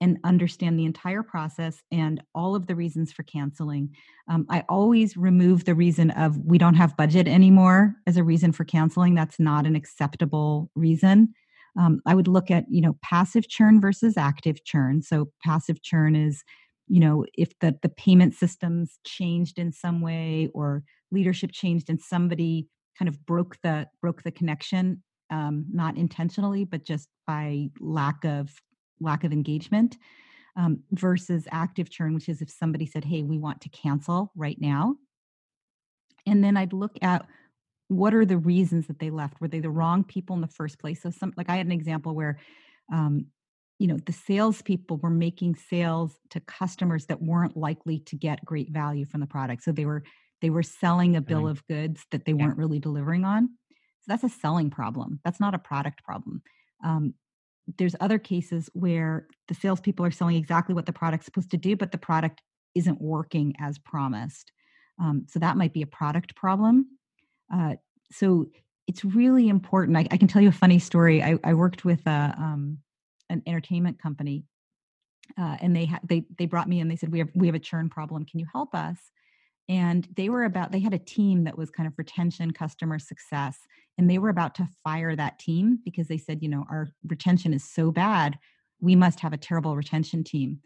and 0.01 0.19
understand 0.23 0.79
the 0.79 0.85
entire 0.85 1.23
process 1.23 1.83
and 1.91 2.23
all 2.35 2.55
of 2.55 2.67
the 2.67 2.75
reasons 2.75 3.13
for 3.13 3.25
canceling. 3.25 3.95
Um, 4.29 4.47
I 4.49 4.65
always 4.69 5.17
remove 5.17 5.65
the 5.65 5.75
reason 5.75 6.11
of 6.13 6.39
we 6.39 6.59
don't 6.59 6.75
have 6.75 6.97
budget 6.97 7.27
anymore 7.27 7.95
as 8.07 8.17
a 8.17 8.23
reason 8.23 8.53
for 8.53 8.65
canceling. 8.65 9.15
That's 9.15 9.41
not 9.41 9.67
an 9.67 9.75
acceptable 9.75 10.71
reason. 10.75 11.35
Um, 11.79 12.01
I 12.07 12.15
would 12.15 12.29
look 12.29 12.51
at 12.51 12.65
you 12.69 12.81
know 12.81 12.97
passive 13.03 13.49
churn 13.49 13.81
versus 13.81 14.17
active 14.17 14.65
churn. 14.65 15.03
So 15.03 15.31
passive 15.45 15.83
churn 15.83 16.15
is 16.17 16.43
you 16.89 17.01
know 17.01 17.25
if 17.35 17.59
the 17.61 17.77
the 17.83 17.89
payment 17.89 18.35
systems 18.35 18.99
changed 19.07 19.59
in 19.59 19.73
some 19.73 20.01
way 20.01 20.49
or 20.55 20.83
leadership 21.11 21.53
changed 21.53 21.89
and 21.89 22.01
somebody 22.01 22.69
kind 22.99 23.09
of 23.09 23.25
broke 23.25 23.57
the 23.63 23.87
broke 24.03 24.23
the 24.23 24.31
connection 24.31 25.03
um, 25.31 25.67
not 25.71 25.97
intentionally 25.97 26.65
but 26.65 26.85
just 26.85 27.09
by 27.27 27.69
lack 27.81 28.25
of 28.25 28.51
lack 29.01 29.25
of 29.25 29.33
engagement 29.33 29.97
um, 30.59 30.81
versus 30.91 31.47
active 31.53 31.89
churn, 31.89 32.15
which 32.15 32.29
is 32.29 32.43
if 32.43 32.51
somebody 32.51 32.85
said, 32.85 33.05
Hey, 33.05 33.23
we 33.23 33.39
want 33.39 33.61
to 33.63 33.69
cancel 33.69 34.33
right 34.37 34.61
now. 34.61 34.97
And 36.27 36.43
then 36.43 36.57
I'd 36.57 36.73
look 36.73 36.99
at 37.01 37.25
what 37.89 38.15
are 38.15 38.25
the 38.25 38.39
reasons 38.39 38.87
that 38.87 38.99
they 38.99 39.11
left? 39.11 39.41
Were 39.41 39.49
they 39.49 39.61
the 39.61 39.71
wrong 39.71 40.05
people 40.05 40.37
in 40.37 40.43
the 40.43 40.47
first 40.49 40.79
place? 40.79 41.03
So, 41.03 41.11
some 41.11 41.33
like 41.37 41.49
I 41.49 41.57
had 41.57 41.67
an 41.67 41.73
example 41.73 42.15
where, 42.15 42.39
um, 42.93 43.27
you 43.79 43.87
know, 43.87 43.97
the 43.97 44.13
salespeople 44.13 44.99
were 44.99 45.11
making 45.11 45.57
sales 45.57 46.19
to 46.31 46.41
customers 46.41 47.07
that 47.07 47.23
weren't 47.23 47.57
likely 47.57 48.01
to 48.01 48.17
get 48.17 48.45
great 48.45 48.71
value 48.71 49.07
from 49.07 49.21
the 49.21 49.27
product. 49.27 49.63
So 49.63 49.73
they 49.73 49.87
were 49.87 50.05
they 50.41 50.51
were 50.51 50.63
selling 50.63 51.17
a 51.17 51.21
bill 51.21 51.49
of 51.49 51.67
goods 51.67 52.05
that 52.13 52.25
they 52.25 52.33
weren't 52.33 52.59
really 52.59 52.79
delivering 52.79 53.25
on. 53.25 53.49
So 54.03 54.05
that's 54.07 54.23
a 54.23 54.29
selling 54.29 54.71
problem. 54.71 55.21
That's 55.25 55.41
not 55.41 55.55
a 55.55 55.59
product 55.59 56.05
problem. 56.05 56.43
Um, 56.85 57.15
there's 57.77 57.97
other 58.01 58.19
cases 58.19 58.71
where 58.73 59.27
the 59.49 59.55
salespeople 59.55 60.07
are 60.07 60.11
selling 60.11 60.37
exactly 60.37 60.75
what 60.75 60.87
the 60.87 60.93
product's 60.93 61.27
supposed 61.27 61.51
to 61.51 61.57
do, 61.57 61.77
but 61.77 61.93
the 61.93 61.99
product 61.99 62.41
isn't 62.75 63.01
working 63.01 63.55
as 63.59 63.79
promised. 63.79 64.53
Um, 65.01 65.27
so 65.29 65.39
that 65.39 65.57
might 65.57 65.73
be 65.73 65.83
a 65.83 65.87
product 65.87 66.35
problem. 66.35 66.98
Uh, 67.53 67.77
so 68.11 68.47
it's 68.87 69.05
really 69.05 69.49
important. 69.49 69.97
I, 69.97 70.07
I, 70.11 70.17
can 70.17 70.29
tell 70.29 70.41
you 70.41 70.49
a 70.49 70.53
funny 70.53 70.79
story. 70.79 71.23
I, 71.23 71.39
I 71.45 71.55
worked 71.55 71.85
with 71.85 72.07
a, 72.07 72.35
um, 72.39 72.79
an 73.29 73.43
entertainment 73.47 74.01
company, 74.01 74.45
uh, 75.39 75.57
and 75.61 75.77
they 75.77 75.87
ha- 75.87 76.01
they 76.03 76.25
they 76.39 76.47
brought 76.47 76.69
me 76.69 76.81
in. 76.81 76.89
They 76.89 76.97
said 76.97 77.13
we 77.13 77.19
have 77.19 77.29
we 77.35 77.47
have 77.47 77.55
a 77.55 77.61
churn 77.61 77.91
problem. 77.91 78.25
Can 78.25 78.41
you 78.41 78.47
help 78.53 78.75
us? 78.75 78.97
and 79.69 80.09
they 80.17 80.29
were 80.29 80.45
about 80.45 80.73
they 80.73 80.81
had 80.81 80.95
a 80.95 80.99
team 80.99 81.45
that 81.45 81.59
was 81.59 81.71
kind 81.71 81.87
of 81.87 81.93
retention 81.97 82.51
customer 82.53 82.99
success 82.99 83.59
and 83.97 84.09
they 84.09 84.19
were 84.19 84.31
about 84.31 84.55
to 84.55 84.69
fire 84.83 85.15
that 85.15 85.39
team 85.39 85.79
because 85.85 86.09
they 86.09 86.19
said 86.19 86.43
you 86.43 86.49
know 86.49 86.65
our 86.71 86.89
retention 87.07 87.53
is 87.53 87.65
so 87.65 87.91
bad 87.91 88.39
we 88.81 88.97
must 88.97 89.21
have 89.21 89.33
a 89.33 89.39
terrible 89.39 89.77
retention 89.77 90.25
team 90.25 90.59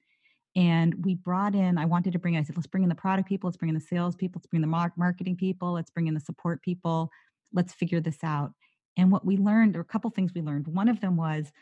and 0.54 0.94
we 1.04 1.14
brought 1.14 1.54
in 1.54 1.78
i 1.78 1.84
wanted 1.84 2.12
to 2.12 2.18
bring 2.18 2.36
i 2.36 2.42
said 2.42 2.56
let's 2.56 2.66
bring 2.66 2.82
in 2.82 2.88
the 2.88 2.94
product 2.94 3.28
people 3.28 3.48
let's 3.48 3.56
bring 3.56 3.68
in 3.68 3.74
the 3.74 3.80
sales 3.80 4.14
people 4.16 4.38
let's 4.38 4.46
bring 4.46 4.62
in 4.62 4.68
the 4.68 4.90
marketing 4.96 5.36
people 5.36 5.72
let's 5.72 5.90
bring 5.90 6.06
in 6.06 6.14
the 6.14 6.20
support 6.20 6.62
people 6.62 7.10
let's 7.52 7.72
figure 7.72 8.00
this 8.00 8.18
out 8.22 8.52
and 8.96 9.10
what 9.10 9.24
we 9.24 9.36
learned 9.36 9.74
were 9.74 9.80
a 9.80 9.84
couple 9.84 10.10
things 10.10 10.32
we 10.34 10.42
learned 10.42 10.66
one 10.66 10.88
of 10.88 11.00
them 11.00 11.16
was 11.16 11.52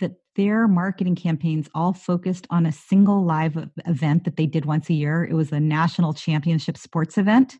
that 0.00 0.12
their 0.36 0.66
marketing 0.66 1.14
campaigns 1.14 1.68
all 1.74 1.92
focused 1.92 2.46
on 2.50 2.64
a 2.64 2.72
single 2.72 3.24
live 3.24 3.68
event 3.86 4.24
that 4.24 4.36
they 4.36 4.46
did 4.46 4.64
once 4.64 4.88
a 4.88 4.94
year. 4.94 5.24
It 5.24 5.34
was 5.34 5.52
a 5.52 5.60
national 5.60 6.14
championship 6.14 6.78
sports 6.78 7.18
event, 7.18 7.56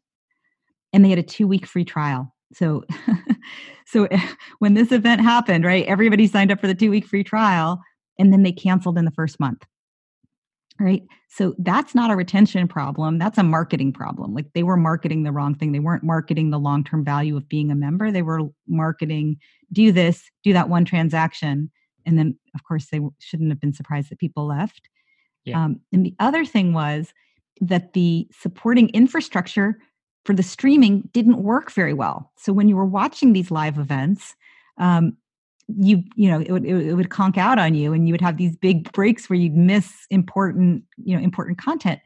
and 0.92 1.04
they 1.04 1.10
had 1.10 1.18
a 1.18 1.22
two 1.22 1.46
week 1.46 1.66
free 1.66 1.84
trial. 1.84 2.34
So, 2.54 2.84
so 3.86 4.08
when 4.58 4.74
this 4.74 4.92
event 4.92 5.20
happened, 5.20 5.64
right, 5.64 5.84
everybody 5.86 6.26
signed 6.26 6.50
up 6.50 6.60
for 6.60 6.66
the 6.66 6.74
two 6.74 6.90
week 6.90 7.06
free 7.06 7.24
trial, 7.24 7.82
and 8.18 8.32
then 8.32 8.42
they 8.42 8.52
canceled 8.52 8.96
in 8.96 9.04
the 9.04 9.10
first 9.10 9.38
month. 9.38 9.64
Right. 10.80 11.02
So 11.28 11.54
that's 11.58 11.94
not 11.94 12.10
a 12.10 12.16
retention 12.16 12.66
problem. 12.66 13.18
That's 13.18 13.38
a 13.38 13.42
marketing 13.42 13.92
problem. 13.92 14.34
Like 14.34 14.52
they 14.54 14.62
were 14.62 14.76
marketing 14.76 15.22
the 15.22 15.32
wrong 15.32 15.54
thing. 15.54 15.72
They 15.72 15.78
weren't 15.80 16.02
marketing 16.02 16.50
the 16.50 16.58
long 16.58 16.82
term 16.82 17.04
value 17.04 17.36
of 17.36 17.48
being 17.48 17.70
a 17.70 17.74
member. 17.74 18.10
They 18.10 18.22
were 18.22 18.40
marketing, 18.66 19.36
do 19.72 19.92
this, 19.92 20.30
do 20.42 20.52
that 20.54 20.68
one 20.68 20.84
transaction 20.84 21.70
and 22.06 22.18
then 22.18 22.36
of 22.54 22.64
course 22.64 22.86
they 22.86 23.00
shouldn't 23.18 23.50
have 23.50 23.60
been 23.60 23.72
surprised 23.72 24.10
that 24.10 24.18
people 24.18 24.46
left 24.46 24.88
yeah. 25.44 25.64
Um, 25.64 25.80
and 25.92 26.06
the 26.06 26.14
other 26.20 26.44
thing 26.44 26.72
was 26.72 27.12
that 27.60 27.94
the 27.94 28.28
supporting 28.30 28.90
infrastructure 28.90 29.76
for 30.24 30.34
the 30.34 30.42
streaming 30.44 31.08
didn't 31.12 31.42
work 31.42 31.72
very 31.72 31.94
well 31.94 32.30
so 32.36 32.52
when 32.52 32.68
you 32.68 32.76
were 32.76 32.84
watching 32.84 33.32
these 33.32 33.50
live 33.50 33.78
events 33.78 34.34
um, 34.78 35.16
you 35.68 36.02
you 36.16 36.28
know 36.28 36.40
it 36.40 36.50
would 36.50 36.64
it 36.64 36.94
would 36.94 37.10
conk 37.10 37.38
out 37.38 37.58
on 37.58 37.74
you 37.74 37.92
and 37.92 38.06
you 38.06 38.12
would 38.12 38.20
have 38.20 38.36
these 38.36 38.56
big 38.56 38.90
breaks 38.92 39.28
where 39.28 39.38
you'd 39.38 39.56
miss 39.56 40.06
important 40.10 40.84
you 41.04 41.16
know 41.16 41.22
important 41.22 41.58
content. 41.58 42.00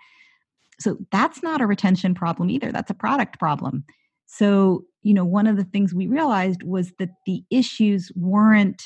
So 0.79 0.99
that's 1.11 1.43
not 1.43 1.61
a 1.61 1.67
retention 1.67 2.15
problem 2.15 2.51
either. 2.51 2.71
That's 2.71 2.91
a 2.91 2.95
product 2.95 3.39
problem. 3.39 3.85
So 4.27 4.85
you 5.03 5.15
know 5.15 5.25
one 5.25 5.47
of 5.47 5.57
the 5.57 5.65
things 5.65 5.95
we 5.95 6.07
realized 6.07 6.63
was 6.63 6.93
that 6.99 7.11
the 7.27 7.43
issues 7.51 8.13
weren't 8.15 8.83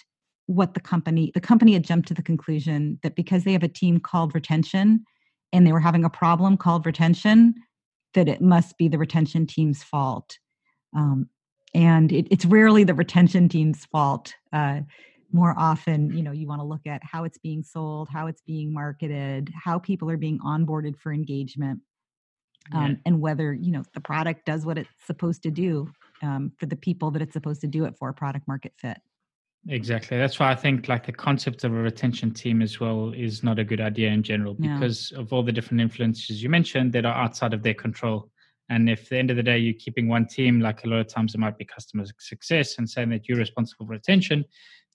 what 0.46 0.74
the 0.74 0.80
company 0.80 1.30
the 1.34 1.40
company 1.40 1.72
had 1.72 1.84
jumped 1.84 2.08
to 2.08 2.14
the 2.14 2.22
conclusion 2.22 2.98
that 3.02 3.16
because 3.16 3.44
they 3.44 3.52
have 3.52 3.62
a 3.62 3.68
team 3.68 4.00
called 4.00 4.34
retention 4.34 5.04
and 5.52 5.66
they 5.66 5.72
were 5.72 5.80
having 5.80 6.04
a 6.04 6.10
problem 6.10 6.56
called 6.56 6.86
retention 6.86 7.54
that 8.14 8.28
it 8.28 8.40
must 8.40 8.76
be 8.76 8.88
the 8.88 8.98
retention 8.98 9.46
team's 9.46 9.82
fault. 9.82 10.38
Um, 10.96 11.28
and 11.74 12.12
it, 12.12 12.26
it's 12.30 12.44
rarely 12.44 12.84
the 12.84 12.94
retention 12.94 13.48
team's 13.48 13.84
fault 13.86 14.34
uh, 14.52 14.80
more 15.32 15.54
often 15.56 16.10
you 16.16 16.22
know 16.22 16.32
you 16.32 16.46
want 16.46 16.60
to 16.60 16.64
look 16.64 16.86
at 16.86 17.02
how 17.04 17.24
it's 17.24 17.38
being 17.38 17.62
sold 17.62 18.08
how 18.08 18.26
it's 18.26 18.42
being 18.42 18.72
marketed 18.72 19.50
how 19.54 19.78
people 19.78 20.10
are 20.10 20.16
being 20.16 20.38
onboarded 20.40 20.96
for 20.96 21.12
engagement 21.12 21.80
um, 22.72 22.90
yeah. 22.90 22.96
and 23.06 23.20
whether 23.20 23.52
you 23.52 23.70
know 23.70 23.82
the 23.94 24.00
product 24.00 24.44
does 24.44 24.64
what 24.64 24.78
it's 24.78 24.90
supposed 25.06 25.42
to 25.42 25.50
do 25.50 25.88
um, 26.22 26.52
for 26.58 26.66
the 26.66 26.76
people 26.76 27.10
that 27.10 27.22
it's 27.22 27.32
supposed 27.32 27.60
to 27.60 27.66
do 27.66 27.84
it 27.84 27.94
for 27.98 28.12
product 28.12 28.46
market 28.48 28.72
fit 28.76 28.98
Exactly. 29.68 30.16
That's 30.16 30.40
why 30.40 30.50
I 30.50 30.54
think 30.54 30.88
like 30.88 31.04
the 31.04 31.12
concept 31.12 31.64
of 31.64 31.72
a 31.72 31.76
retention 31.76 32.32
team 32.32 32.62
as 32.62 32.80
well 32.80 33.12
is 33.14 33.42
not 33.42 33.58
a 33.58 33.64
good 33.64 33.80
idea 33.80 34.08
in 34.08 34.22
general 34.22 34.54
because 34.54 35.12
of 35.12 35.32
all 35.32 35.42
the 35.42 35.52
different 35.52 35.82
influences 35.82 36.42
you 36.42 36.48
mentioned 36.48 36.92
that 36.94 37.04
are 37.04 37.14
outside 37.14 37.52
of 37.52 37.62
their 37.62 37.74
control. 37.74 38.30
And 38.70 38.88
if 38.88 39.02
at 39.02 39.08
the 39.10 39.18
end 39.18 39.30
of 39.30 39.36
the 39.36 39.42
day 39.42 39.58
you're 39.58 39.74
keeping 39.74 40.08
one 40.08 40.26
team, 40.26 40.60
like 40.60 40.84
a 40.84 40.88
lot 40.88 41.00
of 41.00 41.08
times 41.08 41.34
it 41.34 41.38
might 41.38 41.58
be 41.58 41.64
customer 41.64 42.04
success 42.18 42.78
and 42.78 42.88
saying 42.88 43.10
that 43.10 43.28
you're 43.28 43.36
responsible 43.36 43.84
for 43.84 43.92
retention, 43.92 44.44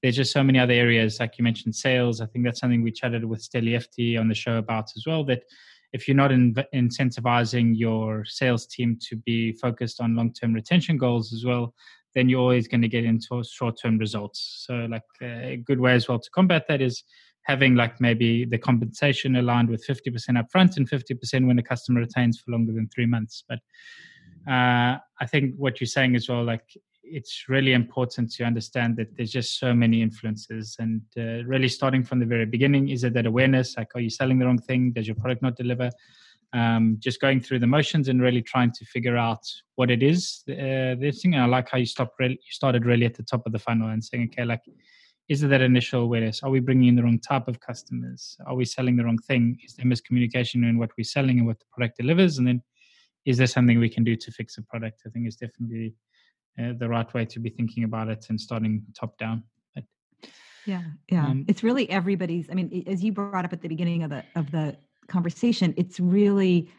there's 0.01 0.15
just 0.15 0.31
so 0.31 0.43
many 0.43 0.59
other 0.59 0.73
areas, 0.73 1.19
like 1.19 1.37
you 1.37 1.43
mentioned, 1.43 1.75
sales. 1.75 2.21
I 2.21 2.25
think 2.25 2.45
that's 2.45 2.59
something 2.59 2.81
we 2.81 2.91
chatted 2.91 3.25
with 3.25 3.47
Steli 3.47 3.77
Efti 3.77 4.19
on 4.19 4.29
the 4.29 4.35
show 4.35 4.57
about 4.57 4.85
as 4.95 5.03
well. 5.05 5.25
That 5.25 5.43
if 5.91 6.07
you're 6.07 6.15
not 6.15 6.31
in, 6.31 6.53
incentivizing 6.73 7.77
your 7.77 8.23
sales 8.25 8.65
team 8.65 8.97
to 9.09 9.17
be 9.17 9.51
focused 9.53 9.99
on 9.99 10.15
long-term 10.15 10.53
retention 10.53 10.97
goals 10.97 11.33
as 11.33 11.45
well, 11.45 11.73
then 12.13 12.29
you're 12.29 12.39
always 12.39 12.67
going 12.67 12.81
to 12.81 12.87
get 12.87 13.03
into 13.03 13.43
short-term 13.43 13.97
results. 13.97 14.63
So, 14.65 14.87
like 14.89 15.03
a 15.21 15.61
good 15.65 15.81
way 15.81 15.93
as 15.93 16.07
well 16.07 16.19
to 16.19 16.29
combat 16.31 16.65
that 16.69 16.81
is 16.81 17.03
having 17.45 17.75
like 17.75 18.01
maybe 18.01 18.43
the 18.43 18.57
compensation 18.57 19.35
aligned 19.35 19.69
with 19.69 19.85
50% 19.85 20.11
upfront 20.31 20.77
and 20.77 20.89
50% 20.89 21.47
when 21.47 21.59
a 21.59 21.63
customer 21.63 22.01
retains 22.01 22.39
for 22.39 22.51
longer 22.51 22.73
than 22.73 22.89
three 22.89 23.05
months. 23.05 23.43
But 23.47 23.59
uh, 24.51 24.97
I 25.21 25.25
think 25.27 25.53
what 25.55 25.79
you're 25.79 25.87
saying 25.87 26.15
as 26.15 26.27
well, 26.27 26.43
like 26.43 26.65
it's 27.03 27.45
really 27.47 27.73
important 27.73 28.31
to 28.31 28.43
understand 28.43 28.97
that 28.97 29.15
there's 29.15 29.31
just 29.31 29.59
so 29.59 29.75
many 29.75 30.01
influences 30.01 30.75
and 30.79 31.01
uh, 31.17 31.45
really 31.45 31.67
starting 31.67 32.03
from 32.03 32.19
the 32.19 32.25
very 32.25 32.47
beginning 32.47 32.89
is 32.89 33.03
it 33.03 33.13
that 33.13 33.27
awareness 33.27 33.77
like 33.77 33.89
are 33.93 34.01
you 34.01 34.09
selling 34.09 34.39
the 34.39 34.45
wrong 34.45 34.57
thing? 34.57 34.91
Does 34.91 35.07
your 35.07 35.15
product 35.15 35.43
not 35.43 35.55
deliver? 35.55 35.91
Um, 36.53 36.97
just 36.99 37.21
going 37.21 37.41
through 37.41 37.59
the 37.59 37.67
motions 37.67 38.07
and 38.07 38.21
really 38.21 38.41
trying 38.41 38.71
to 38.71 38.85
figure 38.85 39.17
out 39.17 39.43
what 39.75 39.91
it 39.91 40.01
is 40.01 40.43
uh, 40.49 40.95
this 40.99 41.21
thing. 41.21 41.35
And 41.35 41.43
i 41.43 41.45
like 41.45 41.69
how 41.69 41.77
you 41.77 41.85
stopped 41.85 42.15
really, 42.19 42.35
you 42.35 42.51
started 42.51 42.85
really 42.85 43.05
at 43.05 43.13
the 43.13 43.23
top 43.23 43.45
of 43.45 43.51
the 43.51 43.59
funnel 43.59 43.89
and 43.89 44.03
saying 44.03 44.31
okay 44.33 44.45
like 44.45 44.61
is 45.27 45.41
it 45.43 45.47
that 45.47 45.61
initial 45.61 46.01
awareness 46.01 46.43
are 46.43 46.49
we 46.49 46.59
bringing 46.59 46.89
in 46.89 46.95
the 46.95 47.03
wrong 47.03 47.19
type 47.19 47.47
of 47.47 47.59
customers 47.59 48.37
are 48.45 48.55
we 48.55 48.65
selling 48.65 48.95
the 48.95 49.03
wrong 49.03 49.17
thing 49.17 49.57
is 49.63 49.73
there 49.75 49.85
miscommunication 49.85 50.67
in 50.67 50.77
what 50.77 50.91
we're 50.97 51.03
selling 51.03 51.39
and 51.39 51.47
what 51.47 51.59
the 51.59 51.65
product 51.71 51.97
delivers 51.97 52.37
and 52.37 52.47
then 52.47 52.61
is 53.25 53.37
there 53.37 53.47
something 53.47 53.79
we 53.79 53.89
can 53.89 54.03
do 54.03 54.15
to 54.15 54.31
fix 54.31 54.55
the 54.55 54.61
product 54.63 55.01
i 55.05 55.09
think 55.09 55.27
is 55.27 55.35
definitely 55.35 55.93
uh, 56.57 56.71
the 56.77 56.87
right 56.87 57.13
way 57.13 57.25
to 57.25 57.39
be 57.39 57.49
thinking 57.49 57.83
about 57.83 58.07
it 58.07 58.25
and 58.29 58.39
starting 58.39 58.81
top 58.97 59.17
down. 59.17 59.43
But, 59.73 59.83
yeah, 60.65 60.83
yeah, 61.11 61.25
um, 61.25 61.45
it's 61.49 61.63
really 61.63 61.89
everybody's. 61.89 62.49
I 62.49 62.53
mean, 62.53 62.83
as 62.87 63.03
you 63.03 63.11
brought 63.11 63.43
up 63.43 63.51
at 63.51 63.61
the 63.61 63.67
beginning 63.67 64.03
of 64.03 64.09
the 64.09 64.23
of 64.35 64.51
the 64.51 64.77
conversation, 65.07 65.73
it's 65.75 65.99
really 65.99 66.69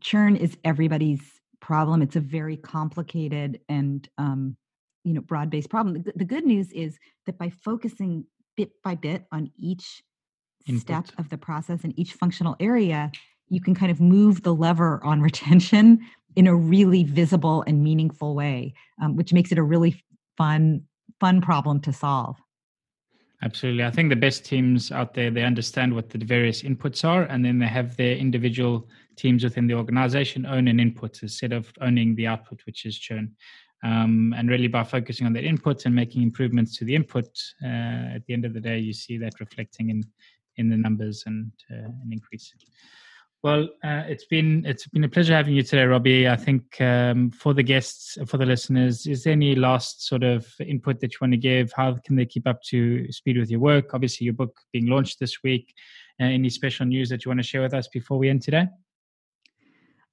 churn 0.00 0.36
is 0.36 0.56
everybody's 0.64 1.20
problem. 1.60 2.00
It's 2.00 2.14
a 2.14 2.20
very 2.20 2.56
complicated 2.56 3.60
and 3.68 4.08
um, 4.18 4.56
you 5.04 5.14
know 5.14 5.20
broad 5.20 5.50
based 5.50 5.70
problem. 5.70 6.02
The, 6.02 6.12
the 6.16 6.24
good 6.24 6.44
news 6.44 6.72
is 6.72 6.98
that 7.26 7.38
by 7.38 7.50
focusing 7.50 8.24
bit 8.56 8.70
by 8.82 8.94
bit 8.94 9.24
on 9.32 9.50
each 9.58 10.02
Input. 10.66 10.80
step 10.80 11.06
of 11.18 11.28
the 11.28 11.38
process 11.38 11.84
and 11.84 11.98
each 11.98 12.12
functional 12.14 12.56
area, 12.58 13.12
you 13.48 13.60
can 13.60 13.74
kind 13.74 13.92
of 13.92 14.00
move 14.00 14.42
the 14.42 14.54
lever 14.54 15.02
on 15.04 15.20
retention 15.28 16.00
in 16.36 16.46
a 16.46 16.54
really 16.54 17.04
visible 17.04 17.62
and 17.66 17.84
meaningful 17.84 18.34
way, 18.34 18.74
um, 19.00 19.14
which 19.14 19.32
makes 19.32 19.52
it 19.52 19.58
a 19.58 19.62
really 19.62 20.02
fun 20.36 20.82
fun 21.20 21.40
problem 21.40 21.80
to 21.80 21.92
solve. 21.92 22.36
Absolutely. 23.42 23.84
I 23.84 23.90
think 23.90 24.08
the 24.08 24.16
best 24.16 24.44
teams 24.44 24.90
out 24.90 25.12
there, 25.12 25.30
they 25.30 25.42
understand 25.42 25.94
what 25.94 26.08
the 26.08 26.18
various 26.18 26.62
inputs 26.62 27.04
are, 27.04 27.24
and 27.24 27.44
then 27.44 27.58
they 27.58 27.66
have 27.66 27.94
their 27.96 28.16
individual 28.16 28.88
teams 29.16 29.44
within 29.44 29.66
the 29.66 29.74
organization 29.74 30.46
own 30.46 30.66
an 30.66 30.80
input 30.80 31.22
instead 31.22 31.52
of 31.52 31.70
owning 31.80 32.14
the 32.14 32.26
output, 32.26 32.62
which 32.64 32.86
is 32.86 32.98
churn. 32.98 33.36
Um, 33.82 34.34
and 34.36 34.48
really, 34.48 34.68
by 34.68 34.84
focusing 34.84 35.26
on 35.26 35.32
that 35.34 35.44
input 35.44 35.84
and 35.84 35.94
making 35.94 36.22
improvements 36.22 36.76
to 36.78 36.84
the 36.84 36.94
input, 36.94 37.26
uh, 37.62 38.16
at 38.16 38.24
the 38.26 38.32
end 38.32 38.44
of 38.44 38.54
the 38.54 38.60
day, 38.60 38.78
you 38.78 38.92
see 38.92 39.18
that 39.18 39.40
reflecting 39.40 39.90
in 39.90 40.04
in 40.56 40.70
the 40.70 40.76
numbers 40.76 41.24
and 41.26 41.50
uh, 41.70 41.84
an 41.84 42.10
increase. 42.12 42.54
Well, 43.42 43.68
uh, 43.84 44.04
it's 44.08 44.24
been 44.24 44.64
it's 44.64 44.86
been 44.86 45.04
a 45.04 45.08
pleasure 45.08 45.34
having 45.34 45.54
you 45.54 45.62
today, 45.62 45.84
Robbie. 45.84 46.26
I 46.26 46.34
think 46.36 46.80
um, 46.80 47.30
for 47.30 47.52
the 47.52 47.62
guests, 47.62 48.16
for 48.26 48.38
the 48.38 48.46
listeners, 48.46 49.06
is 49.06 49.24
there 49.24 49.34
any 49.34 49.54
last 49.54 50.06
sort 50.06 50.22
of 50.22 50.46
input 50.60 50.98
that 51.00 51.12
you 51.12 51.18
want 51.20 51.34
to 51.34 51.36
give? 51.36 51.70
How 51.76 51.94
can 52.06 52.16
they 52.16 52.24
keep 52.24 52.46
up 52.46 52.62
to 52.70 53.12
speed 53.12 53.36
with 53.36 53.50
your 53.50 53.60
work? 53.60 53.92
Obviously, 53.92 54.24
your 54.24 54.32
book 54.32 54.58
being 54.72 54.86
launched 54.86 55.20
this 55.20 55.42
week. 55.42 55.74
Uh, 56.18 56.24
any 56.24 56.48
special 56.48 56.86
news 56.86 57.10
that 57.10 57.24
you 57.24 57.28
want 57.28 57.38
to 57.40 57.46
share 57.46 57.60
with 57.60 57.74
us 57.74 57.86
before 57.88 58.16
we 58.16 58.30
end 58.30 58.40
today? 58.40 58.66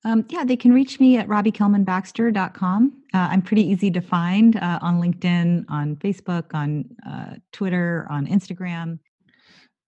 Um, 0.03 0.25
yeah, 0.29 0.43
they 0.43 0.55
can 0.55 0.73
reach 0.73 0.99
me 0.99 1.17
at 1.17 1.27
robbiekellmanbaxter.com. 1.27 3.03
Uh, 3.13 3.17
I'm 3.17 3.41
pretty 3.41 3.67
easy 3.67 3.91
to 3.91 4.01
find 4.01 4.55
uh, 4.57 4.79
on 4.81 4.99
LinkedIn, 4.99 5.65
on 5.69 5.95
Facebook, 5.97 6.53
on 6.53 6.85
uh, 7.07 7.35
Twitter, 7.51 8.07
on 8.09 8.25
Instagram. 8.25 8.99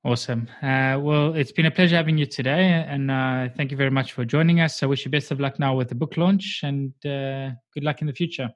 Awesome. 0.05 0.49
Uh, 0.61 0.99
well, 0.99 1.33
it's 1.33 1.53
been 1.53 1.65
a 1.65 1.71
pleasure 1.71 1.95
having 1.95 2.17
you 2.17 2.25
today, 2.25 2.85
and 2.87 3.09
uh, 3.09 3.47
thank 3.55 3.71
you 3.71 3.77
very 3.77 3.89
much 3.89 4.11
for 4.11 4.25
joining 4.25 4.59
us. 4.59 4.83
I 4.83 4.85
wish 4.85 5.05
you 5.05 5.11
best 5.11 5.31
of 5.31 5.39
luck 5.39 5.59
now 5.59 5.75
with 5.75 5.89
the 5.89 5.95
book 5.95 6.17
launch, 6.17 6.59
and 6.61 6.93
uh, 7.05 7.55
good 7.73 7.83
luck 7.83 8.01
in 8.01 8.07
the 8.07 8.13
future. 8.13 8.49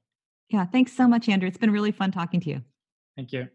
Yeah, 0.49 0.66
thanks 0.66 0.91
so 0.91 1.08
much, 1.08 1.30
Andrew. 1.30 1.47
It's 1.47 1.58
been 1.58 1.72
really 1.72 1.91
fun 1.91 2.12
talking 2.12 2.41
to 2.41 2.49
you. 2.49 2.62
Thank 3.16 3.32
you. 3.32 3.47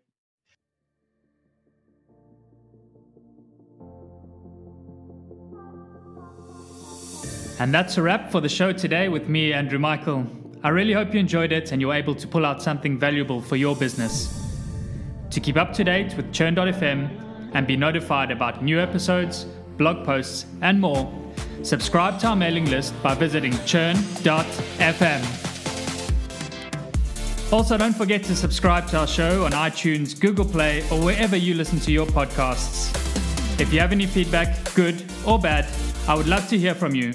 And 7.63 7.73
that's 7.73 7.97
a 7.97 8.03
wrap 8.03 8.33
for 8.33 8.41
the 8.41 8.49
show 8.49 8.73
today 8.73 9.09
with 9.09 9.29
me, 9.29 9.53
Andrew 9.53 9.79
Michael. 9.79 10.27
I 10.65 10.71
really 10.71 10.93
hope 10.93 11.15
you 11.15 11.21
enjoyed 11.21 11.53
it 11.53 11.71
and 11.71 11.81
you're 11.81 11.95
able 11.95 12.17
to 12.17 12.27
pull 12.27 12.45
out 12.45 12.61
something 12.61 12.99
valuable 12.99 13.41
for 13.41 13.55
your 13.55 13.77
business. 13.77 14.51
To 15.31 15.39
keep 15.39 15.57
up 15.57 15.73
to 15.75 15.85
date 15.85 16.17
with 16.17 16.33
Churn.fm, 16.33 17.53
and 17.55 17.65
be 17.65 17.77
notified 17.77 18.33
about 18.33 18.65
new 18.65 18.81
episodes, 18.81 19.47
blog 19.77 20.05
posts, 20.05 20.47
and 20.61 20.81
more, 20.81 21.09
subscribe 21.63 22.19
to 22.19 22.27
our 22.31 22.35
mailing 22.35 22.69
list 22.69 23.01
by 23.01 23.15
visiting 23.15 23.53
churn.fm. 23.65 25.23
Also, 27.53 27.79
don't 27.79 27.95
forget 27.95 28.25
to 28.25 28.35
subscribe 28.35 28.89
to 28.89 28.99
our 28.99 29.07
show 29.07 29.45
on 29.45 29.53
iTunes, 29.53 30.19
Google 30.19 30.47
Play, 30.47 30.81
or 30.91 31.01
wherever 31.01 31.37
you 31.37 31.55
listen 31.55 31.79
to 31.79 31.93
your 31.93 32.07
podcasts. 32.07 32.91
If 33.61 33.73
you 33.73 33.79
have 33.79 33.93
any 33.93 34.07
feedback, 34.07 34.75
good 34.75 35.05
or 35.25 35.39
bad, 35.39 35.69
I 36.09 36.17
would 36.17 36.27
love 36.27 36.49
to 36.49 36.59
hear 36.59 36.75
from 36.75 36.97
you, 36.97 37.15